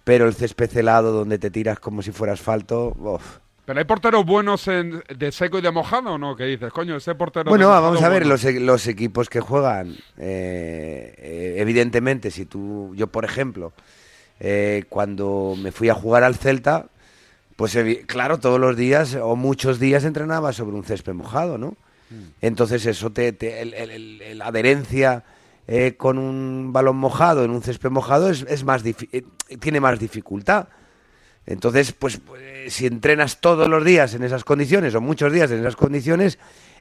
Pero 0.03 0.25
el 0.25 0.33
césped 0.35 0.75
helado 0.77 1.11
donde 1.11 1.37
te 1.39 1.49
tiras 1.49 1.79
como 1.79 2.01
si 2.01 2.11
fuera 2.11 2.33
asfalto, 2.33 2.95
uf. 2.97 3.39
Pero 3.65 3.79
hay 3.79 3.85
porteros 3.85 4.25
buenos 4.25 4.65
en, 4.69 5.03
de 5.13 5.31
seco 5.33 5.59
y 5.59 5.61
de 5.61 5.71
mojado, 5.71 6.13
¿o 6.13 6.17
¿no? 6.17 6.35
¿Qué 6.37 6.45
dices? 6.45 6.71
Coño, 6.71 6.95
ese 6.95 7.15
portero. 7.15 7.49
Bueno, 7.49 7.67
vamos 7.67 8.01
a 8.01 8.07
ver 8.09 8.19
bueno. 8.19 8.29
los, 8.29 8.45
e- 8.45 8.59
los 8.61 8.87
equipos 8.87 9.29
que 9.29 9.41
juegan. 9.41 9.95
eh, 10.17 11.13
eh, 11.17 11.55
evidentemente, 11.57 12.31
si 12.31 12.45
tú, 12.45 12.93
yo 12.95 13.07
por 13.07 13.25
ejemplo, 13.25 13.73
eh, 14.39 14.85
cuando 14.87 15.55
me 15.61 15.73
fui 15.73 15.89
a 15.89 15.93
jugar 15.93 16.23
al 16.23 16.35
Celta, 16.35 16.85
pues 17.57 17.77
claro, 18.05 18.37
todos 18.39 18.59
los 18.59 18.77
días 18.77 19.15
o 19.21 19.35
muchos 19.35 19.79
días 19.79 20.05
entrenaba 20.05 20.53
sobre 20.53 20.77
un 20.77 20.85
césped 20.85 21.13
mojado, 21.13 21.57
¿no? 21.57 21.75
Entonces 22.39 22.85
eso 22.85 23.11
te, 23.11 23.33
te- 23.33 23.61
el- 23.61 23.73
el- 23.73 24.21
el- 24.21 24.37
la 24.37 24.45
adherencia 24.47 25.25
eh, 25.67 25.95
con 25.97 26.17
un 26.17 26.71
balón 26.71 26.95
mojado 26.95 27.43
en 27.43 27.51
un 27.51 27.61
césped 27.61 27.89
mojado 27.89 28.29
es, 28.29 28.45
es 28.47 28.63
más 28.63 28.81
eh, 28.85 29.23
tiene 29.59 29.81
más 29.81 29.99
dificultad. 29.99 30.69
Entonces, 31.45 31.91
pues, 31.93 32.17
pues, 32.25 32.73
si 32.73 32.85
entrenas 32.85 33.41
todos 33.41 33.67
los 33.67 33.83
días 33.83 34.13
en 34.13 34.23
esas 34.23 34.43
condiciones 34.45 34.95
o 34.95 35.01
muchos 35.01 35.31
días 35.33 35.51
en 35.51 35.59
esas 35.59 35.75
condiciones, 35.75 36.39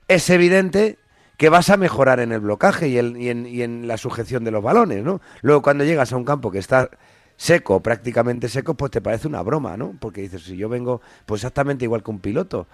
es 0.08 0.28
evidente 0.30 0.98
que 1.36 1.48
vas 1.48 1.70
a 1.70 1.76
mejorar 1.76 2.20
en 2.20 2.32
el 2.32 2.40
blocaje 2.40 2.88
y, 2.88 2.98
el- 2.98 3.16
y 3.16 3.28
en, 3.30 3.46
y 3.46 3.62
en 3.62 3.88
la 3.88 3.96
sujeción 3.96 4.44
de 4.44 4.50
los 4.52 4.62
balones, 4.62 5.02
¿no? 5.02 5.20
Luego 5.42 5.62
cuando 5.62 5.84
llegas 5.84 6.12
a 6.12 6.16
un 6.16 6.24
campo 6.24 6.50
que 6.50 6.58
está 6.58 6.90
seco, 7.37 7.81
prácticamente 7.81 8.49
seco, 8.49 8.75
pues 8.75 8.90
te 8.90 9.01
parece 9.01 9.29
una 9.29 9.42
broma, 9.42 9.77
¿no? 9.77 9.94
Porque 10.01 10.22
dices, 10.22 10.42
si 10.42 10.57
yo 10.57 10.68
vengo, 10.68 11.01
pues 11.27 11.42
exactamente 11.42 11.85
igual 11.85 12.03
que 12.03 12.11
un 12.11 12.20
piloto 12.20 12.66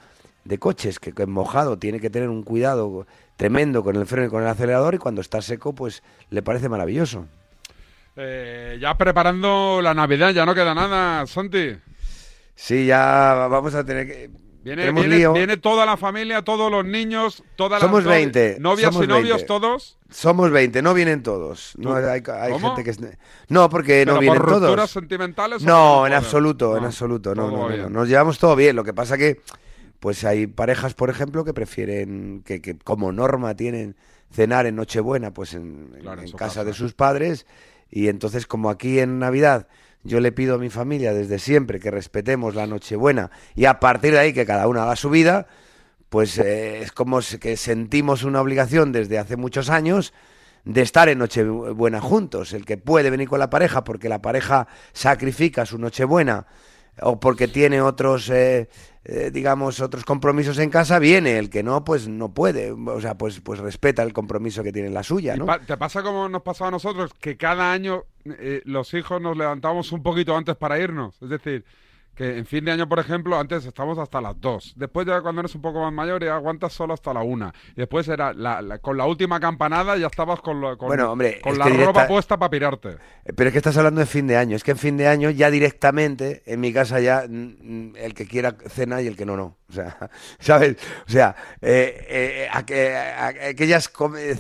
de 0.45 0.59
coches, 0.59 0.99
que, 0.99 1.13
que 1.13 1.27
mojado 1.27 1.79
tiene 1.79 2.01
que 2.01 2.11
tener 2.11 2.29
un 2.29 2.43
cuidado 2.43 3.07
tremendo 3.37 3.83
con 3.83 3.97
el 3.97 4.07
freno 4.07 4.27
y 4.27 4.31
con 4.31 4.43
el 4.43 4.49
acelerador 4.49 4.95
y 4.95 4.99
cuando 4.99 5.21
está 5.21 5.41
seco, 5.43 5.75
pues 5.75 6.03
le 6.31 6.43
parece 6.43 6.69
maravilloso. 6.69 7.27
Eh, 8.17 8.79
ya 8.81 8.97
preparando 8.97 9.81
la 9.83 9.95
Navidad, 9.95 10.31
ya 10.31 10.45
no 10.45 10.55
queda 10.55 10.75
nada, 10.75 11.27
Santi. 11.27 11.77
Sí, 12.55 12.87
ya 12.87 13.47
vamos 13.51 13.75
a 13.75 13.85
tener 13.85 14.07
que... 14.07 14.42
Viene, 14.65 14.83
tenemos 14.83 15.03
viene, 15.03 15.17
lío. 15.17 15.33
viene 15.33 15.57
toda 15.57 15.85
la 15.85 15.97
familia, 15.97 16.43
todos 16.43 16.71
los 16.71 16.85
niños, 16.85 17.43
todas 17.57 17.81
Somos 17.81 18.05
las 18.05 18.13
novi- 18.15 18.17
20. 18.33 18.57
novias 18.61 18.93
somos 18.93 19.05
y 19.05 19.09
novios, 19.09 19.39
20. 19.39 19.47
todos. 19.47 19.99
Somos 20.09 20.51
20, 20.53 20.83
no 20.83 20.95
vienen 20.95 21.23
todos. 21.23 21.73
No, 21.79 21.95
hay 21.95 22.05
hay 22.05 22.53
¿Cómo? 22.53 22.69
gente 22.69 22.85
que... 22.85 22.91
es- 22.91 23.01
No, 23.49 23.69
porque 23.69 24.03
¿Pero 24.03 24.15
no 24.15 24.21
vienen 24.21 24.39
por 24.41 24.51
rupturas 24.51 24.77
todos. 24.77 24.91
sentimentales 24.93 25.63
o 25.63 25.67
No, 25.67 26.07
en 26.07 26.13
absoluto, 26.13 26.77
en 26.77 26.83
No, 26.83 26.89
absoluto. 26.89 27.35
No, 27.35 27.51
no. 27.51 27.91
Nos 27.91 28.09
llevamos 28.09 28.39
todo 28.39 28.55
bien. 28.55 28.77
Lo 28.77 28.85
que 28.85 28.95
pasa 28.95 29.19
que, 29.19 29.41
pues 29.99 30.25
hay 30.25 30.47
parejas, 30.47 30.95
por 30.95 31.11
ejemplo, 31.11 31.45
que 31.45 31.53
prefieren, 31.55 32.43
que, 32.47 32.61
que 32.63 32.79
como 32.79 33.11
norma 33.13 33.57
tienen 33.57 33.97
cenar 34.33 34.67
en 34.67 34.77
Nochebuena, 34.77 35.33
pues 35.35 35.55
en, 35.55 35.91
en- 35.95 36.01
Claro, 36.03 36.21
en 36.21 36.27
en 36.27 36.31
su 36.31 36.37
casa 36.37 36.49
casa. 36.61 36.65
de 36.65 36.73
sus 36.75 36.95
padres. 36.95 37.47
Y 37.91 38.09
entonces, 38.09 38.47
como 38.47 38.71
aquí 38.71 39.01
en 39.01 39.19
Navidad 39.19 39.67
yo 40.05 40.21
le 40.21 40.33
pido 40.33 40.57
a 40.57 40.59
mi 40.59 40.71
familia 40.71 41.13
desde 41.13 41.39
siempre 41.39 41.79
que 41.79 41.91
respetemos 41.91 42.55
la 42.55 42.67
Nochebuena 42.67 43.31
y 43.55 43.67
a 43.67 43.79
partir 43.81 44.13
de 44.13 44.19
ahí 44.19 44.33
que 44.33 44.47
cada 44.47 44.67
uno 44.67 44.83
haga 44.83 44.97
su 44.97 45.11
vida, 45.11 45.47
pues 46.09 46.39
eh, 46.39 46.83
es 46.83 46.93
como 46.93 47.21
que 47.41 47.57
sentimos 47.57 48.25
una 48.25 48.41
obligación 48.41 48.93
desde 48.93 49.19
hace 49.19 49.37
muchos 49.37 49.71
años 49.71 50.13
de 50.65 50.83
estar 50.83 51.09
en 51.09 51.19
Nochebuena 51.19 52.01
juntos. 52.01 52.53
El 52.53 52.65
que 52.65 52.77
puede 52.77 53.11
venir 53.11 53.29
con 53.29 53.39
la 53.39 53.51
pareja 53.51 53.85
porque 53.85 54.09
la 54.09 54.21
pareja 54.21 54.67
sacrifica 54.93 55.67
su 55.67 55.79
Nochebuena 55.79 56.47
o 57.01 57.19
porque 57.19 57.49
tiene 57.49 57.81
otros, 57.81 58.29
eh, 58.29 58.69
eh, 59.05 59.31
digamos, 59.33 59.81
otros 59.81 60.05
compromisos 60.05 60.59
en 60.59 60.71
casa, 60.71 60.99
viene. 60.99 61.39
El 61.39 61.51
que 61.51 61.63
no, 61.63 61.85
pues 61.85 62.07
no 62.09 62.33
puede. 62.33 62.71
O 62.73 63.01
sea, 63.01 63.17
pues, 63.19 63.41
pues 63.41 63.59
respeta 63.61 64.03
el 64.03 64.13
compromiso 64.13 64.63
que 64.63 64.73
tiene 64.73 64.91
la 64.91 65.03
suya, 65.03 65.37
¿no? 65.37 65.47
pa- 65.47 65.59
¿Te 65.61 65.77
pasa 65.77 66.03
como 66.03 66.29
nos 66.29 66.43
pasaba 66.43 66.69
a 66.69 66.71
nosotros? 66.73 67.13
Que 67.21 67.37
cada 67.37 67.73
año 67.73 68.05
eh, 68.25 68.63
los 68.65 68.95
hijos 68.95 69.21
nos 69.21 69.37
levantamos 69.37 69.91
un 69.93 70.03
poquito 70.03 70.37
antes 70.37 70.57
para 70.57 70.79
irnos. 70.79 71.21
Es 71.21 71.29
decir, 71.31 71.65
que 72.15 72.37
en 72.39 72.45
fin 72.45 72.65
de 72.65 72.73
año, 72.73 72.87
por 72.89 72.99
ejemplo, 72.99 73.39
antes 73.39 73.65
estábamos 73.65 73.99
hasta 73.99 74.21
las 74.21 74.39
2. 74.39 74.75
Después 74.77 75.07
ya 75.07 75.23
cuando 75.23 75.41
eres 75.41 75.55
un 75.55 75.63
poco 75.63 75.81
más 75.81 75.93
mayor 75.93 76.23
ya 76.23 76.35
aguantas 76.35 76.73
solo 76.75 76.93
hasta 76.93 77.15
la 77.15 77.23
1. 77.23 77.53
Y 77.73 77.77
después 77.77 78.07
era 78.09 78.35
la- 78.35 78.61
la- 78.61 78.79
con 78.81 78.99
la 78.99 79.07
última 79.07 79.41
campanada 79.41 79.97
ya 79.97 80.09
estabas 80.09 80.41
con, 80.41 80.61
lo- 80.61 80.77
con, 80.77 80.89
Bueno, 80.89 81.11
hombre, 81.13 81.41
con 81.41 81.57
la 81.59 81.67
ropa 81.69 82.07
puesta 82.07 82.37
para 82.39 82.51
pirarte. 82.51 82.91
Eh, 83.25 83.33
Pero 83.35 83.49
es 83.49 83.53
que 83.53 83.59
estás 83.59 83.77
hablando 83.79 84.01
de 84.01 84.07
fin 84.07 84.27
de 84.27 84.37
año. 84.37 84.57
Es 84.57 84.63
que 84.63 84.73
en 84.73 84.77
fin 84.79 84.97
de 84.99 85.09
año 85.09 85.31
ya 85.31 85.51
directamente, 85.51 86.43
en 86.45 86.61
mi 86.61 86.71
casa 86.73 87.01
ya, 87.01 87.25
mm, 87.27 87.33
mm, 87.93 87.97
el 87.97 88.13
que 88.15 88.27
quiera 88.27 88.55
cena 88.69 89.01
y 89.01 89.07
el 89.07 89.17
que 89.17 89.25
no, 89.25 89.37
no. 89.37 89.57
O 89.71 89.73
sea, 89.73 89.97
¿sabes? 90.39 90.77
O 91.09 91.11
sea, 91.11 91.35
eh, 91.63 92.07
eh, 92.09 92.49
aqu- 92.53 93.49
aquellas 93.51 93.91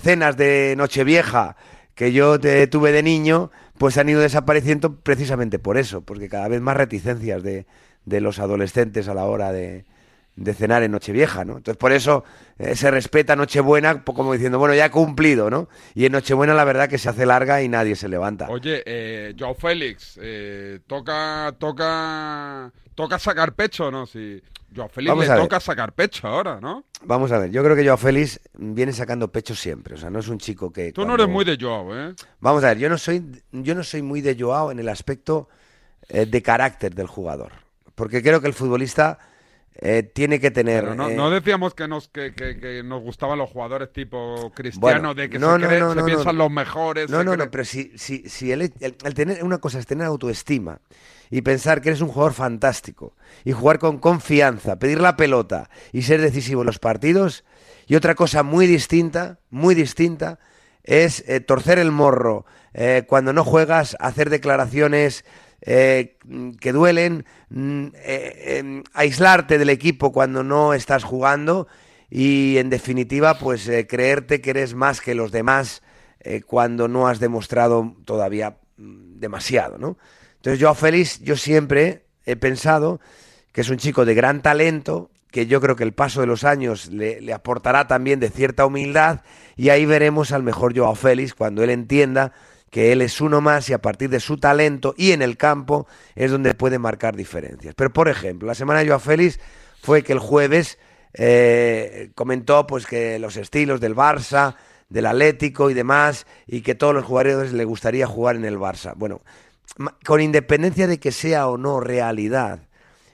cenas 0.02 0.36
de 0.36 0.74
Nochevieja 0.76 1.56
que 1.94 2.12
yo 2.12 2.38
te- 2.38 2.66
tuve 2.66 2.92
de 2.92 3.02
niño, 3.02 3.50
pues 3.78 3.98
han 3.98 4.08
ido 4.08 4.20
desapareciendo 4.20 4.96
precisamente 4.96 5.58
por 5.58 5.76
eso, 5.78 6.02
porque 6.02 6.28
cada 6.28 6.48
vez 6.48 6.60
más 6.60 6.76
reticencias 6.76 7.42
de, 7.42 7.66
de 8.04 8.20
los 8.20 8.38
adolescentes 8.38 9.08
a 9.08 9.14
la 9.14 9.24
hora 9.24 9.52
de, 9.52 9.84
de 10.36 10.54
cenar 10.54 10.82
en 10.82 10.92
Nochevieja, 10.92 11.44
¿no? 11.44 11.56
Entonces, 11.56 11.76
por 11.78 11.92
eso 11.92 12.24
eh, 12.58 12.76
se 12.76 12.90
respeta 12.90 13.34
Nochebuena 13.36 14.04
po- 14.04 14.14
como 14.14 14.32
diciendo, 14.32 14.58
bueno, 14.58 14.74
ya 14.74 14.86
he 14.86 14.90
cumplido, 14.90 15.50
¿no? 15.50 15.68
Y 15.94 16.06
en 16.06 16.12
Nochebuena 16.12 16.54
la 16.54 16.64
verdad 16.64 16.88
que 16.88 16.98
se 16.98 17.08
hace 17.08 17.26
larga 17.26 17.62
y 17.62 17.68
nadie 17.68 17.96
se 17.96 18.08
levanta. 18.08 18.48
Oye, 18.50 18.82
eh, 18.86 19.34
Joao 19.38 19.54
Félix, 19.54 20.18
eh, 20.22 20.78
toca, 20.86 21.54
toca, 21.58 22.72
toca 23.02 23.18
sacar 23.18 23.54
pecho, 23.54 23.90
¿no? 23.90 24.06
Si 24.06 24.42
Joao 24.74 24.88
Félix 24.88 25.10
Vamos 25.10 25.28
le 25.28 25.34
toca 25.36 25.60
sacar 25.60 25.92
pecho 25.92 26.26
ahora, 26.28 26.60
¿no? 26.60 26.84
Vamos 27.04 27.30
a 27.32 27.38
ver, 27.38 27.50
yo 27.50 27.62
creo 27.62 27.74
que 27.76 27.84
Joao 27.84 27.96
Félix 27.96 28.40
viene 28.54 28.92
sacando 28.92 29.28
pecho 29.30 29.54
siempre, 29.54 29.94
o 29.94 29.98
sea, 29.98 30.08
no 30.10 30.20
es 30.20 30.28
un 30.28 30.38
chico 30.38 30.72
que... 30.72 30.92
Tú 30.92 31.02
no 31.02 31.08
cuando- 31.08 31.24
eres 31.24 31.32
muy 31.34 31.44
de 31.44 31.58
Joao, 31.60 31.96
¿eh? 31.98 32.14
Vamos 32.40 32.64
a 32.64 32.68
ver, 32.68 32.78
yo 32.78 32.88
no 32.88 32.96
soy, 32.98 33.24
yo 33.52 33.74
no 33.74 33.82
soy 33.84 34.02
muy 34.02 34.20
de 34.20 34.36
Joao 34.38 34.70
en 34.70 34.78
el 34.78 34.88
aspecto 34.88 35.48
eh, 36.08 36.26
de 36.26 36.42
carácter 36.42 36.94
del 36.94 37.06
jugador, 37.06 37.52
porque 37.94 38.22
creo 38.22 38.40
que 38.40 38.46
el 38.48 38.54
futbolista 38.54 39.18
eh, 39.74 40.02
tiene 40.02 40.38
que 40.38 40.50
tener... 40.50 40.82
Pero 40.84 40.94
no, 40.94 41.08
eh, 41.08 41.16
no 41.16 41.30
decíamos 41.30 41.74
que 41.74 41.88
nos, 41.88 42.08
que, 42.08 42.34
que- 42.34 42.58
que 42.58 42.82
nos 42.82 43.02
gustaban 43.02 43.38
los 43.38 43.50
jugadores 43.50 43.92
tipo 43.92 44.52
Cristiano, 44.54 44.80
Bueno, 44.80 45.14
de 45.14 45.28
que 45.30 45.38
no, 45.38 45.54
se, 45.54 45.58
no, 45.58 45.66
cree- 45.68 45.80
no, 45.80 45.90
se 45.94 46.00
no, 46.00 46.04
piensan 46.06 46.36
no. 46.36 46.44
los 46.44 46.50
mejores. 46.52 47.10
No, 47.10 47.24
no, 47.24 47.36
no, 47.36 47.50
pero 47.50 47.64
si, 47.64 47.92
si, 47.98 48.28
si 48.28 48.52
el, 48.52 48.62
el- 48.62 48.96
el 49.04 49.14
tener 49.14 49.42
una 49.42 49.58
cosa 49.58 49.78
es 49.78 49.86
tener 49.86 50.06
autoestima 50.06 50.78
y 51.32 51.40
pensar 51.40 51.80
que 51.80 51.88
eres 51.88 52.02
un 52.02 52.08
jugador 52.08 52.34
fantástico 52.34 53.16
y 53.42 53.52
jugar 53.52 53.78
con 53.78 53.98
confianza, 53.98 54.78
pedir 54.78 55.00
la 55.00 55.16
pelota 55.16 55.70
y 55.90 56.02
ser 56.02 56.20
decisivo 56.20 56.60
en 56.60 56.66
los 56.66 56.78
partidos, 56.78 57.42
y 57.86 57.94
otra 57.94 58.14
cosa 58.14 58.42
muy 58.42 58.66
distinta, 58.66 59.38
muy 59.48 59.74
distinta, 59.74 60.38
es 60.84 61.24
eh, 61.26 61.40
torcer 61.40 61.78
el 61.78 61.90
morro 61.90 62.44
eh, 62.74 63.04
cuando 63.08 63.32
no 63.32 63.44
juegas, 63.44 63.96
hacer 63.98 64.28
declaraciones 64.28 65.24
eh, 65.62 66.18
que 66.60 66.72
duelen, 66.72 67.24
mm, 67.48 67.86
em, 67.94 68.82
aislarte 68.92 69.56
del 69.56 69.70
equipo 69.70 70.12
cuando 70.12 70.44
no 70.44 70.74
estás 70.74 71.02
jugando 71.02 71.66
y 72.10 72.58
en 72.58 72.68
definitiva 72.68 73.38
pues 73.38 73.70
creerte 73.88 74.42
que 74.42 74.50
eres 74.50 74.74
más 74.74 75.00
que 75.00 75.14
los 75.14 75.32
demás 75.32 75.82
cuando 76.46 76.88
no 76.88 77.08
has 77.08 77.20
demostrado 77.20 77.96
todavía 78.04 78.58
mm, 78.76 79.18
demasiado, 79.18 79.78
¿no? 79.78 79.96
Entonces 80.42 80.58
yo 80.58 80.70
a 80.70 80.74
Félix 80.74 81.20
yo 81.20 81.36
siempre 81.36 82.02
he 82.26 82.34
pensado 82.34 83.00
que 83.52 83.60
es 83.60 83.70
un 83.70 83.76
chico 83.76 84.04
de 84.04 84.12
gran 84.14 84.42
talento, 84.42 85.08
que 85.30 85.46
yo 85.46 85.60
creo 85.60 85.76
que 85.76 85.84
el 85.84 85.92
paso 85.92 86.20
de 86.20 86.26
los 86.26 86.42
años 86.42 86.88
le, 86.90 87.32
aportará 87.32 87.86
también 87.86 88.18
de 88.18 88.28
cierta 88.28 88.66
humildad 88.66 89.20
y 89.54 89.68
ahí 89.68 89.86
veremos 89.86 90.32
al 90.32 90.42
mejor 90.42 90.76
Joao 90.76 90.96
Félix 90.96 91.34
cuando 91.34 91.62
él 91.62 91.70
entienda 91.70 92.32
que 92.70 92.90
él 92.90 93.02
es 93.02 93.20
uno 93.20 93.40
más 93.40 93.70
y 93.70 93.72
a 93.72 93.80
partir 93.80 94.10
de 94.10 94.18
su 94.18 94.36
talento 94.36 94.96
y 94.96 95.12
en 95.12 95.22
el 95.22 95.36
campo 95.36 95.86
es 96.16 96.32
donde 96.32 96.54
puede 96.54 96.80
marcar 96.80 97.14
diferencias. 97.14 97.76
Pero 97.76 97.92
por 97.92 98.08
ejemplo, 98.08 98.48
la 98.48 98.56
semana 98.56 98.80
de 98.80 98.88
Joao 98.88 98.98
Félix 98.98 99.38
fue 99.80 100.02
que 100.02 100.12
el 100.12 100.18
jueves 100.18 100.76
eh, 101.14 102.10
comentó 102.16 102.66
pues 102.66 102.84
que 102.84 103.20
los 103.20 103.36
estilos 103.36 103.80
del 103.80 103.94
Barça, 103.94 104.56
del 104.88 105.06
Atlético 105.06 105.70
y 105.70 105.74
demás 105.74 106.26
y 106.48 106.62
que 106.62 106.74
todos 106.74 106.94
los 106.94 107.04
jugadores 107.04 107.52
le 107.52 107.64
gustaría 107.64 108.08
jugar 108.08 108.34
en 108.34 108.44
el 108.44 108.58
Barça. 108.58 108.94
Bueno, 108.96 109.22
con 110.04 110.20
independencia 110.20 110.86
de 110.86 110.98
que 110.98 111.12
sea 111.12 111.48
o 111.48 111.56
no 111.56 111.80
realidad, 111.80 112.68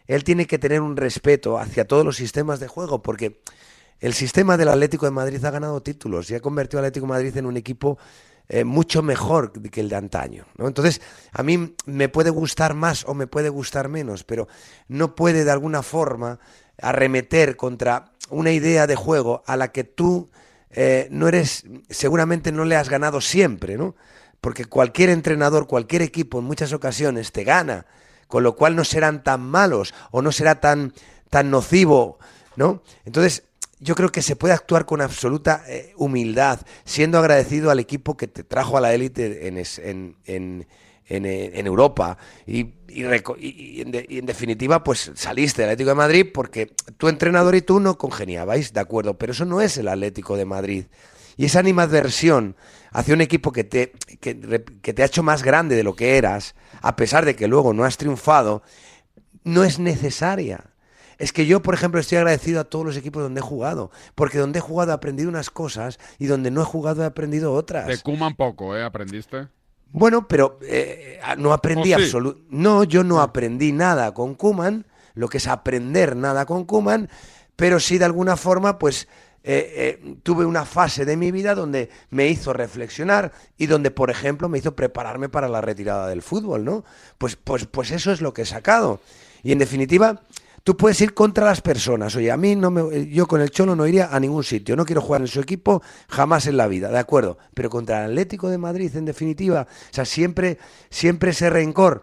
él 0.06 0.24
tiene 0.24 0.46
que 0.46 0.58
tener 0.58 0.80
un 0.80 0.96
respeto 0.96 1.58
hacia 1.58 1.86
todos 1.86 2.04
los 2.04 2.16
sistemas 2.16 2.60
de 2.60 2.68
juego, 2.68 3.02
porque 3.02 3.40
el 4.00 4.14
sistema 4.14 4.56
del 4.56 4.68
Atlético 4.68 5.06
de 5.06 5.12
Madrid 5.12 5.44
ha 5.44 5.50
ganado 5.50 5.82
títulos 5.82 6.30
y 6.30 6.34
ha 6.34 6.40
convertido 6.40 6.78
al 6.78 6.86
Atlético 6.86 7.06
de 7.06 7.12
Madrid 7.12 7.36
en 7.36 7.46
un 7.46 7.56
equipo 7.56 7.98
eh, 8.48 8.64
mucho 8.64 9.02
mejor 9.02 9.52
que 9.52 9.80
el 9.80 9.90
de 9.90 9.96
antaño. 9.96 10.46
Entonces, 10.58 11.02
a 11.32 11.42
mí 11.42 11.74
me 11.84 12.08
puede 12.08 12.30
gustar 12.30 12.72
más 12.72 13.04
o 13.06 13.12
me 13.12 13.26
puede 13.26 13.50
gustar 13.50 13.88
menos, 13.88 14.24
pero 14.24 14.48
no 14.88 15.14
puede 15.14 15.44
de 15.44 15.50
alguna 15.50 15.82
forma 15.82 16.38
arremeter 16.80 17.56
contra 17.56 18.12
una 18.30 18.50
idea 18.50 18.86
de 18.86 18.96
juego 18.96 19.42
a 19.46 19.56
la 19.56 19.72
que 19.72 19.84
tú 19.84 20.30
eh, 20.70 21.08
no 21.10 21.28
eres, 21.28 21.64
seguramente 21.90 22.50
no 22.50 22.64
le 22.64 22.76
has 22.76 22.88
ganado 22.88 23.20
siempre, 23.20 23.76
¿no? 23.76 23.94
Porque 24.40 24.64
cualquier 24.64 25.10
entrenador, 25.10 25.66
cualquier 25.66 26.02
equipo 26.02 26.38
en 26.38 26.44
muchas 26.44 26.72
ocasiones 26.72 27.32
te 27.32 27.44
gana, 27.44 27.86
con 28.28 28.42
lo 28.42 28.54
cual 28.56 28.76
no 28.76 28.84
serán 28.84 29.24
tan 29.24 29.40
malos 29.40 29.94
o 30.10 30.22
no 30.22 30.32
será 30.32 30.60
tan, 30.60 30.92
tan 31.30 31.50
nocivo, 31.50 32.18
¿no? 32.56 32.82
Entonces, 33.04 33.44
yo 33.80 33.94
creo 33.94 34.10
que 34.10 34.22
se 34.22 34.36
puede 34.36 34.54
actuar 34.54 34.86
con 34.86 35.00
absoluta 35.00 35.64
eh, 35.68 35.92
humildad, 35.96 36.60
siendo 36.84 37.18
agradecido 37.18 37.70
al 37.70 37.78
equipo 37.78 38.16
que 38.16 38.26
te 38.26 38.42
trajo 38.44 38.76
a 38.76 38.80
la 38.80 38.92
élite 38.92 39.46
en, 39.48 39.56
en, 40.26 40.66
eh, 41.08 41.50
en 41.54 41.66
Europa 41.66 42.18
y, 42.46 42.74
y 42.88 43.80
en 43.80 44.26
definitiva 44.26 44.82
pues 44.82 45.12
saliste 45.14 45.62
del 45.62 45.70
Atlético 45.70 45.90
de 45.90 45.94
Madrid 45.94 46.26
porque 46.32 46.72
tu 46.96 47.08
entrenador 47.08 47.54
y 47.54 47.62
tú 47.62 47.80
no 47.80 47.98
congeniabais, 47.98 48.72
de 48.72 48.80
acuerdo, 48.80 49.16
pero 49.16 49.32
eso 49.32 49.44
no 49.44 49.60
es 49.60 49.76
el 49.78 49.88
Atlético 49.88 50.36
de 50.36 50.44
Madrid. 50.44 50.84
Y 51.36 51.44
esa 51.44 51.60
animadversión 51.60 52.56
hacia 52.92 53.14
un 53.14 53.20
equipo 53.20 53.52
que 53.52 53.64
te, 53.64 53.92
que, 54.20 54.64
que 54.82 54.94
te 54.94 55.02
ha 55.02 55.06
hecho 55.06 55.22
más 55.22 55.42
grande 55.42 55.76
de 55.76 55.82
lo 55.82 55.94
que 55.94 56.16
eras, 56.16 56.54
a 56.80 56.96
pesar 56.96 57.24
de 57.24 57.36
que 57.36 57.48
luego 57.48 57.72
no 57.72 57.84
has 57.84 57.96
triunfado, 57.96 58.62
no 59.44 59.64
es 59.64 59.78
necesaria. 59.78 60.64
Es 61.18 61.32
que 61.32 61.46
yo, 61.46 61.62
por 61.62 61.74
ejemplo, 61.74 62.00
estoy 62.00 62.18
agradecido 62.18 62.60
a 62.60 62.64
todos 62.64 62.86
los 62.86 62.96
equipos 62.96 63.22
donde 63.22 63.40
he 63.40 63.42
jugado, 63.42 63.90
porque 64.14 64.38
donde 64.38 64.60
he 64.60 64.62
jugado 64.62 64.92
he 64.92 64.94
aprendido 64.94 65.28
unas 65.28 65.50
cosas 65.50 65.98
y 66.18 66.26
donde 66.26 66.50
no 66.50 66.62
he 66.62 66.64
jugado 66.64 67.02
he 67.02 67.06
aprendido 67.06 67.52
otras. 67.52 67.86
De 67.86 67.98
Kuman 67.98 68.36
poco, 68.36 68.76
¿eh? 68.76 68.84
¿Aprendiste? 68.84 69.48
Bueno, 69.90 70.28
pero 70.28 70.58
eh, 70.62 71.18
no 71.38 71.52
aprendí 71.52 71.92
¿O 71.92 71.96
sí? 71.98 72.04
absolutamente. 72.04 72.56
No, 72.56 72.84
yo 72.84 73.02
no 73.02 73.20
aprendí 73.20 73.72
nada 73.72 74.14
con 74.14 74.34
Kuman, 74.34 74.86
lo 75.14 75.28
que 75.28 75.38
es 75.38 75.48
aprender 75.48 76.14
nada 76.14 76.46
con 76.46 76.64
Kuman, 76.64 77.08
pero 77.56 77.80
sí 77.80 77.98
de 77.98 78.04
alguna 78.04 78.36
forma, 78.36 78.78
pues 78.78 79.08
eh, 79.44 80.00
eh, 80.02 80.16
tuve 80.22 80.44
una 80.44 80.64
fase 80.64 81.04
de 81.04 81.16
mi 81.16 81.30
vida 81.30 81.54
donde 81.54 81.90
me 82.10 82.28
hizo 82.28 82.52
reflexionar 82.52 83.32
y 83.56 83.66
donde, 83.66 83.90
por 83.90 84.10
ejemplo, 84.10 84.48
me 84.48 84.58
hizo 84.58 84.74
prepararme 84.74 85.28
para 85.28 85.48
la 85.48 85.60
retirada 85.60 86.08
del 86.08 86.22
fútbol, 86.22 86.64
¿no? 86.64 86.84
Pues, 87.18 87.36
pues, 87.36 87.66
pues 87.66 87.90
eso 87.90 88.12
es 88.12 88.20
lo 88.20 88.34
que 88.34 88.42
he 88.42 88.46
sacado. 88.46 89.00
Y 89.42 89.52
en 89.52 89.58
definitiva, 89.58 90.22
tú 90.64 90.76
puedes 90.76 91.00
ir 91.00 91.14
contra 91.14 91.46
las 91.46 91.60
personas. 91.60 92.14
Oye, 92.16 92.30
a 92.30 92.36
mí 92.36 92.56
no 92.56 92.70
me, 92.70 93.08
yo 93.08 93.26
con 93.26 93.40
el 93.40 93.50
Cholo 93.50 93.74
no 93.74 93.86
iría 93.86 94.14
a 94.14 94.20
ningún 94.20 94.44
sitio. 94.44 94.76
No 94.76 94.84
quiero 94.84 95.00
jugar 95.00 95.20
en 95.20 95.28
su 95.28 95.40
equipo 95.40 95.82
jamás 96.08 96.46
en 96.46 96.56
la 96.56 96.66
vida, 96.66 96.90
de 96.90 96.98
acuerdo. 96.98 97.38
Pero 97.54 97.70
contra 97.70 98.04
el 98.04 98.10
Atlético 98.10 98.50
de 98.50 98.58
Madrid, 98.58 98.94
en 98.96 99.04
definitiva, 99.04 99.66
o 99.70 99.94
sea, 99.94 100.04
siempre, 100.04 100.58
siempre 100.90 101.30
ese 101.30 101.48
rencor. 101.48 102.02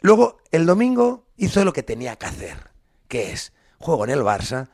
Luego, 0.00 0.38
el 0.50 0.66
domingo 0.66 1.24
hizo 1.36 1.64
lo 1.64 1.72
que 1.72 1.82
tenía 1.82 2.16
que 2.16 2.26
hacer, 2.26 2.70
que 3.08 3.32
es, 3.32 3.52
juego 3.78 4.04
en 4.04 4.10
el 4.10 4.20
Barça, 4.20 4.68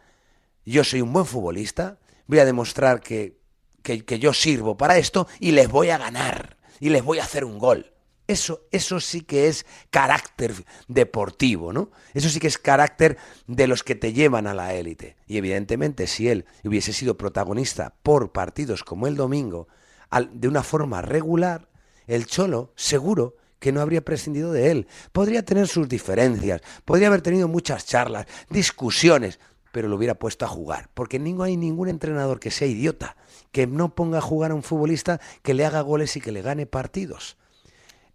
yo 0.64 0.84
soy 0.84 1.00
un 1.00 1.12
buen 1.12 1.26
futbolista, 1.26 1.98
voy 2.26 2.38
a 2.38 2.44
demostrar 2.44 3.00
que, 3.00 3.38
que, 3.82 4.18
yo 4.18 4.32
sirvo 4.32 4.76
para 4.76 4.98
esto 4.98 5.26
y 5.40 5.52
les 5.52 5.68
voy 5.68 5.90
a 5.90 5.98
ganar 5.98 6.56
y 6.80 6.90
les 6.90 7.02
voy 7.02 7.18
a 7.18 7.24
hacer 7.24 7.44
un 7.44 7.58
gol. 7.58 7.92
Eso, 8.28 8.62
eso 8.70 9.00
sí 9.00 9.22
que 9.22 9.48
es 9.48 9.66
carácter 9.90 10.54
deportivo, 10.88 11.72
¿no? 11.72 11.90
Eso 12.14 12.28
sí 12.28 12.38
que 12.38 12.46
es 12.46 12.56
carácter 12.56 13.18
de 13.46 13.66
los 13.66 13.82
que 13.82 13.96
te 13.96 14.12
llevan 14.12 14.46
a 14.46 14.54
la 14.54 14.74
élite. 14.74 15.16
Y 15.26 15.36
evidentemente, 15.36 16.06
si 16.06 16.28
él 16.28 16.46
hubiese 16.64 16.92
sido 16.92 17.18
protagonista 17.18 17.94
por 18.02 18.32
partidos 18.32 18.84
como 18.84 19.06
el 19.08 19.16
domingo, 19.16 19.66
al- 20.08 20.30
de 20.40 20.48
una 20.48 20.62
forma 20.62 21.02
regular, 21.02 21.68
el 22.06 22.26
Cholo 22.26 22.72
seguro 22.76 23.36
que 23.58 23.72
no 23.72 23.80
habría 23.80 24.04
prescindido 24.04 24.52
de 24.52 24.70
él. 24.72 24.86
Podría 25.12 25.44
tener 25.44 25.68
sus 25.68 25.88
diferencias, 25.88 26.62
podría 26.84 27.06
haber 27.06 27.22
tenido 27.22 27.46
muchas 27.48 27.86
charlas, 27.86 28.26
discusiones, 28.50 29.38
pero 29.72 29.88
lo 29.88 29.96
hubiera 29.96 30.14
puesto 30.14 30.44
a 30.44 30.48
jugar. 30.48 30.90
Porque 30.94 31.18
no 31.18 31.42
hay 31.42 31.56
ningún 31.56 31.88
entrenador 31.88 32.38
que 32.38 32.50
sea 32.50 32.68
idiota, 32.68 33.16
que 33.50 33.66
no 33.66 33.94
ponga 33.94 34.18
a 34.18 34.22
jugar 34.22 34.52
a 34.52 34.54
un 34.54 34.62
futbolista 34.62 35.20
que 35.42 35.54
le 35.54 35.66
haga 35.66 35.80
goles 35.80 36.16
y 36.16 36.20
que 36.20 36.30
le 36.30 36.42
gane 36.42 36.66
partidos. 36.66 37.36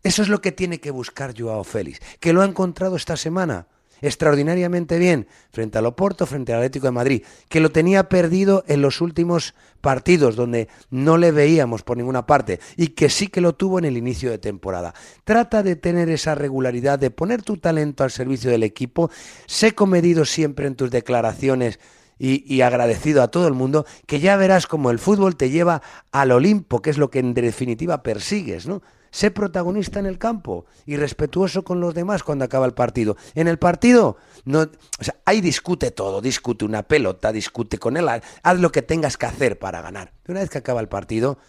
Eso 0.03 0.21
es 0.21 0.29
lo 0.29 0.39
que 0.39 0.51
tiene 0.53 0.79
que 0.79 0.91
buscar 0.91 1.33
Joao 1.37 1.63
Félix, 1.63 1.99
que 2.19 2.31
lo 2.31 2.41
ha 2.41 2.45
encontrado 2.45 2.95
esta 2.95 3.17
semana. 3.17 3.67
Extraordinariamente 4.01 4.97
bien 4.99 5.27
frente 5.51 5.77
al 5.77 5.85
Oporto, 5.85 6.25
frente 6.25 6.53
al 6.53 6.59
Atlético 6.59 6.87
de 6.87 6.91
Madrid, 6.91 7.23
que 7.49 7.59
lo 7.59 7.71
tenía 7.71 8.09
perdido 8.09 8.63
en 8.67 8.81
los 8.81 9.01
últimos 9.01 9.53
partidos 9.81 10.35
donde 10.35 10.67
no 10.89 11.17
le 11.17 11.31
veíamos 11.31 11.83
por 11.83 11.97
ninguna 11.97 12.25
parte 12.25 12.59
y 12.75 12.89
que 12.89 13.09
sí 13.09 13.27
que 13.27 13.41
lo 13.41 13.55
tuvo 13.55 13.79
en 13.79 13.85
el 13.85 13.97
inicio 13.97 14.31
de 14.31 14.37
temporada. 14.37 14.93
Trata 15.23 15.63
de 15.63 15.75
tener 15.75 16.09
esa 16.09 16.35
regularidad, 16.35 16.99
de 16.99 17.11
poner 17.11 17.41
tu 17.41 17.57
talento 17.57 18.03
al 18.03 18.11
servicio 18.11 18.51
del 18.51 18.63
equipo, 18.63 19.09
sé 19.45 19.73
comedido 19.73 20.25
siempre 20.25 20.67
en 20.67 20.75
tus 20.75 20.91
declaraciones 20.91 21.79
y, 22.19 22.61
agradecido 22.61 23.21
a 23.21 23.27
todo 23.29 23.47
el 23.47 23.53
mundo, 23.53 23.85
que 24.05 24.19
ya 24.19 24.37
verás 24.37 24.67
como 24.67 24.89
el 24.89 24.99
fútbol 24.99 25.35
te 25.35 25.49
lleva 25.49 25.81
al 26.11 26.31
Olimpo, 26.31 26.81
que 26.81 26.89
es 26.89 26.97
lo 26.97 27.09
que 27.09 27.19
en 27.19 27.33
definitiva 27.33 28.01
persigues, 28.01 28.67
¿no? 28.67 28.81
Sé 29.17 29.31
protagonista 29.31 29.97
en 29.97 30.05
el 30.05 30.19
campo 30.19 30.67
y 30.85 30.95
respetuoso 30.95 31.63
con 31.63 31.79
los 31.79 31.95
demás 31.95 32.21
cuando 32.21 32.45
acaba 32.45 32.67
el 32.67 32.75
partido. 32.75 33.17
En 33.33 33.47
el 33.47 33.57
partido, 33.57 34.17
no, 34.45 34.69
o 34.99 35.03
sea, 35.03 35.15
ahí 35.25 35.41
discute 35.41 35.89
todo, 35.89 36.21
discute 36.21 36.65
una 36.65 36.83
pelota, 36.83 37.31
discute 37.31 37.79
con 37.79 37.97
él, 37.97 38.07
haz 38.07 38.59
lo 38.59 38.71
que 38.71 38.83
tengas 38.83 39.17
que 39.17 39.25
hacer 39.25 39.57
para 39.57 39.81
ganar. 39.81 40.13
Una 40.27 40.41
vez 40.41 40.51
que 40.51 40.59
acaba 40.59 40.81
el 40.81 40.87
partido, 40.87 41.39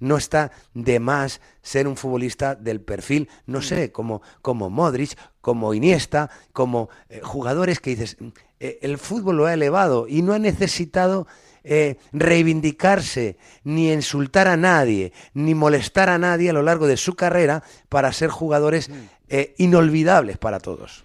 no 0.00 0.16
está 0.16 0.50
de 0.74 0.98
más 0.98 1.40
ser 1.62 1.86
un 1.86 1.96
futbolista 1.96 2.56
del 2.56 2.80
perfil, 2.80 3.28
no 3.46 3.62
sé, 3.62 3.92
como, 3.92 4.20
como 4.40 4.68
Modric, 4.68 5.16
como 5.40 5.74
Iniesta, 5.74 6.28
como 6.52 6.88
eh, 7.08 7.20
jugadores 7.22 7.78
que 7.78 7.90
dices, 7.90 8.16
eh, 8.58 8.80
el 8.82 8.98
fútbol 8.98 9.36
lo 9.36 9.46
ha 9.46 9.54
elevado 9.54 10.08
y 10.08 10.22
no 10.22 10.32
ha 10.32 10.40
necesitado 10.40 11.28
eh, 11.64 11.96
reivindicarse, 12.12 13.36
ni 13.64 13.92
insultar 13.92 14.48
a 14.48 14.56
nadie, 14.56 15.12
ni 15.34 15.54
molestar 15.54 16.08
a 16.08 16.18
nadie 16.18 16.50
a 16.50 16.52
lo 16.52 16.62
largo 16.62 16.86
de 16.86 16.96
su 16.96 17.14
carrera 17.14 17.62
para 17.88 18.12
ser 18.12 18.30
jugadores 18.30 18.90
eh, 19.28 19.54
inolvidables 19.58 20.38
para 20.38 20.60
todos. 20.60 21.04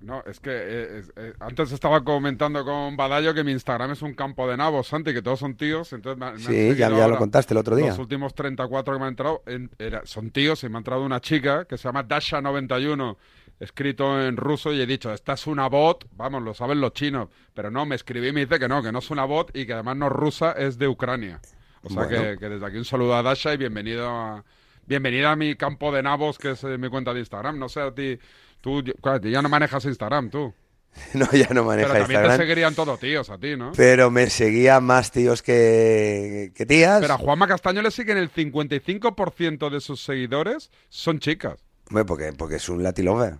No, 0.00 0.22
es 0.26 0.38
que 0.38 0.50
eh, 0.52 0.98
es- 1.00 1.12
eh, 1.16 1.32
antes 1.40 1.72
estaba 1.72 2.02
comentando 2.04 2.64
con 2.64 2.96
Badallo 2.96 3.34
que 3.34 3.42
mi 3.42 3.50
Instagram 3.52 3.90
es 3.90 4.00
un 4.02 4.14
campo 4.14 4.48
de 4.48 4.56
nabos, 4.56 4.86
Santi, 4.86 5.12
que 5.12 5.22
todos 5.22 5.40
son 5.40 5.56
tíos. 5.56 5.92
Entonces 5.92 6.18
me, 6.18 6.32
me 6.32 6.38
Sí, 6.38 6.78
ya- 6.78 6.88
ya 6.88 7.08
lo 7.08 7.18
contaste 7.18 7.52
el 7.52 7.58
otro 7.58 7.74
día. 7.76 7.88
Los 7.88 7.98
últimos 7.98 8.32
34 8.34 8.94
que 8.94 8.98
me 9.00 9.04
han 9.06 9.10
entrado 9.10 9.42
en- 9.46 9.70
era- 9.78 10.02
son 10.06 10.30
tíos 10.30 10.62
y 10.62 10.68
me 10.68 10.76
ha 10.76 10.78
entrado 10.78 11.02
una 11.04 11.20
chica 11.20 11.64
que 11.64 11.76
se 11.76 11.88
llama 11.88 12.06
Dasha91, 12.06 13.16
escrito 13.60 14.20
en 14.22 14.36
ruso, 14.36 14.72
y 14.72 14.80
he 14.80 14.86
dicho, 14.86 15.12
esta 15.12 15.32
es 15.34 15.46
una 15.46 15.68
bot, 15.68 16.06
vamos, 16.16 16.42
lo 16.42 16.54
saben 16.54 16.80
los 16.80 16.92
chinos. 16.92 17.28
Pero 17.54 17.70
no, 17.70 17.86
me 17.86 17.96
escribí 17.96 18.28
y 18.28 18.32
me 18.32 18.46
dice 18.46 18.58
que 18.58 18.68
no, 18.68 18.82
que 18.82 18.92
no 18.92 19.00
es 19.00 19.10
una 19.10 19.24
bot 19.24 19.54
y 19.56 19.66
que 19.66 19.72
además 19.72 19.96
no 19.96 20.06
es 20.06 20.12
rusa, 20.12 20.52
es 20.52 20.78
de 20.78 20.88
Ucrania. 20.88 21.40
O 21.82 21.90
sea 21.90 22.04
Bueno. 22.04 22.22
que, 22.32 22.38
que 22.38 22.48
desde 22.48 22.66
aquí 22.66 22.76
un 22.76 22.84
saludo 22.84 23.14
a 23.16 23.22
Dasha 23.22 23.54
y 23.54 23.56
bienvenido 23.56 24.08
a, 24.08 24.44
bienvenida 24.86 25.32
a 25.32 25.36
mi 25.36 25.54
campo 25.56 25.92
de 25.92 26.02
nabos, 26.02 26.38
que 26.38 26.52
es 26.52 26.64
eh, 26.64 26.78
mi 26.78 26.88
cuenta 26.88 27.12
de 27.12 27.20
Instagram. 27.20 27.58
No 27.58 27.68
sé 27.68 27.80
a 27.80 27.92
ti, 27.94 28.18
tú 28.60 28.82
claro, 29.02 29.20
ya 29.28 29.42
no 29.42 29.48
manejas 29.48 29.84
Instagram, 29.84 30.30
tú. 30.30 30.52
No, 31.14 31.30
ya 31.30 31.48
no 31.50 31.64
maneja 31.64 31.88
Pero 31.92 32.00
también 32.00 32.20
Instagram. 32.20 32.36
te 32.38 32.42
seguirían 32.42 32.74
todos 32.74 32.98
tíos 32.98 33.30
a 33.30 33.38
ti, 33.38 33.56
¿no? 33.56 33.72
Pero 33.76 34.10
me 34.10 34.28
seguía 34.30 34.80
más 34.80 35.12
tíos 35.12 35.42
que, 35.42 36.50
que 36.56 36.66
tías. 36.66 37.00
Pero 37.00 37.14
a 37.14 37.18
Juanma 37.18 37.46
Castaño 37.46 37.82
le 37.82 37.90
siguen 37.90 38.16
el 38.18 38.32
55% 38.32 39.70
de 39.70 39.80
sus 39.80 40.02
seguidores 40.02 40.70
son 40.88 41.18
chicas. 41.20 41.64
Hombre, 41.88 42.04
porque, 42.04 42.32
porque 42.32 42.56
es 42.56 42.68
un 42.68 42.82
latilover. 42.82 43.38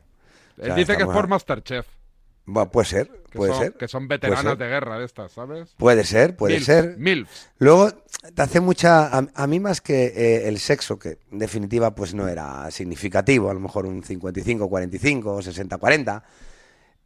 Él 0.61 0.75
dice 0.75 0.97
que 0.97 1.03
es 1.05 1.09
por 1.09 1.29
Masterchef. 1.29 1.87
Bueno, 2.51 2.71
puede 2.71 2.87
ser, 2.87 3.11
puede 3.31 3.53
son, 3.53 3.63
ser. 3.63 3.73
Que 3.75 3.89
son 3.89 4.09
veteranas 4.09 4.57
de 4.59 4.67
guerra 4.67 4.99
de 4.99 5.05
estas, 5.05 5.33
¿sabes? 5.33 5.75
Puede 5.77 6.03
ser, 6.05 6.35
puede 6.35 6.61
ser. 6.61 6.97
milfs. 6.97 7.51
Luego 7.59 7.91
te 8.35 8.41
hace 8.41 8.61
mucha. 8.61 9.07
A, 9.09 9.27
a 9.35 9.47
mí 9.47 9.61
más 9.61 9.83
que 9.83 10.07
eh, 10.07 10.49
el 10.49 10.59
sexo, 10.59 10.99
que 10.99 11.19
en 11.31 11.39
definitiva 11.41 11.95
pues 11.95 12.15
no 12.15 12.27
era 12.27 12.71
significativo, 12.71 13.51
a 13.51 13.55
lo 13.55 13.61
mejor 13.61 13.85
un 13.85 14.03
55-45 14.03 15.23
o 15.27 15.39
60-40, 15.41 16.23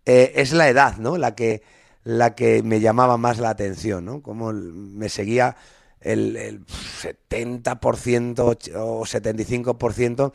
eh, 0.06 0.32
es 0.36 0.52
la 0.52 0.68
edad, 0.68 0.98
¿no? 0.98 1.18
La 1.18 1.34
que, 1.34 1.62
la 2.04 2.36
que 2.36 2.62
me 2.62 2.78
llamaba 2.78 3.16
más 3.16 3.38
la 3.38 3.50
atención, 3.50 4.04
¿no? 4.04 4.22
Como 4.22 4.52
me 4.52 5.08
seguía 5.08 5.56
el, 6.00 6.36
el 6.36 6.64
70% 6.66 8.44
och- 8.44 8.70
o 8.76 9.04
75% 9.04 10.32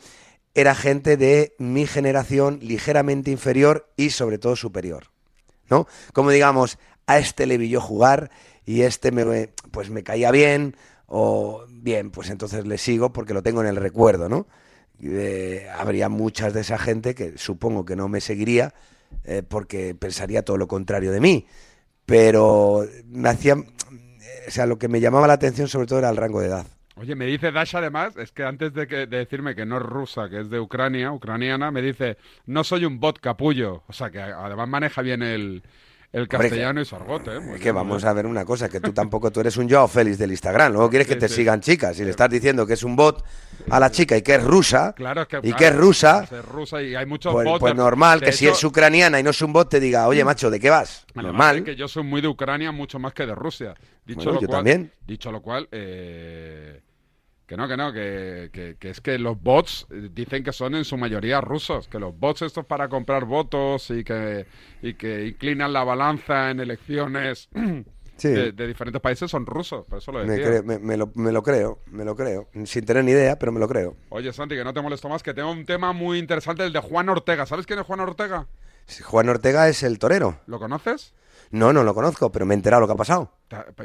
era 0.60 0.74
gente 0.74 1.16
de 1.16 1.54
mi 1.58 1.86
generación 1.86 2.58
ligeramente 2.62 3.30
inferior 3.30 3.88
y 3.96 4.10
sobre 4.10 4.38
todo 4.38 4.56
superior. 4.56 5.04
¿no? 5.70 5.86
Como 6.12 6.30
digamos, 6.30 6.78
a 7.06 7.18
este 7.18 7.46
le 7.46 7.58
vi 7.58 7.68
yo 7.68 7.80
jugar 7.80 8.30
y 8.64 8.82
este 8.82 9.12
me, 9.12 9.48
pues 9.70 9.90
me 9.90 10.02
caía 10.02 10.30
bien 10.30 10.76
o 11.06 11.64
bien, 11.68 12.10
pues 12.10 12.30
entonces 12.30 12.66
le 12.66 12.76
sigo 12.76 13.12
porque 13.12 13.34
lo 13.34 13.42
tengo 13.42 13.60
en 13.60 13.68
el 13.68 13.76
recuerdo, 13.76 14.28
¿no? 14.28 14.46
Eh, 15.00 15.68
habría 15.72 16.08
muchas 16.08 16.52
de 16.54 16.62
esa 16.62 16.76
gente 16.76 17.14
que 17.14 17.38
supongo 17.38 17.84
que 17.84 17.94
no 17.94 18.08
me 18.08 18.20
seguiría 18.20 18.74
eh, 19.24 19.44
porque 19.46 19.94
pensaría 19.94 20.44
todo 20.44 20.56
lo 20.56 20.66
contrario 20.66 21.12
de 21.12 21.20
mí, 21.20 21.46
pero 22.04 22.84
me 23.06 23.28
hacía, 23.28 23.54
o 23.54 24.50
sea, 24.50 24.66
lo 24.66 24.76
que 24.78 24.88
me 24.88 25.00
llamaba 25.00 25.28
la 25.28 25.34
atención 25.34 25.68
sobre 25.68 25.86
todo 25.86 26.00
era 26.00 26.10
el 26.10 26.16
rango 26.16 26.40
de 26.40 26.48
edad. 26.48 26.66
Oye, 27.00 27.14
me 27.14 27.26
dice 27.26 27.52
Dash 27.52 27.76
además, 27.76 28.16
es 28.16 28.32
que 28.32 28.42
antes 28.42 28.74
de, 28.74 28.86
que, 28.88 29.06
de 29.06 29.18
decirme 29.18 29.54
que 29.54 29.64
no 29.64 29.76
es 29.76 29.82
rusa, 29.82 30.28
que 30.28 30.40
es 30.40 30.50
de 30.50 30.58
Ucrania, 30.58 31.12
ucraniana, 31.12 31.70
me 31.70 31.80
dice, 31.82 32.16
no 32.46 32.64
soy 32.64 32.84
un 32.84 32.98
bot 32.98 33.20
capullo. 33.20 33.82
O 33.86 33.92
sea, 33.92 34.10
que 34.10 34.20
además 34.20 34.68
maneja 34.68 35.00
bien 35.02 35.22
el, 35.22 35.62
el 36.12 36.22
Hombre, 36.22 36.38
castellano 36.38 36.80
y 36.80 36.84
su 36.84 36.96
argot, 36.96 37.28
¿eh? 37.28 37.40
Que 37.62 37.70
vamos 37.70 38.02
a 38.04 38.12
ver 38.14 38.26
una 38.26 38.44
cosa, 38.44 38.68
que 38.68 38.80
tú 38.80 38.92
tampoco, 38.92 39.30
tú 39.30 39.40
eres 39.40 39.56
un 39.58 39.68
Joao 39.70 39.86
Félix 39.86 40.18
del 40.18 40.30
Instagram, 40.30 40.72
luego 40.72 40.88
quieres 40.90 41.06
que 41.06 41.14
Sí, 41.14 41.20
te 41.20 41.28
sí. 41.28 41.34
sigan 41.36 41.60
chicas, 41.60 42.00
y 42.00 42.04
le 42.04 42.10
estás 42.10 42.30
diciendo 42.30 42.66
que 42.66 42.72
es 42.72 42.82
un 42.82 42.96
bot 42.96 43.22
a 43.70 43.78
la 43.78 43.90
chica 43.90 44.16
y 44.16 44.22
que 44.22 44.36
es 44.36 44.42
rusa, 44.42 44.94
Claro, 44.96 45.22
es 45.22 45.28
que, 45.28 45.36
y 45.36 45.40
claro, 45.40 45.56
que 45.58 45.66
es 45.66 45.76
rusa, 45.76 46.24
es 46.32 46.44
rusa 46.46 46.82
y 46.82 46.94
hay 46.94 47.04
muchos 47.06 47.32
pues, 47.32 47.44
bots. 47.44 47.60
pues 47.60 47.74
normal 47.74 48.20
que 48.22 48.32
si 48.32 48.48
es 48.48 48.64
ucraniana 48.64 49.20
y 49.20 49.22
no 49.22 49.30
es 49.30 49.42
un 49.42 49.52
bot 49.52 49.68
te 49.68 49.78
diga, 49.80 50.08
oye 50.08 50.24
macho, 50.24 50.50
¿de 50.50 50.58
qué 50.58 50.70
vas? 50.70 51.04
Normal. 51.14 51.58
es 51.58 51.62
que 51.64 51.76
yo 51.76 51.86
soy 51.86 52.02
muy 52.04 52.22
de 52.22 52.28
Ucrania 52.28 52.72
mucho 52.72 52.98
más 52.98 53.12
que 53.12 53.26
de 53.26 53.34
Rusia. 53.34 53.74
Dicho 54.06 54.20
Bueno, 54.20 54.32
lo 54.32 54.40
yo 54.40 54.46
cual, 54.46 54.58
también. 54.58 54.90
Dicho 55.06 55.30
lo 55.30 55.42
cual, 55.42 55.68
eh, 55.70 56.80
que 57.48 57.56
no, 57.56 57.66
que 57.66 57.76
no, 57.76 57.92
que, 57.92 58.50
que- 58.52 58.76
que 58.78 58.90
es 58.90 59.00
que 59.00 59.18
los 59.18 59.40
bots 59.42 59.86
eh, 59.90 60.10
dicen 60.12 60.44
que 60.44 60.52
son 60.52 60.74
en 60.76 60.84
su 60.84 60.96
mayoría 60.96 61.40
rusos, 61.40 61.88
que 61.88 61.98
los 61.98 62.16
bots 62.16 62.42
estos 62.42 62.64
para 62.66 62.88
comprar 62.88 63.24
votos 63.24 63.90
y 63.90 64.04
que, 64.04 64.46
y 64.82 64.94
que 64.94 65.26
inclinan 65.26 65.72
la 65.72 65.82
balanza 65.82 66.50
en 66.50 66.60
elecciones 66.60 67.48
Sí. 68.18 68.26
de, 68.30 68.50
de 68.50 68.66
diferentes 68.66 69.00
países 69.00 69.30
son 69.30 69.46
rusos, 69.46 69.86
por 69.86 69.98
eso 69.98 70.10
lo 70.10 70.24
Me, 70.24 70.32
decía. 70.36 70.60
me- 70.62 70.80
me 70.80 70.96
lo, 70.96 71.10
me 71.14 71.30
lo 71.30 71.42
creo, 71.44 71.78
me 71.86 72.04
lo 72.04 72.16
creo, 72.16 72.48
sin 72.64 72.84
tener 72.84 73.04
ni 73.04 73.12
idea, 73.12 73.38
pero 73.38 73.52
me 73.52 73.60
lo 73.60 73.68
creo. 73.68 73.96
Oye, 74.08 74.32
Santi, 74.32 74.56
que 74.56 74.64
no 74.64 74.74
te 74.74 74.80
molesto 74.82 75.08
más, 75.08 75.22
que 75.22 75.32
tengo 75.34 75.52
un 75.52 75.64
tema 75.64 75.92
muy 75.92 76.18
interesante, 76.18 76.64
el 76.64 76.72
de 76.72 76.80
Juan 76.80 77.08
Ortega. 77.08 77.46
¿Sabes 77.46 77.64
quién 77.64 77.78
es 77.78 77.86
Juan 77.86 78.00
Ortega? 78.00 78.46
Juan 79.04 79.28
Ortega 79.28 79.68
es 79.68 79.84
el 79.84 80.00
torero. 80.00 80.40
¿Lo 80.46 80.58
conoces? 80.58 81.14
No, 81.50 81.72
no 81.72 81.82
lo 81.84 81.94
conozco, 81.94 82.30
pero 82.30 82.44
me 82.46 82.54
he 82.54 82.56
enterado 82.56 82.80
lo 82.82 82.86
que 82.86 82.92
ha 82.92 82.96
pasado. 82.96 83.32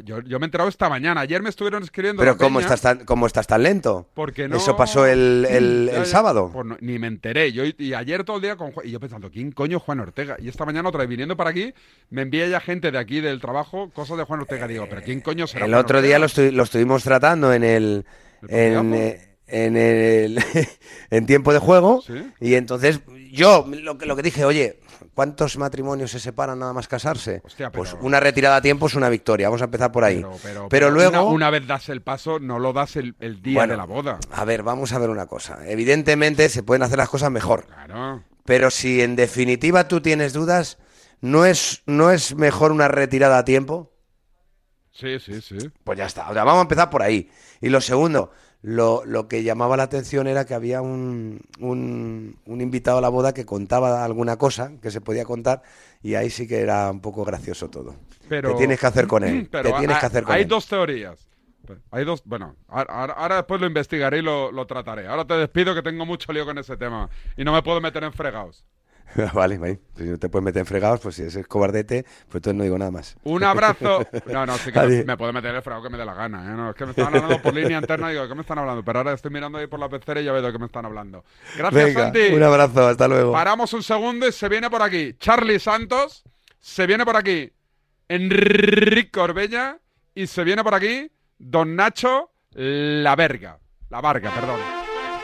Yo, 0.03 0.20
yo 0.22 0.39
me 0.39 0.45
he 0.45 0.47
enterado 0.47 0.70
esta 0.70 0.89
mañana. 0.89 1.22
Ayer 1.22 1.41
me 1.41 1.49
estuvieron 1.49 1.82
escribiendo. 1.84 2.20
Pero 2.20 2.38
¿cómo 2.38 2.59
peña. 2.59 2.74
estás, 2.74 2.82
tan, 2.82 3.05
¿cómo 3.05 3.26
estás 3.28 3.47
tan 3.47 3.64
lento? 3.64 4.09
Porque 4.14 4.47
no... 4.49 4.57
Eso 4.57 4.76
pasó 4.76 5.05
el, 5.05 5.45
el- 5.49 6.05
sábado. 6.05 6.49
Pues 6.51 6.66
no- 6.66 6.78
ni 6.82 6.99
me 6.99 7.07
enteré. 7.07 7.51
Yo, 7.53 7.64
y 7.78 7.93
ayer 7.93 8.24
todo 8.26 8.36
el 8.38 8.41
día 8.41 8.57
con 8.57 8.72
Juan- 8.74 8.86
Y 8.86 8.91
yo 8.91 8.99
pensando, 8.99 9.32
¿quién 9.32 9.51
coño 9.51 9.80
Juan 9.80 10.01
Ortega? 10.01 10.36
Y 10.39 10.49
esta 10.49 10.66
mañana 10.66 10.89
otra 10.89 10.99
vez 10.99 11.09
viniendo 11.09 11.38
para 11.38 11.51
aquí, 11.51 11.74
me 12.09 12.24
envía 12.24 12.47
ya 12.47 12.59
gente 12.59 12.91
de 12.91 12.97
aquí 12.97 13.22
del 13.22 13.39
trabajo 13.39 13.89
cosas 13.91 14.18
de 14.18 14.24
Juan 14.26 14.41
Ortega. 14.41 14.68
Digo, 14.68 14.88
¿pero 14.89 15.01
quién 15.01 15.22
coño 15.22 15.47
será 15.47 15.66
El 15.66 15.72
Juan 15.72 15.82
otro 15.84 16.01
día 16.01 16.18
Ortega? 16.20 16.43
lo, 16.43 16.49
estu- 16.49 16.55
lo 16.55 16.64
estuvimos 16.64 17.03
tratando 17.03 17.53
en 17.53 17.64
el... 17.64 18.05
En, 18.49 18.93
eh, 18.93 19.30
en 19.47 19.78
el 19.78 20.39
en 21.09 21.26
tiempo 21.26 21.53
de 21.53 21.59
juego 21.59 22.03
y 22.39 22.55
entonces 22.55 22.99
yo 23.34 23.66
lo 23.68 23.98
que, 23.98 24.06
lo 24.06 24.16
que 24.16 24.22
dije 24.22 24.46
oye 24.46 24.80
¿cuántos 25.14 25.58
matrimonios 25.58 26.12
se 26.12 26.20
separan 26.20 26.60
nada 26.60 26.72
más 26.74 26.88
casarse? 26.88 27.42
Hostia, 27.44 27.72
pues 27.72 27.96
una 28.02 28.20
retirada 28.20 28.58
a 28.58 28.62
tiempo 28.62 28.88
es 28.88 28.96
una 28.96 29.10
victoria 29.10 29.48
vamos 29.50 29.62
a 29.62 29.66
empezar 29.66 29.92
por 29.92 30.04
ahí 30.04 30.18
Pero, 30.18 30.30
pero- 30.32 30.40
pero, 30.44 30.70
pero 30.70 30.90
luego 30.92 31.10
Una, 31.24 31.24
una 31.24 31.50
vez 31.50 31.68
das 31.68 31.90
el 31.90 32.02
paso, 32.02 32.40
no 32.40 32.60
lo 32.60 32.72
das 32.74 32.96
el, 32.96 33.16
el 33.20 33.42
día 33.42 33.60
Bueno, 33.60 33.74
de 33.74 33.78
la 33.78 33.86
boda. 33.86 34.20
a 34.32 34.46
ver 34.46 34.64
vamos 34.64 34.94
a 34.94 35.00
ver 35.00 35.10
una 35.10 35.26
cosa 35.28 35.60
evidentemente 35.68 36.48
se 36.50 36.64
pueden 36.64 36.84
hacer 36.84 36.98
las 36.98 37.10
cosas 37.10 37.32
mejor 37.32 37.66
Claro. 37.66 38.24
pero 38.46 38.70
si 38.72 39.02
en 39.02 39.16
definitiva 39.16 39.88
tú 39.88 40.00
tienes 40.02 40.34
dudas 40.34 40.78
no 41.22 41.46
es 41.46 41.84
no 41.86 42.12
es 42.12 42.36
mejor 42.36 42.72
una 42.72 42.88
retirada 42.88 43.38
a 43.40 43.46
tiempo 43.46 43.92
Sí, 44.96 45.20
sí, 45.20 45.42
sí. 45.42 45.58
Pues 45.84 45.98
ya 45.98 46.06
está. 46.06 46.30
O 46.30 46.34
sea, 46.34 46.44
vamos 46.44 46.60
a 46.60 46.62
empezar 46.62 46.92
por 46.92 47.02
ahí. 47.02 47.28
Y 47.62 47.70
lo 47.70 47.82
segundo, 47.82 48.30
lo, 48.64 49.05
lo 49.05 49.28
que 49.28 49.43
llamaba 49.43 49.78
la 49.78 49.84
atención 49.84 50.28
era 50.28 50.45
que 50.45 50.55
había 50.55 50.82
un, 50.82 51.41
un, 51.59 52.38
un 52.45 52.61
invitado 52.61 52.97
a 52.97 53.01
la 53.01 53.09
boda 53.09 53.34
que 53.34 53.45
contaba 53.45 54.03
alguna 54.05 54.38
cosa 54.38 54.72
que 54.82 54.89
se 54.91 55.01
podía 55.01 55.26
contar 55.26 55.61
y 56.01 56.16
ahí 56.16 56.30
sí 56.32 56.47
que 56.47 56.61
era 56.61 56.89
un 56.91 57.01
poco 57.01 57.24
gracioso 57.26 57.70
todo. 57.70 57.95
Pero, 58.28 58.49
¿Qué 58.49 58.57
tienes 58.57 58.80
que 58.80 58.88
hacer 58.88 59.07
con 59.07 59.24
él? 59.24 59.47
Pero 59.51 59.72
¿Qué 59.74 59.74
tienes 59.80 59.97
hay, 59.97 60.01
que 60.01 60.05
hacer 60.07 60.24
con 60.24 60.34
hay 60.36 60.41
él? 60.43 60.47
dos 60.47 60.68
teorías. 60.68 61.30
Hay 61.91 62.03
dos, 62.03 62.24
bueno, 62.26 62.57
ahora, 62.68 62.93
ahora- 62.93 63.14
ahora 63.14 63.36
después 63.38 63.61
lo 63.61 63.68
investigaré 63.68 64.20
y 64.20 64.22
lo, 64.22 64.51
lo 64.51 64.68
trataré. 64.68 65.07
Ahora 65.07 65.26
te 65.26 65.36
despido 65.36 65.74
que 65.74 65.82
tengo 65.82 66.05
mucho 66.05 66.34
lío 66.34 66.45
con 66.45 66.57
ese 66.57 66.76
tema 66.78 67.09
y 67.38 67.43
no 67.45 67.53
me 67.53 67.64
puedo 67.64 67.80
meter 67.80 68.03
en 68.03 68.11
fregados. 68.14 68.66
vale, 69.34 69.58
vale. 69.58 69.80
Si 69.95 70.04
no 70.04 70.18
te 70.18 70.30
puedes 70.30 70.43
meter 70.43 70.62
en 70.62 70.66
fregados, 70.66 70.99
pues 70.99 71.16
si 71.16 71.24
es 71.24 71.47
cobardete, 71.47 72.04
pues 72.04 72.36
entonces 72.36 72.56
no 72.56 72.64
digo 72.64 72.78
nada 72.78 72.91
más. 72.91 73.16
Un 73.24 73.43
abrazo. 73.43 74.06
No, 74.26 74.45
no, 74.45 74.58
sí 74.58 74.72
que 74.72 74.80
Adiós. 74.80 75.06
me, 75.08 75.18
puedo 75.18 75.32
meter 75.34 75.54
el 75.54 75.62
fregado 75.62 75.84
que 75.84 75.89
me 75.89 75.97
dé 75.97 76.06
la 76.06 76.14
gana. 76.14 76.51
¿eh? 76.51 76.56
No, 76.56 76.70
es 76.70 76.76
que 76.76 76.86
me 76.86 76.91
están 76.91 77.08
hablando 77.08 77.41
por 77.41 77.54
línea 77.54 77.78
interna 77.78 78.10
y 78.10 78.14
digo, 78.14 78.24
¿de 78.24 78.30
qué 78.30 78.36
me 78.36 78.41
están 78.41 78.60
hablando? 78.60 78.84
Pero 78.84 78.99
ahora 78.99 79.14
estoy 79.14 79.32
mirando 79.32 79.58
ahí 79.58 79.68
por 79.68 79.80
la 79.80 79.89
pecera 79.89 80.22
y 80.22 80.26
ya 80.26 80.32
veo 80.32 80.41
de 80.41 80.51
qué 80.51 80.60
me 80.60 80.66
están 80.66 80.86
hablando. 80.86 81.24
Gracias, 81.58 81.86
Venga, 81.86 82.04
Santi. 82.04 82.34
un 82.34 82.43
abrazo, 82.43 82.88
hasta 82.88 83.08
luego. 83.08 83.32
Paramos 83.32 83.74
un 83.74 83.84
segundo 83.84 84.28
y 84.28 84.32
se 84.32 84.49
viene 84.49 84.70
por 84.70 84.82
aquí 84.82 85.16
Charlie 85.20 85.60
Santos, 85.60 86.24
se 86.60 86.88
viene 86.88 87.06
por 87.06 87.16
aquí 87.16 87.51
Enrique 88.08 89.12
Corbella 89.12 89.78
y 90.16 90.28
se 90.28 90.43
viene 90.43 90.64
por 90.64 90.74
aquí 90.74 91.12
Don 91.38 91.76
Nacho 91.76 92.32
La 92.51 93.16
Verga. 93.16 93.60
La 93.89 94.01
Varga, 94.01 94.32
perdón. 94.32 94.83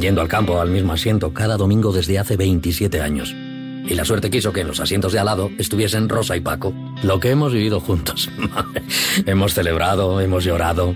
yendo 0.00 0.20
al 0.20 0.28
campo 0.28 0.60
al 0.60 0.70
mismo 0.70 0.92
asiento 0.92 1.32
cada 1.32 1.56
domingo 1.56 1.92
desde 1.92 2.18
hace 2.18 2.36
27 2.36 3.00
años. 3.00 3.34
Y 3.34 3.94
la 3.94 4.04
suerte 4.04 4.30
quiso 4.30 4.52
que 4.52 4.60
en 4.60 4.68
los 4.68 4.80
asientos 4.80 5.12
de 5.12 5.18
al 5.18 5.26
lado 5.26 5.50
estuviesen 5.58 6.08
Rosa 6.08 6.36
y 6.36 6.40
Paco, 6.40 6.74
lo 7.02 7.20
que 7.20 7.30
hemos 7.30 7.52
vivido 7.52 7.80
juntos. 7.80 8.30
hemos 9.26 9.54
celebrado, 9.54 10.20
hemos 10.20 10.44
llorado. 10.44 10.94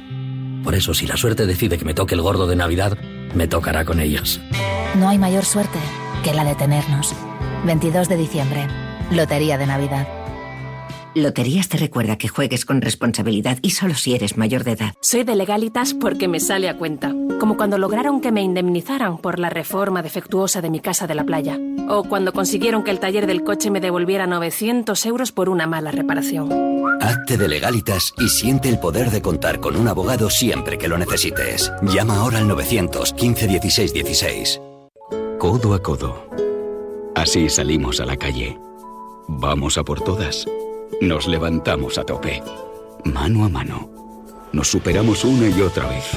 Por 0.63 0.75
eso, 0.75 0.93
si 0.93 1.07
la 1.07 1.17
suerte 1.17 1.47
decide 1.47 1.79
que 1.79 1.85
me 1.85 1.95
toque 1.95 2.15
el 2.15 2.21
gordo 2.21 2.47
de 2.47 2.57
Navidad, 2.57 2.97
me 3.35 3.49
tocará 3.49 3.85
con 3.85 3.99
ellos. 3.99 4.41
No 4.99 5.09
hay 5.09 5.19
mayor 5.19 5.45
suerte 5.45 5.79
que 6.23 6.35
la 6.35 6.45
de 6.45 6.55
tenernos. 6.55 7.15
22 7.65 8.09
de 8.09 8.17
diciembre, 8.17 8.69
Lotería 9.11 9.57
de 9.57 9.67
Navidad. 9.67 10.07
Loterías 11.15 11.69
te 11.69 11.79
recuerda 11.79 12.17
que 12.17 12.29
juegues 12.29 12.65
con 12.65 12.81
responsabilidad 12.81 13.59
y 13.63 13.71
solo 13.71 13.95
si 13.95 14.15
eres 14.15 14.37
mayor 14.37 14.65
de 14.65 14.73
edad. 14.73 14.95
Soy 15.01 15.25
de 15.25 15.37
legalitas 15.37 15.95
porque 15.95 16.29
me 16.29 16.41
sale 16.41 16.69
a 16.69 16.77
cuenta. 16.77 17.15
Como 17.43 17.57
cuando 17.57 17.77
lograron 17.77 18.21
que 18.21 18.31
me 18.31 18.41
indemnizaran 18.41 19.19
por 19.19 19.41
la 19.41 19.51
reforma 19.51 20.01
defectuosa 20.01 20.61
de 20.61 20.71
mi 20.71 20.79
casa 20.79 21.09
de 21.09 21.17
la 21.17 21.25
playa. 21.25 21.59
O 21.89 22.05
cuando 22.05 22.33
consiguieron 22.33 22.85
que 22.85 22.93
el 22.93 23.01
taller 23.01 23.27
del 23.27 23.43
coche 23.43 23.69
me 23.69 23.81
devolviera 23.81 24.29
900 24.29 25.05
euros 25.07 25.33
por 25.33 25.49
una 25.49 25.67
mala 25.67 25.91
reparación. 25.91 26.53
Hazte 27.01 27.37
de 27.37 27.49
legalitas 27.49 28.15
y 28.17 28.29
siente 28.29 28.69
el 28.69 28.79
poder 28.79 29.11
de 29.11 29.23
contar 29.23 29.59
con 29.59 29.75
un 29.75 29.89
abogado 29.89 30.31
siempre 30.31 30.79
que 30.79 30.87
lo 30.87 30.97
necesites. 30.97 31.73
Llama 31.83 32.19
ahora 32.19 32.39
al 32.39 32.47
915 32.47 33.49
16 33.49 33.93
16. 33.93 34.61
Codo 35.41 35.75
a 35.75 35.83
codo. 35.83 36.29
Así 37.17 37.49
salimos 37.49 37.99
a 37.99 38.07
la 38.07 38.17
calle. 38.17 38.57
Vamos 39.27 39.79
a 39.79 39.83
por 39.83 40.01
todas. 40.01 40.47
Nos 41.01 41.27
levantamos 41.27 41.99
a 41.99 42.05
tope. 42.05 42.41
Mano 43.05 43.45
a 43.45 43.49
mano. 43.49 43.91
Nos 44.53 44.69
superamos 44.69 45.25
una 45.25 45.49
y 45.49 45.61
otra 45.61 45.89
vez. 45.89 46.17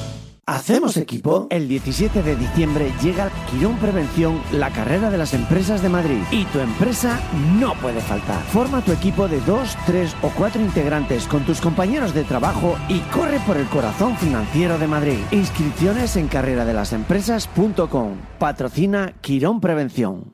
¿Hacemos 0.51 0.97
equipo? 0.97 1.47
El 1.49 1.69
17 1.69 2.23
de 2.23 2.35
diciembre 2.35 2.91
llega 3.01 3.31
Quirón 3.49 3.77
Prevención, 3.77 4.41
la 4.51 4.69
carrera 4.69 5.09
de 5.09 5.17
las 5.17 5.33
empresas 5.33 5.81
de 5.81 5.87
Madrid. 5.87 6.19
Y 6.29 6.43
tu 6.43 6.59
empresa 6.59 7.21
no 7.57 7.73
puede 7.75 8.01
faltar. 8.01 8.43
Forma 8.47 8.83
tu 8.83 8.91
equipo 8.91 9.29
de 9.29 9.39
dos, 9.41 9.77
tres 9.85 10.13
o 10.21 10.27
cuatro 10.27 10.61
integrantes 10.61 11.25
con 11.25 11.45
tus 11.45 11.61
compañeros 11.61 12.13
de 12.13 12.25
trabajo 12.25 12.77
y 12.89 12.99
corre 13.13 13.39
por 13.47 13.55
el 13.55 13.65
corazón 13.67 14.17
financiero 14.17 14.77
de 14.77 14.87
Madrid. 14.87 15.19
Inscripciones 15.31 16.17
en 16.17 16.27
carreradelasempresas.com. 16.27 18.17
Patrocina 18.37 19.13
Quirón 19.21 19.61
Prevención. 19.61 20.33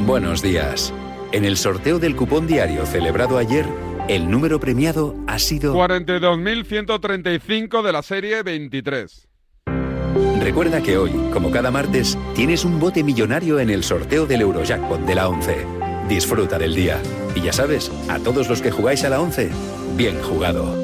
Buenos 0.00 0.42
días. 0.42 0.92
En 1.32 1.46
el 1.46 1.56
sorteo 1.56 1.98
del 1.98 2.14
cupón 2.14 2.46
diario 2.46 2.84
celebrado 2.84 3.38
ayer, 3.38 3.64
el 4.10 4.28
número 4.28 4.58
premiado 4.58 5.14
ha 5.28 5.38
sido... 5.38 5.72
42.135 5.72 7.80
de 7.80 7.92
la 7.92 8.02
serie 8.02 8.42
23. 8.42 9.28
Recuerda 10.40 10.82
que 10.82 10.98
hoy, 10.98 11.12
como 11.32 11.52
cada 11.52 11.70
martes, 11.70 12.18
tienes 12.34 12.64
un 12.64 12.80
bote 12.80 13.04
millonario 13.04 13.60
en 13.60 13.70
el 13.70 13.84
sorteo 13.84 14.26
del 14.26 14.40
Eurojackpot 14.40 15.02
de 15.02 15.14
la 15.14 15.28
11. 15.28 15.64
Disfruta 16.08 16.58
del 16.58 16.74
día. 16.74 17.00
Y 17.36 17.42
ya 17.42 17.52
sabes, 17.52 17.92
a 18.08 18.18
todos 18.18 18.48
los 18.48 18.60
que 18.60 18.72
jugáis 18.72 19.04
a 19.04 19.10
la 19.10 19.20
11, 19.20 19.48
bien 19.96 20.20
jugado. 20.22 20.74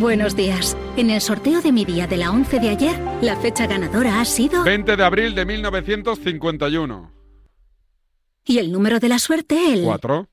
Buenos 0.00 0.34
días. 0.34 0.76
En 0.96 1.10
el 1.10 1.20
sorteo 1.20 1.60
de 1.60 1.70
mi 1.70 1.84
día 1.84 2.08
de 2.08 2.16
la 2.16 2.32
11 2.32 2.58
de 2.58 2.70
ayer, 2.70 2.98
la 3.20 3.36
fecha 3.36 3.68
ganadora 3.68 4.20
ha 4.20 4.24
sido... 4.24 4.64
20 4.64 4.96
de 4.96 5.04
abril 5.04 5.36
de 5.36 5.46
1951. 5.46 7.19
Y 8.50 8.58
el 8.58 8.72
número 8.72 8.98
de 8.98 9.08
la 9.08 9.20
suerte, 9.20 9.72
el... 9.72 9.84
4. 9.84 10.26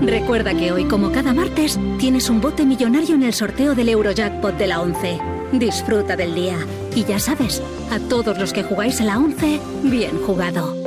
Recuerda 0.00 0.52
que 0.52 0.72
hoy, 0.72 0.86
como 0.86 1.12
cada 1.12 1.32
martes, 1.32 1.78
tienes 1.96 2.28
un 2.28 2.40
bote 2.40 2.66
millonario 2.66 3.14
en 3.14 3.22
el 3.22 3.32
sorteo 3.32 3.76
del 3.76 3.90
Eurojackpot 3.90 4.56
de 4.56 4.66
la 4.66 4.80
11. 4.80 5.20
Disfruta 5.52 6.16
del 6.16 6.34
día. 6.34 6.56
Y 6.96 7.04
ya 7.04 7.20
sabes, 7.20 7.62
a 7.92 8.00
todos 8.00 8.36
los 8.36 8.52
que 8.52 8.64
jugáis 8.64 9.00
a 9.00 9.04
la 9.04 9.18
11, 9.20 9.60
bien 9.84 10.20
jugado. 10.26 10.83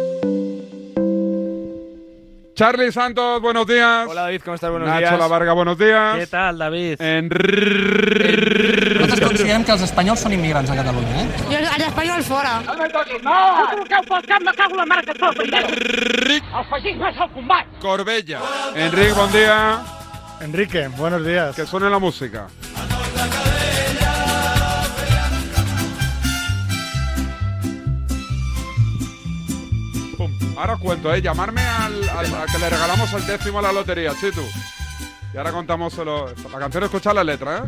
Charlie 2.57 2.91
Santos, 2.91 3.39
buenos 3.39 3.67
días. 3.67 4.07
Hola 4.09 4.21
David, 4.23 4.41
¿cómo 4.43 4.55
estás? 4.55 4.71
Buenos 4.71 4.89
Nacho 4.89 4.99
días. 5.01 5.19
La 5.19 5.27
Varga, 5.27 5.53
buenos 5.53 5.77
días. 5.77 6.17
Què 6.17 6.25
tal, 6.25 6.57
David? 6.57 6.97
Nosaltres 8.97 9.21
considerem 9.21 9.61
que 9.61 9.75
els 9.75 9.83
espanyols 9.85 10.23
són 10.25 10.33
immigrants 10.33 10.73
a 10.73 10.77
Catalunya, 10.79 11.21
eh? 11.21 11.27
Jo, 11.51 11.59
els 11.61 11.85
espanyols 11.85 12.25
fora. 12.25 12.55
No! 12.65 12.73
No 13.29 13.67
col·loqueu 13.75 14.09
pel 14.09 14.25
cap, 14.33 14.41
me 14.41 14.55
cago 14.57 14.73
en 14.73 14.89
la 14.89 15.03
fa 15.05 15.29
el 15.29 15.37
primer. 15.37 15.63
El 15.69 16.65
feixisme 16.73 17.13
és 17.13 17.21
el 17.27 17.29
combat. 17.37 17.77
Corbella. 17.85 18.41
Enrique, 18.73 19.13
buen 19.13 19.31
día. 19.37 19.59
Enrique, 20.41 20.87
buenos 20.97 21.23
días. 21.23 21.55
Que 21.55 21.67
suene 21.67 21.91
la 21.93 21.99
música. 21.99 22.47
Ahora 30.57 30.73
os 30.73 30.79
cuento, 30.79 31.13
¿eh? 31.13 31.21
Llamarme 31.21 31.61
al, 31.61 32.01
que 32.51 32.57
le 32.57 32.67
regalamos 32.67 33.13
el 33.13 33.27
décimo 33.27 33.59
a 33.59 33.61
la 33.61 33.71
lotería, 33.71 34.11
Chitu. 34.19 34.41
Y 35.31 35.37
ahora 35.37 35.51
contamos 35.51 35.93
solo... 35.93 36.33
La 36.51 36.57
canción 36.57 36.83
escuchar 36.83 37.13
la 37.13 37.23
letra, 37.23 37.57
¿eh? 37.59 37.61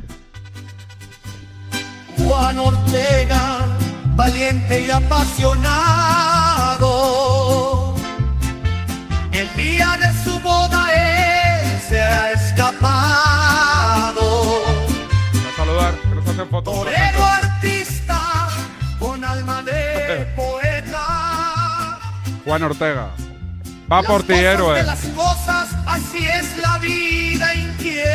Juan 2.17 2.57
Ortega, 2.57 3.67
valiente 4.15 4.87
y 4.87 4.89
apasionado. 4.89 5.53
El 9.33 9.55
día 9.55 9.95
de 10.01 10.11
su 10.23 10.39
boda 10.39 10.87
él 10.91 11.79
se 11.87 12.01
ha 12.01 12.31
escapado. 12.31 12.89
A 15.47 15.55
saludar, 15.55 15.93
que 15.93 16.15
nos 16.15 16.27
hacen 16.27 16.49
fotos. 16.49 16.87
Juan 22.45 22.63
Ortega. 22.63 23.09
Va 23.91 24.03
por 24.03 24.23
ti, 24.23 24.33
héroe. 24.33 24.83
las 24.83 25.03
cosas, 25.07 25.75
así 25.87 26.27
es 26.27 26.57
la 26.59 26.77
vida 26.77 27.53
inquieta. 27.55 28.07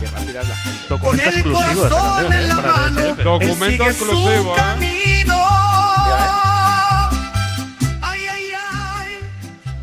Qué 0.00 0.06
rápida 0.06 0.40
es 0.40 0.48
la 0.48 0.56
gente. 0.56 0.88
Con 0.88 0.98
Documento 1.00 1.28
el 1.28 1.34
exclusivo 1.34 1.82
corazón 1.88 2.32
en 2.32 2.32
¿eh? 2.32 2.46
la 2.46 2.54
mano. 2.56 3.14
Documento 3.16 3.64
él 3.64 3.72
sigue 3.72 3.88
exclusivo, 3.88 4.42
su 4.42 4.50
¿eh? 4.50 4.54
camino. 4.56 5.46
Ay, 8.00 8.26
ay, 8.30 8.52
ay, 8.56 9.18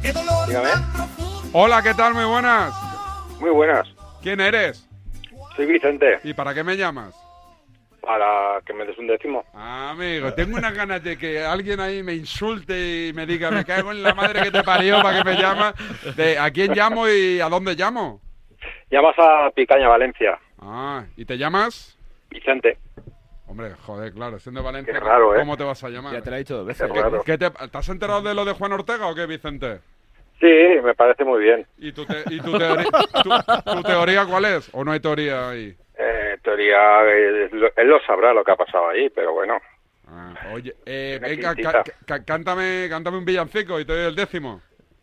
qué 0.02 0.14
dolor 0.14 0.50
tan 0.52 0.92
profundo. 0.94 1.50
Hola, 1.54 1.82
¿qué 1.84 1.94
tal? 1.94 2.14
Muy 2.16 2.26
buenas. 2.26 2.74
Muy 3.40 3.52
buenas. 3.52 3.88
¿Quién 4.22 4.40
eres? 4.40 4.86
Soy 5.56 5.66
Vicente. 5.68 6.20
¿Y 6.24 6.34
para 6.34 6.54
qué 6.54 6.64
me 6.64 6.76
llamas? 6.76 7.14
Para 8.10 8.60
que 8.66 8.74
me 8.74 8.86
des 8.88 8.98
un 8.98 9.06
décimo. 9.06 9.46
Ah, 9.54 9.92
amigo, 9.92 10.34
tengo 10.34 10.58
unas 10.58 10.74
ganas 10.74 11.04
de 11.04 11.16
que 11.16 11.44
alguien 11.46 11.80
ahí 11.80 12.02
me 12.02 12.16
insulte 12.16 13.10
y 13.10 13.14
me 13.14 13.28
diga, 13.28 13.52
me 13.52 13.64
cago 13.64 13.92
en 13.92 14.02
la 14.02 14.16
madre 14.16 14.42
que 14.42 14.50
te 14.50 14.64
parió, 14.64 15.00
¿para 15.04 15.20
qué 15.22 15.30
me 15.30 15.36
llamas? 15.40 15.76
De, 16.16 16.40
¿A 16.40 16.50
quién 16.50 16.74
llamo 16.74 17.08
y 17.08 17.40
a 17.40 17.48
dónde 17.50 17.76
llamo? 17.76 18.20
Llamas 18.90 19.14
a 19.20 19.52
Picaña, 19.52 19.88
Valencia. 19.90 20.40
Ah, 20.60 21.04
¿y 21.16 21.24
te 21.24 21.38
llamas? 21.38 21.96
Vicente. 22.32 22.80
Hombre, 23.46 23.74
joder, 23.86 24.12
claro, 24.12 24.40
siendo 24.40 24.62
de 24.62 24.66
Valencia, 24.66 24.94
Qué 24.96 25.00
raro, 25.00 25.36
¿eh? 25.36 25.40
¿cómo 25.42 25.56
te 25.56 25.64
vas 25.66 25.84
a 25.84 25.90
llamar? 25.90 26.14
Ya 26.14 26.24
te 26.24 26.32
lo 26.32 26.36
he 26.36 26.40
dicho 26.40 26.58
dos 26.58 26.66
veces. 26.66 26.92
Qué 26.92 27.00
raro. 27.00 27.24
¿Qué 27.24 27.38
te, 27.38 27.52
¿te 27.52 27.78
has 27.78 27.90
enterado 27.90 28.24
de 28.24 28.34
lo 28.34 28.44
de 28.44 28.54
Juan 28.54 28.74
Ortega 28.74 29.06
o 29.06 29.14
qué, 29.14 29.28
Vicente? 29.28 29.82
Sí, 30.40 30.48
me 30.84 30.96
parece 30.96 31.24
muy 31.24 31.44
bien. 31.44 31.68
¿Y 31.78 31.92
tu, 31.92 32.06
te- 32.08 32.24
y 32.34 32.40
tu 32.40 32.58
teoría, 32.58 32.88
tu- 33.24 33.74
tu 33.76 33.84
teoría 33.84 34.26
cuál 34.26 34.46
es? 34.46 34.68
¿O 34.74 34.84
no 34.84 34.94
hay 34.94 35.00
teoría 35.00 35.50
ahí? 35.52 35.76
Eh, 36.00 36.32
en 36.36 36.40
teoría, 36.42 37.02
él 37.04 37.88
lo 37.88 38.00
sabrá 38.02 38.34
lo 38.34 38.44
que 38.44 38.52
ha 38.52 38.56
pasado 38.56 38.90
ahí, 38.90 39.10
pero 39.10 39.34
bueno. 39.34 39.60
Ah, 40.08 40.34
oye, 40.54 40.74
eh, 40.86 41.20
venga, 41.22 41.54
quintita. 41.54 41.84
ca- 41.84 41.92
ca- 42.06 42.24
cántame, 42.26 42.88
cántame 42.90 43.18
un 43.18 43.26
villancico 43.26 43.80
y 43.80 43.86
te 43.86 43.94
doy 43.94 44.06
el 44.08 44.16
décimo. 44.16 44.62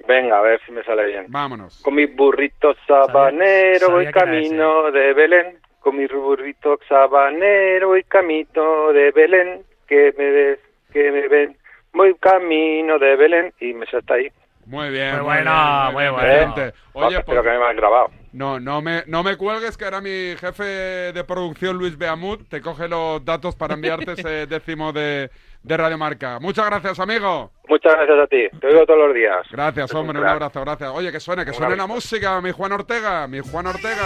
Venga, 0.08 0.38
a 0.38 0.42
ver 0.42 0.60
si 0.64 0.72
me 0.72 0.82
sale 0.84 1.04
bien. 1.06 1.26
Vámonos. 1.28 1.82
Con 1.82 1.94
mi 1.94 2.06
burrito 2.06 2.74
sabanero 2.86 3.90
voy 3.90 4.10
camino 4.10 4.90
de 4.90 5.12
Belén. 5.14 5.58
Con 5.80 5.96
mi 5.96 6.06
burrito 6.06 6.78
sabanero 6.88 7.88
voy 7.88 8.02
camino 8.04 8.92
de 8.92 9.10
Belén. 9.12 9.62
Que 9.86 10.12
me 10.16 10.30
ves, 10.30 10.58
que 10.92 11.10
me 11.12 11.28
ven. 11.28 11.56
Voy 11.92 12.14
camino 12.14 12.98
de 12.98 13.16
Belén. 13.16 13.52
Y 13.60 13.74
me 13.74 13.84
está 13.84 14.14
ahí. 14.14 14.28
Muy 14.66 14.90
bien, 14.90 15.10
Muy 15.12 15.16
muy 15.18 15.24
bueno, 15.34 15.50
bien, 15.52 15.94
muy 15.94 16.08
bueno. 16.08 16.54
Oh, 16.94 17.06
Oye, 17.06 17.18
espero 17.18 17.42
pues- 17.42 17.52
que 17.54 17.58
me 17.60 17.64
has 17.66 17.76
grabado. 17.76 18.10
No, 18.36 18.60
no 18.60 18.82
me, 18.82 19.02
no 19.06 19.22
me 19.22 19.36
cuelgues, 19.38 19.78
que 19.78 19.86
ahora 19.86 20.02
mi 20.02 20.36
jefe 20.38 20.62
de 20.62 21.24
producción, 21.24 21.78
Luis 21.78 21.96
Beamut, 21.96 22.46
te 22.50 22.60
coge 22.60 22.86
los 22.86 23.24
datos 23.24 23.56
para 23.56 23.72
enviarte 23.72 24.12
ese 24.12 24.46
décimo 24.46 24.92
de, 24.92 25.30
de 25.62 25.76
Radio 25.78 25.96
Marca. 25.96 26.38
Muchas 26.38 26.66
gracias, 26.66 27.00
amigo. 27.00 27.50
Muchas 27.66 27.94
gracias 27.94 28.18
a 28.18 28.26
ti. 28.26 28.46
Te 28.60 28.66
oigo 28.66 28.84
todos 28.84 29.06
los 29.06 29.14
días. 29.14 29.46
Gracias, 29.50 29.94
hombre, 29.94 30.20
un 30.20 30.26
abrazo, 30.26 30.60
gracias. 30.60 30.90
Oye, 30.90 31.10
que 31.10 31.18
suene, 31.18 31.46
que 31.46 31.54
suene 31.54 31.76
la 31.76 31.86
música, 31.86 32.38
mi 32.42 32.50
Juan 32.50 32.72
Ortega, 32.72 33.26
mi 33.26 33.40
Juan 33.40 33.68
Ortega. 33.68 34.04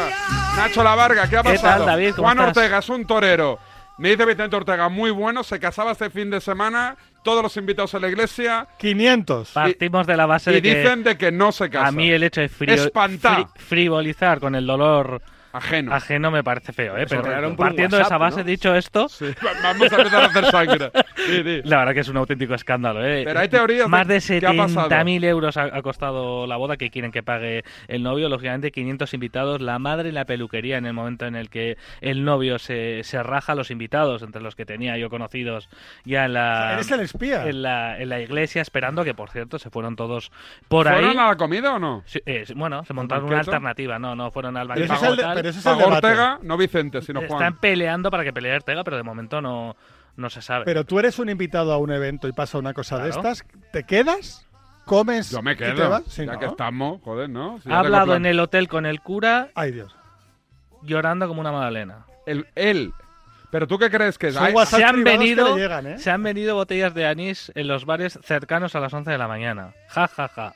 Nacho 0.56 0.84
La 0.84 0.94
Varga, 0.94 1.28
¿qué 1.28 1.36
ha 1.36 1.42
¿Qué 1.42 1.50
pasado? 1.54 1.84
tal, 1.84 1.86
David? 1.86 2.10
¿Cómo 2.14 2.28
Juan 2.28 2.38
estás? 2.38 2.56
Ortega 2.56 2.78
es 2.78 2.88
un 2.88 3.06
torero. 3.08 3.58
Me 4.00 4.08
dice 4.10 4.24
Vicente 4.24 4.56
Ortega, 4.56 4.88
muy 4.88 5.10
bueno, 5.10 5.44
se 5.44 5.60
casaba 5.60 5.92
este 5.92 6.08
fin 6.08 6.30
de 6.30 6.40
semana, 6.40 6.96
todos 7.22 7.42
los 7.42 7.54
invitados 7.58 7.94
a 7.94 7.98
la 8.00 8.08
iglesia. 8.08 8.66
500. 8.78 9.50
Partimos 9.52 10.06
de 10.06 10.16
la 10.16 10.24
base 10.24 10.50
Y 10.50 10.54
de 10.54 10.62
que 10.62 10.74
dicen 10.74 11.02
de 11.04 11.18
que 11.18 11.30
no 11.30 11.52
se 11.52 11.68
casa. 11.68 11.88
a 11.88 11.92
mí 11.92 12.10
el 12.10 12.22
hecho 12.22 12.40
de 12.40 12.48
frio- 12.48 12.74
Espantá. 12.74 13.36
fri- 13.40 13.48
frivolizar 13.58 14.40
con 14.40 14.54
el 14.54 14.66
dolor 14.66 15.20
ajeno, 15.52 15.94
ajeno 15.94 16.30
me 16.30 16.42
parece 16.44 16.72
feo, 16.72 16.96
¿eh? 16.96 17.06
Pero 17.08 17.56
partiendo 17.56 17.96
de 17.96 18.02
esa 18.02 18.18
base, 18.18 18.40
¿no? 18.40 18.44
dicho 18.44 18.74
esto, 18.74 19.08
Vamos 19.62 19.92
a 19.92 19.96
empezar 19.96 20.22
a 20.22 20.26
hacer 20.26 20.44
sangre. 20.46 20.90
Sí, 21.20 21.42
sí. 21.44 21.60
la 21.64 21.78
verdad 21.80 21.92
que 21.92 22.00
es 22.00 22.08
un 22.08 22.16
auténtico 22.16 22.54
escándalo, 22.54 23.04
¿eh? 23.04 23.22
Pero 23.24 23.40
hay 23.40 23.48
teorías 23.48 23.88
Más 23.88 24.08
de 24.08 24.20
qué 24.20 24.46
ha 24.46 24.54
pasado. 24.54 24.88
70.000 24.88 25.24
euros 25.24 25.56
ha, 25.58 25.64
ha 25.64 25.82
costado 25.82 26.46
la 26.46 26.56
boda 26.56 26.78
que 26.78 26.88
quieren 26.90 27.12
que 27.12 27.22
pague 27.22 27.62
el 27.88 28.02
novio. 28.02 28.28
Lógicamente, 28.30 28.70
500 28.70 29.12
invitados, 29.12 29.60
la 29.60 29.78
madre 29.78 30.08
y 30.08 30.12
la 30.12 30.24
peluquería 30.24 30.78
en 30.78 30.86
el 30.86 30.94
momento 30.94 31.26
en 31.26 31.36
el 31.36 31.50
que 31.50 31.76
el 32.00 32.24
novio 32.24 32.58
se, 32.58 33.02
se 33.04 33.22
raja 33.22 33.52
a 33.52 33.54
los 33.54 33.70
invitados, 33.70 34.22
entre 34.22 34.40
los 34.40 34.54
que 34.56 34.64
tenía 34.64 34.96
yo 34.96 35.10
conocidos 35.10 35.68
ya 36.04 36.24
en 36.24 36.32
la, 36.32 36.72
Eres 36.74 36.90
el 36.90 37.00
espía. 37.00 37.46
en 37.46 37.62
la, 37.62 37.98
en 38.00 38.08
la 38.08 38.20
iglesia, 38.20 38.62
esperando 38.62 39.04
que, 39.04 39.12
por 39.14 39.28
cierto, 39.30 39.58
se 39.58 39.68
fueron 39.68 39.96
todos 39.96 40.32
por 40.68 40.86
¿Fueron 40.86 41.10
ahí. 41.10 41.16
a 41.18 41.26
la 41.28 41.36
comida 41.36 41.74
o 41.74 41.78
no? 41.78 42.02
Sí, 42.06 42.20
eh, 42.24 42.44
sí, 42.46 42.54
bueno, 42.54 42.84
se 42.84 42.94
montaron 42.94 43.26
una 43.26 43.40
alternativa, 43.40 43.98
no, 43.98 44.16
no 44.16 44.30
fueron 44.30 44.56
al 44.56 44.68
banquete 44.68 45.39
pero 45.40 45.50
ese 45.50 45.58
es 45.60 45.66
el 45.66 45.72
Pagó 45.72 45.88
debate. 45.90 46.06
Ortega, 46.06 46.38
no 46.42 46.56
Vicente, 46.56 47.02
sino 47.02 47.20
Juan. 47.20 47.32
Están 47.32 47.58
peleando 47.58 48.10
para 48.10 48.24
que 48.24 48.32
pelee 48.32 48.54
Ortega, 48.54 48.84
pero 48.84 48.96
de 48.96 49.02
momento 49.02 49.40
no, 49.40 49.76
no 50.16 50.30
se 50.30 50.42
sabe. 50.42 50.64
Pero 50.64 50.84
tú 50.84 50.98
eres 50.98 51.18
un 51.18 51.28
invitado 51.28 51.72
a 51.72 51.78
un 51.78 51.90
evento 51.90 52.28
y 52.28 52.32
pasa 52.32 52.58
una 52.58 52.74
cosa 52.74 52.98
de 52.98 53.10
estas, 53.10 53.44
¿te 53.72 53.84
quedas? 53.84 54.46
¿Comes? 54.84 55.30
Yo 55.30 55.42
me 55.42 55.52
y 55.52 55.56
te 55.56 55.72
quedo. 55.72 55.90
vas? 55.90 56.16
Ya 56.16 56.24
¿no? 56.24 56.38
que 56.38 56.46
estamos, 56.46 57.00
joder, 57.02 57.30
¿no? 57.30 57.60
Si 57.60 57.70
ha 57.70 57.78
hablado 57.78 58.16
en 58.16 58.26
el 58.26 58.40
hotel 58.40 58.68
con 58.68 58.86
el 58.86 59.00
cura. 59.00 59.48
Ay, 59.54 59.72
Dios. 59.72 59.94
Llorando 60.82 61.28
como 61.28 61.40
una 61.40 61.52
magdalena. 61.52 62.06
El, 62.26 62.46
él. 62.54 62.92
¿Pero 63.50 63.66
tú 63.66 63.78
qué 63.78 63.90
crees 63.90 64.16
que 64.16 64.28
es? 64.28 64.34
Se 64.34 64.84
han, 64.84 65.02
venido, 65.02 65.56
llegan, 65.56 65.86
¿eh? 65.86 65.98
se 65.98 66.10
han 66.10 66.22
venido 66.22 66.54
botellas 66.54 66.94
de 66.94 67.06
anís 67.06 67.50
en 67.54 67.66
los 67.66 67.84
bares 67.84 68.18
cercanos 68.22 68.74
a 68.76 68.80
las 68.80 68.92
11 68.92 69.10
de 69.10 69.18
la 69.18 69.26
mañana. 69.28 69.74
Ja, 69.88 70.06
ja, 70.06 70.28
ja. 70.28 70.54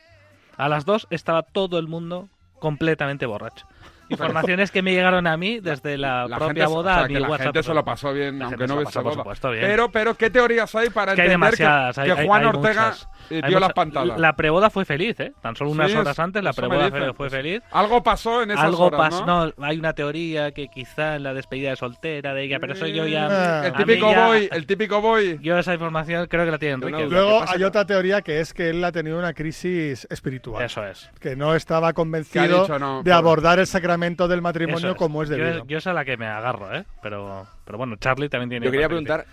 A 0.57 0.69
las 0.69 0.85
2 0.85 1.09
estaba 1.11 1.43
todo 1.43 1.79
el 1.79 1.89
mundo 1.89 2.29
completamente 2.61 3.27
borracho. 3.27 3.67
Informaciones 4.09 4.71
que 4.71 4.83
me 4.83 4.93
llegaron 4.93 5.27
a 5.27 5.37
mí 5.37 5.61
desde 5.61 5.97
la, 5.99 6.27
la 6.29 6.37
propia 6.39 6.65
gente, 6.65 6.67
boda 6.67 6.93
o 6.93 6.95
sea, 6.97 7.05
a 7.05 7.09
mi 7.09 7.15
que 7.15 7.21
la 7.21 7.29
WhatsApp. 7.29 7.47
gente 7.47 7.63
se 7.63 7.75
lo 7.75 7.85
pasó 7.85 8.13
bien, 8.13 8.39
La 8.39 8.47
aunque 8.47 8.67
no 8.67 8.75
hubiese 8.77 8.99
boda. 9.01 9.15
supuesto, 9.15 9.51
bien. 9.51 9.65
Pero, 9.65 9.91
pero, 9.91 10.15
¿qué 10.15 10.31
teorías 10.31 10.75
hay 10.75 10.91
para 10.91 11.15
que 11.15 11.23
hay 11.23 11.29
entender 11.29 11.51
demasiadas. 11.59 11.95
que, 11.95 12.01
hay- 12.03 12.07
que 12.15 12.21
hay- 12.21 12.27
Juan 12.27 12.43
hay 12.43 12.49
Ortega 12.49 12.85
muchas. 12.91 13.09
eh, 13.31 13.41
Hay 13.43 13.51
dio 13.51 13.61
las 13.61 13.73
pantadas? 13.73 14.19
La 14.21 14.37
preboda 14.37 14.71
fue 14.71 14.85
feliz, 14.85 15.19
¿eh? 15.21 15.33
Tan 15.41 15.57
solo 15.57 15.71
unas 15.71 15.91
Sí, 15.91 15.97
horas 15.97 16.19
antes 16.19 16.43
la 16.43 16.53
preboda 16.53 16.91
fue, 16.91 17.13
fue 17.15 17.31
feliz. 17.31 17.63
Algo 17.73 18.03
pasó 18.03 18.43
en 18.43 18.51
esas 18.51 18.65
Algo 18.65 18.87
horas. 18.87 19.23
¿no? 19.27 19.47
¿no? 19.47 19.53
hay 19.65 19.79
una 19.79 19.93
teoría 19.95 20.53
que 20.53 20.69
quizá 20.69 21.17
en 21.17 21.23
la 21.23 21.33
despedida 21.35 21.71
de 21.71 21.77
soltera 21.77 22.35
de 22.35 22.45
ella, 22.45 22.59
pero 22.61 22.73
eso 22.75 22.87
yo 22.87 23.05
Ah. 23.05 23.09
ya. 23.09 23.67
El 23.69 23.75
a 23.75 23.79
mí 23.79 23.85
típico 23.85 24.11
ya- 24.11 24.27
boy, 24.27 24.49
el 24.53 24.67
típico 24.67 25.01
boy. 25.01 25.39
Yo 25.43 25.59
esa 25.59 25.73
información 25.75 26.27
creo 26.29 26.45
que 26.45 26.51
la 26.51 26.59
tiene 26.59 26.75
Enrique. 26.75 27.07
Luego 27.07 27.43
hay 27.47 27.63
otra 27.65 27.85
teoría 27.87 28.21
que 28.23 28.41
es 28.41 28.53
que 28.55 28.71
él 28.71 28.83
ha 28.85 28.93
tenido 28.93 29.19
una 29.19 29.33
crisis 29.33 30.07
espiritual. 30.11 30.65
Eso 30.65 30.85
es. 30.87 31.11
Que 31.21 31.37
no 31.37 31.55
estaba 31.55 31.93
convencido 31.93 32.67
de 33.03 33.13
abordar 33.13 33.59
el 33.59 33.67
sacramento 33.67 33.94
del 34.29 34.43
matrimonio 34.43 34.91
es. 34.93 34.97
como 34.97 35.23
es 35.23 35.29
Yo- 35.29 35.37
debido. 35.37 35.67
Yo, 35.67 35.79
es 35.79 35.87
a 35.87 35.93
la 35.93 36.05
que 36.05 36.17
me 36.17 36.27
agarro, 36.27 36.75
¿eh? 36.75 36.85
Pero, 37.03 37.47
pero 37.65 37.79
bueno, 37.79 37.97
Charlie 37.97 38.29
también 38.29 38.51
tiene. 38.51 38.67
Yo 38.67 38.73
quería 38.73 38.89
preguntar, 38.89 39.27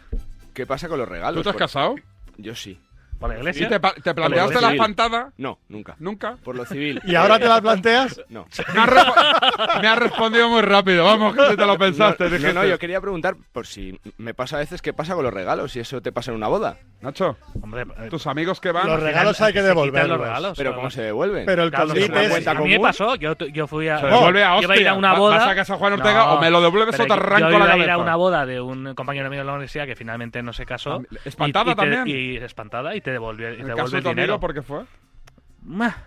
¿qué 0.53 0.65
pasa 0.65 0.87
con 0.87 0.99
los 0.99 1.07
regalos? 1.07 1.39
¿Tú 1.39 1.43
te 1.43 1.49
has 1.49 1.55
casado? 1.55 1.95
Yo 2.37 2.55
sí. 2.55 2.79
¿Por 3.21 3.29
la 3.29 3.37
iglesia? 3.37 3.67
¿Y 3.67 3.69
te, 3.69 3.79
pa- 3.79 3.93
te 3.93 4.13
planteaste 4.13 4.55
la 4.55 4.67
civil. 4.69 4.77
pantada? 4.77 5.31
No, 5.37 5.59
nunca. 5.69 5.95
¿Nunca? 5.99 6.37
Por 6.43 6.55
lo 6.55 6.65
civil. 6.65 6.99
¿Y 7.05 7.15
ahora 7.15 7.39
te 7.39 7.47
la 7.47 7.61
planteas? 7.61 8.19
No. 8.29 8.47
Me 8.73 8.81
has, 8.81 8.89
repo- 8.89 9.81
me 9.81 9.87
has 9.87 9.99
respondido 9.99 10.49
muy 10.49 10.61
rápido, 10.61 11.05
vamos, 11.05 11.35
que 11.35 11.49
si 11.51 11.55
te 11.55 11.65
lo 11.65 11.77
pensaste. 11.77 12.23
No, 12.25 12.29
no, 12.31 12.35
dijiste. 12.35 12.53
no, 12.55 12.65
yo 12.65 12.79
quería 12.79 12.99
preguntar 12.99 13.35
por 13.53 13.67
si 13.67 13.97
me 14.17 14.33
pasa 14.33 14.57
a 14.57 14.59
veces 14.59 14.81
qué 14.81 14.91
pasa 14.91 15.13
con 15.15 15.23
los 15.23 15.33
regalos, 15.33 15.71
si 15.71 15.79
eso 15.79 16.01
te 16.01 16.11
pasa 16.11 16.31
en 16.31 16.37
una 16.37 16.47
boda. 16.47 16.77
Nacho, 17.01 17.37
Hombre, 17.61 17.83
eh, 17.99 18.09
tus 18.09 18.27
amigos 18.27 18.59
que 18.59 18.71
van. 18.71 18.87
Los 18.87 19.01
regalos 19.01 19.39
hay 19.41 19.53
que 19.53 19.61
devolverlos. 19.61 20.17
los 20.17 20.27
regalos, 20.27 20.57
Pero 20.57 20.75
¿cómo 20.75 20.89
se 20.91 21.01
devuelven? 21.03 21.45
Pero 21.45 21.63
el 21.63 21.69
Claro, 21.71 21.89
se 21.93 21.99
es- 22.05 22.47
a 22.47 22.53
mí 22.55 22.69
me 22.69 22.79
pasó, 22.79 23.15
yo, 23.15 23.35
yo 23.37 23.67
fui 23.67 23.87
a. 23.87 23.99
Se 23.99 24.05
devuelve 24.07 24.43
a 24.43 24.55
yo 24.57 24.63
iba 24.63 24.73
a 24.73 24.77
ir 24.77 24.87
a 24.87 24.93
una 24.95 25.13
Va- 25.13 25.19
boda. 25.19 25.37
vas 25.37 25.47
a 25.47 25.55
casa 25.55 25.73
de 25.73 25.79
Juan 25.79 25.93
Ortega 25.93 26.33
o 26.33 26.41
me 26.41 26.49
lo 26.49 26.61
devuelves 26.61 26.91
pero 26.95 27.03
o 27.03 27.07
te 27.07 27.13
yo- 27.13 27.19
arranco 27.21 27.49
yo 27.51 27.59
la 27.59 27.65
iba 27.65 27.73
a 27.73 27.77
ir 27.77 27.89
a 27.91 27.97
una 27.97 28.15
boda 28.15 28.45
de 28.45 28.61
un 28.61 28.93
compañero 28.95 29.29
mío 29.29 29.39
de 29.39 29.45
la 29.45 29.51
universidad 29.53 29.85
que 29.85 29.95
finalmente 29.95 30.41
no 30.43 30.53
se 30.53 30.65
casó. 30.65 31.01
¿Espantada 31.25 31.69
y, 31.69 31.71
y 31.71 31.75
te- 31.75 31.81
también? 31.81 32.03
Y 32.07 32.35
espantada 32.37 32.95
y 32.95 33.01
te 33.01 33.10
te 33.19 33.45
En 33.45 33.51
el 33.61 33.67
devuelve 33.67 33.75
caso 33.75 33.97
el 33.97 34.03
dinero. 34.03 34.39
¿por 34.39 34.53
qué 34.53 34.61
fue? 34.61 34.83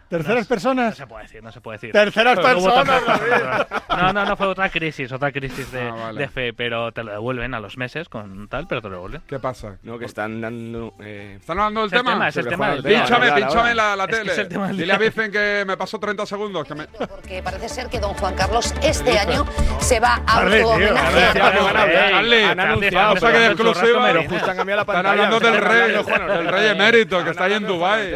¿Terceras 0.08 0.44
no, 0.44 0.48
personas? 0.48 0.90
No 0.90 0.96
se 0.96 1.06
puede 1.06 1.22
decir, 1.22 1.42
no 1.42 1.52
se 1.52 1.60
puede 1.60 1.76
decir. 1.76 1.92
Terceras 1.92 2.38
personas, 2.38 3.02
No, 3.88 4.12
no, 4.12 4.24
no, 4.26 4.36
fue 4.36 4.48
otra 4.48 4.68
crisis, 4.68 5.12
otra 5.12 5.30
crisis 5.30 5.70
de, 5.70 5.88
Ah, 5.88 5.94
vale. 5.94 6.20
de 6.22 6.28
fe, 6.28 6.52
pero 6.52 6.90
te 6.92 7.04
lo 7.04 7.12
devuelven 7.12 7.54
a 7.54 7.60
los 7.60 7.76
meses 7.78 8.08
con 8.08 8.48
tal, 8.48 8.66
pero 8.66 8.82
te 8.82 8.88
lo 8.88 8.94
devuelven. 8.94 9.22
¿Qué 9.28 9.38
pasa? 9.38 9.76
No, 9.82 9.98
que 9.98 10.06
están 10.06 10.40
dando... 10.40 10.94
eh, 11.00 11.36
¿Están 11.40 11.58
hablando 11.60 11.82
del 11.82 11.90
tema? 11.90 12.12
tema, 12.12 12.28
es 12.28 12.36
el 12.36 12.48
tema. 12.48 12.74
Pínchame, 12.82 13.32
pínchame 13.32 13.74
la, 13.74 13.94
la 13.94 14.04
Es 14.04 14.10
que 14.10 14.16
tele. 14.16 14.32
es 14.32 14.38
el 14.38 14.48
tema 14.48 14.66
del 14.68 14.76
Dile 14.76 14.92
a. 14.92 14.98
Vicen 14.98 15.30
que 15.30 15.64
me 15.66 15.76
paso 15.76 15.98
30 16.00 16.26
segundos. 16.26 16.66
Que 16.66 16.74
me... 16.74 16.86
Porque 16.86 17.42
parece 17.42 17.68
ser 17.68 17.88
que 17.88 18.00
don 18.00 18.14
Juan 18.14 18.34
Carlos 18.34 18.74
este 18.82 19.18
año 19.18 19.46
se 19.78 20.00
va 20.00 20.20
a 20.26 20.44
Charlie, 20.44 22.44
han 22.44 22.60
anunciado, 22.60 23.14
que 23.14 23.26
de 23.38 23.46
exclusiva. 23.46 24.10
Están 24.10 25.06
hablando 25.06 25.40
del 25.40 25.60
rey, 25.60 25.92
del 25.92 26.48
rey 26.48 26.66
emérito, 26.68 27.22
que 27.24 27.30
está 27.30 27.44
ahí 27.44 27.54
en 27.54 27.66
Dubái. 27.66 28.14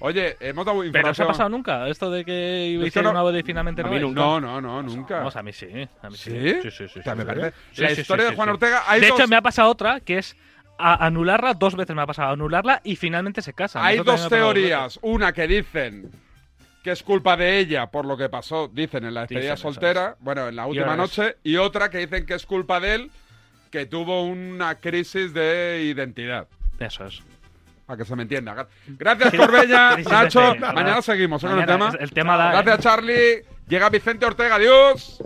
Oye, 0.00 0.36
hemos 0.40 0.66
dado 0.66 0.73
Pero 0.80 0.82
no 0.82 0.86
información. 0.86 1.14
se 1.14 1.22
ha 1.22 1.26
pasado 1.26 1.48
nunca, 1.48 1.88
esto 1.88 2.10
de 2.10 2.24
que 2.24 2.78
hicieron 2.84 3.04
no- 3.04 3.10
una 3.10 3.22
boda 3.22 3.38
y 3.38 3.42
finalmente 3.42 3.82
no. 3.82 3.90
No, 4.10 4.40
no, 4.40 4.60
no, 4.60 4.82
nunca. 4.82 5.18
Vamos, 5.18 5.36
a 5.36 5.42
mí 5.42 5.52
sí. 5.52 5.66
A 6.02 6.10
mí 6.10 6.16
sí. 6.16 6.30
¿Sí? 6.30 6.54
Sí, 6.62 6.70
sí, 6.70 6.88
sí. 6.88 6.98
O 7.00 7.02
sea, 7.02 7.12
sí, 7.12 7.18
me 7.18 7.22
sí. 7.22 7.26
parece- 7.26 7.52
Sí, 7.72 7.82
la 7.82 7.92
historia 7.92 8.24
sí, 8.26 8.30
de 8.30 8.36
Juan 8.36 8.48
sí. 8.48 8.52
Ortega, 8.52 8.82
hay 8.86 9.00
de 9.00 9.08
dos- 9.08 9.18
hecho, 9.20 9.28
me 9.28 9.36
ha 9.36 9.42
pasado 9.42 9.70
otra 9.70 10.00
que 10.00 10.18
es 10.18 10.36
a- 10.78 11.06
anularla 11.06 11.54
dos 11.54 11.76
veces 11.76 11.94
me 11.94 12.02
ha 12.02 12.06
pasado. 12.06 12.32
Anularla 12.32 12.80
y 12.84 12.96
finalmente 12.96 13.42
se 13.42 13.52
casan. 13.52 13.84
Hay 13.84 13.98
dos 13.98 14.28
teorías. 14.28 14.98
Una 15.02 15.32
que 15.32 15.46
dicen 15.46 16.10
que 16.82 16.90
es 16.90 17.02
culpa 17.02 17.36
de 17.36 17.58
ella 17.60 17.86
por 17.90 18.04
lo 18.04 18.16
que 18.16 18.28
pasó, 18.28 18.68
dicen 18.72 19.04
en 19.04 19.14
la 19.14 19.20
despedida 19.22 19.52
Dicen, 19.52 19.56
soltera, 19.56 20.16
bueno, 20.20 20.48
en 20.48 20.56
la 20.56 20.66
última 20.66 20.92
es- 20.92 20.98
noche, 20.98 21.36
y 21.42 21.56
otra 21.56 21.88
que 21.90 21.98
dicen 21.98 22.26
que 22.26 22.34
es 22.34 22.44
culpa 22.44 22.78
de 22.80 22.94
él, 22.94 23.10
que 23.70 23.86
tuvo 23.86 24.22
una 24.24 24.74
crisis 24.76 25.32
de 25.32 25.82
identidad. 25.84 26.46
Eso 26.78 27.06
es. 27.06 27.22
Para 27.86 27.98
que 27.98 28.04
se 28.04 28.16
me 28.16 28.22
entienda. 28.22 28.66
Gracias, 28.86 29.34
Corbella. 29.34 29.96
Nacho, 29.96 30.54
mañana 30.56 31.02
seguimos 31.02 31.42
¿eh, 31.44 31.48
con 31.48 31.60
el 31.60 31.66
tema. 31.66 31.92
el 31.98 32.10
tema 32.12 32.36
da, 32.36 32.48
¿eh? 32.48 32.62
Gracias, 32.62 32.78
Charlie. 32.80 33.44
Llega 33.68 33.88
Vicente 33.90 34.24
Ortega. 34.26 34.54
Adiós. 34.56 35.22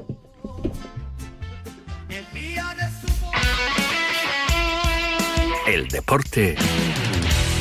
El 5.67 5.87
deporte 5.89 6.57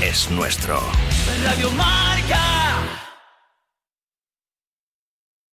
es 0.02 0.32
nuestro. 0.32 0.80
Radio 1.44 1.70
Marca. 1.72 3.07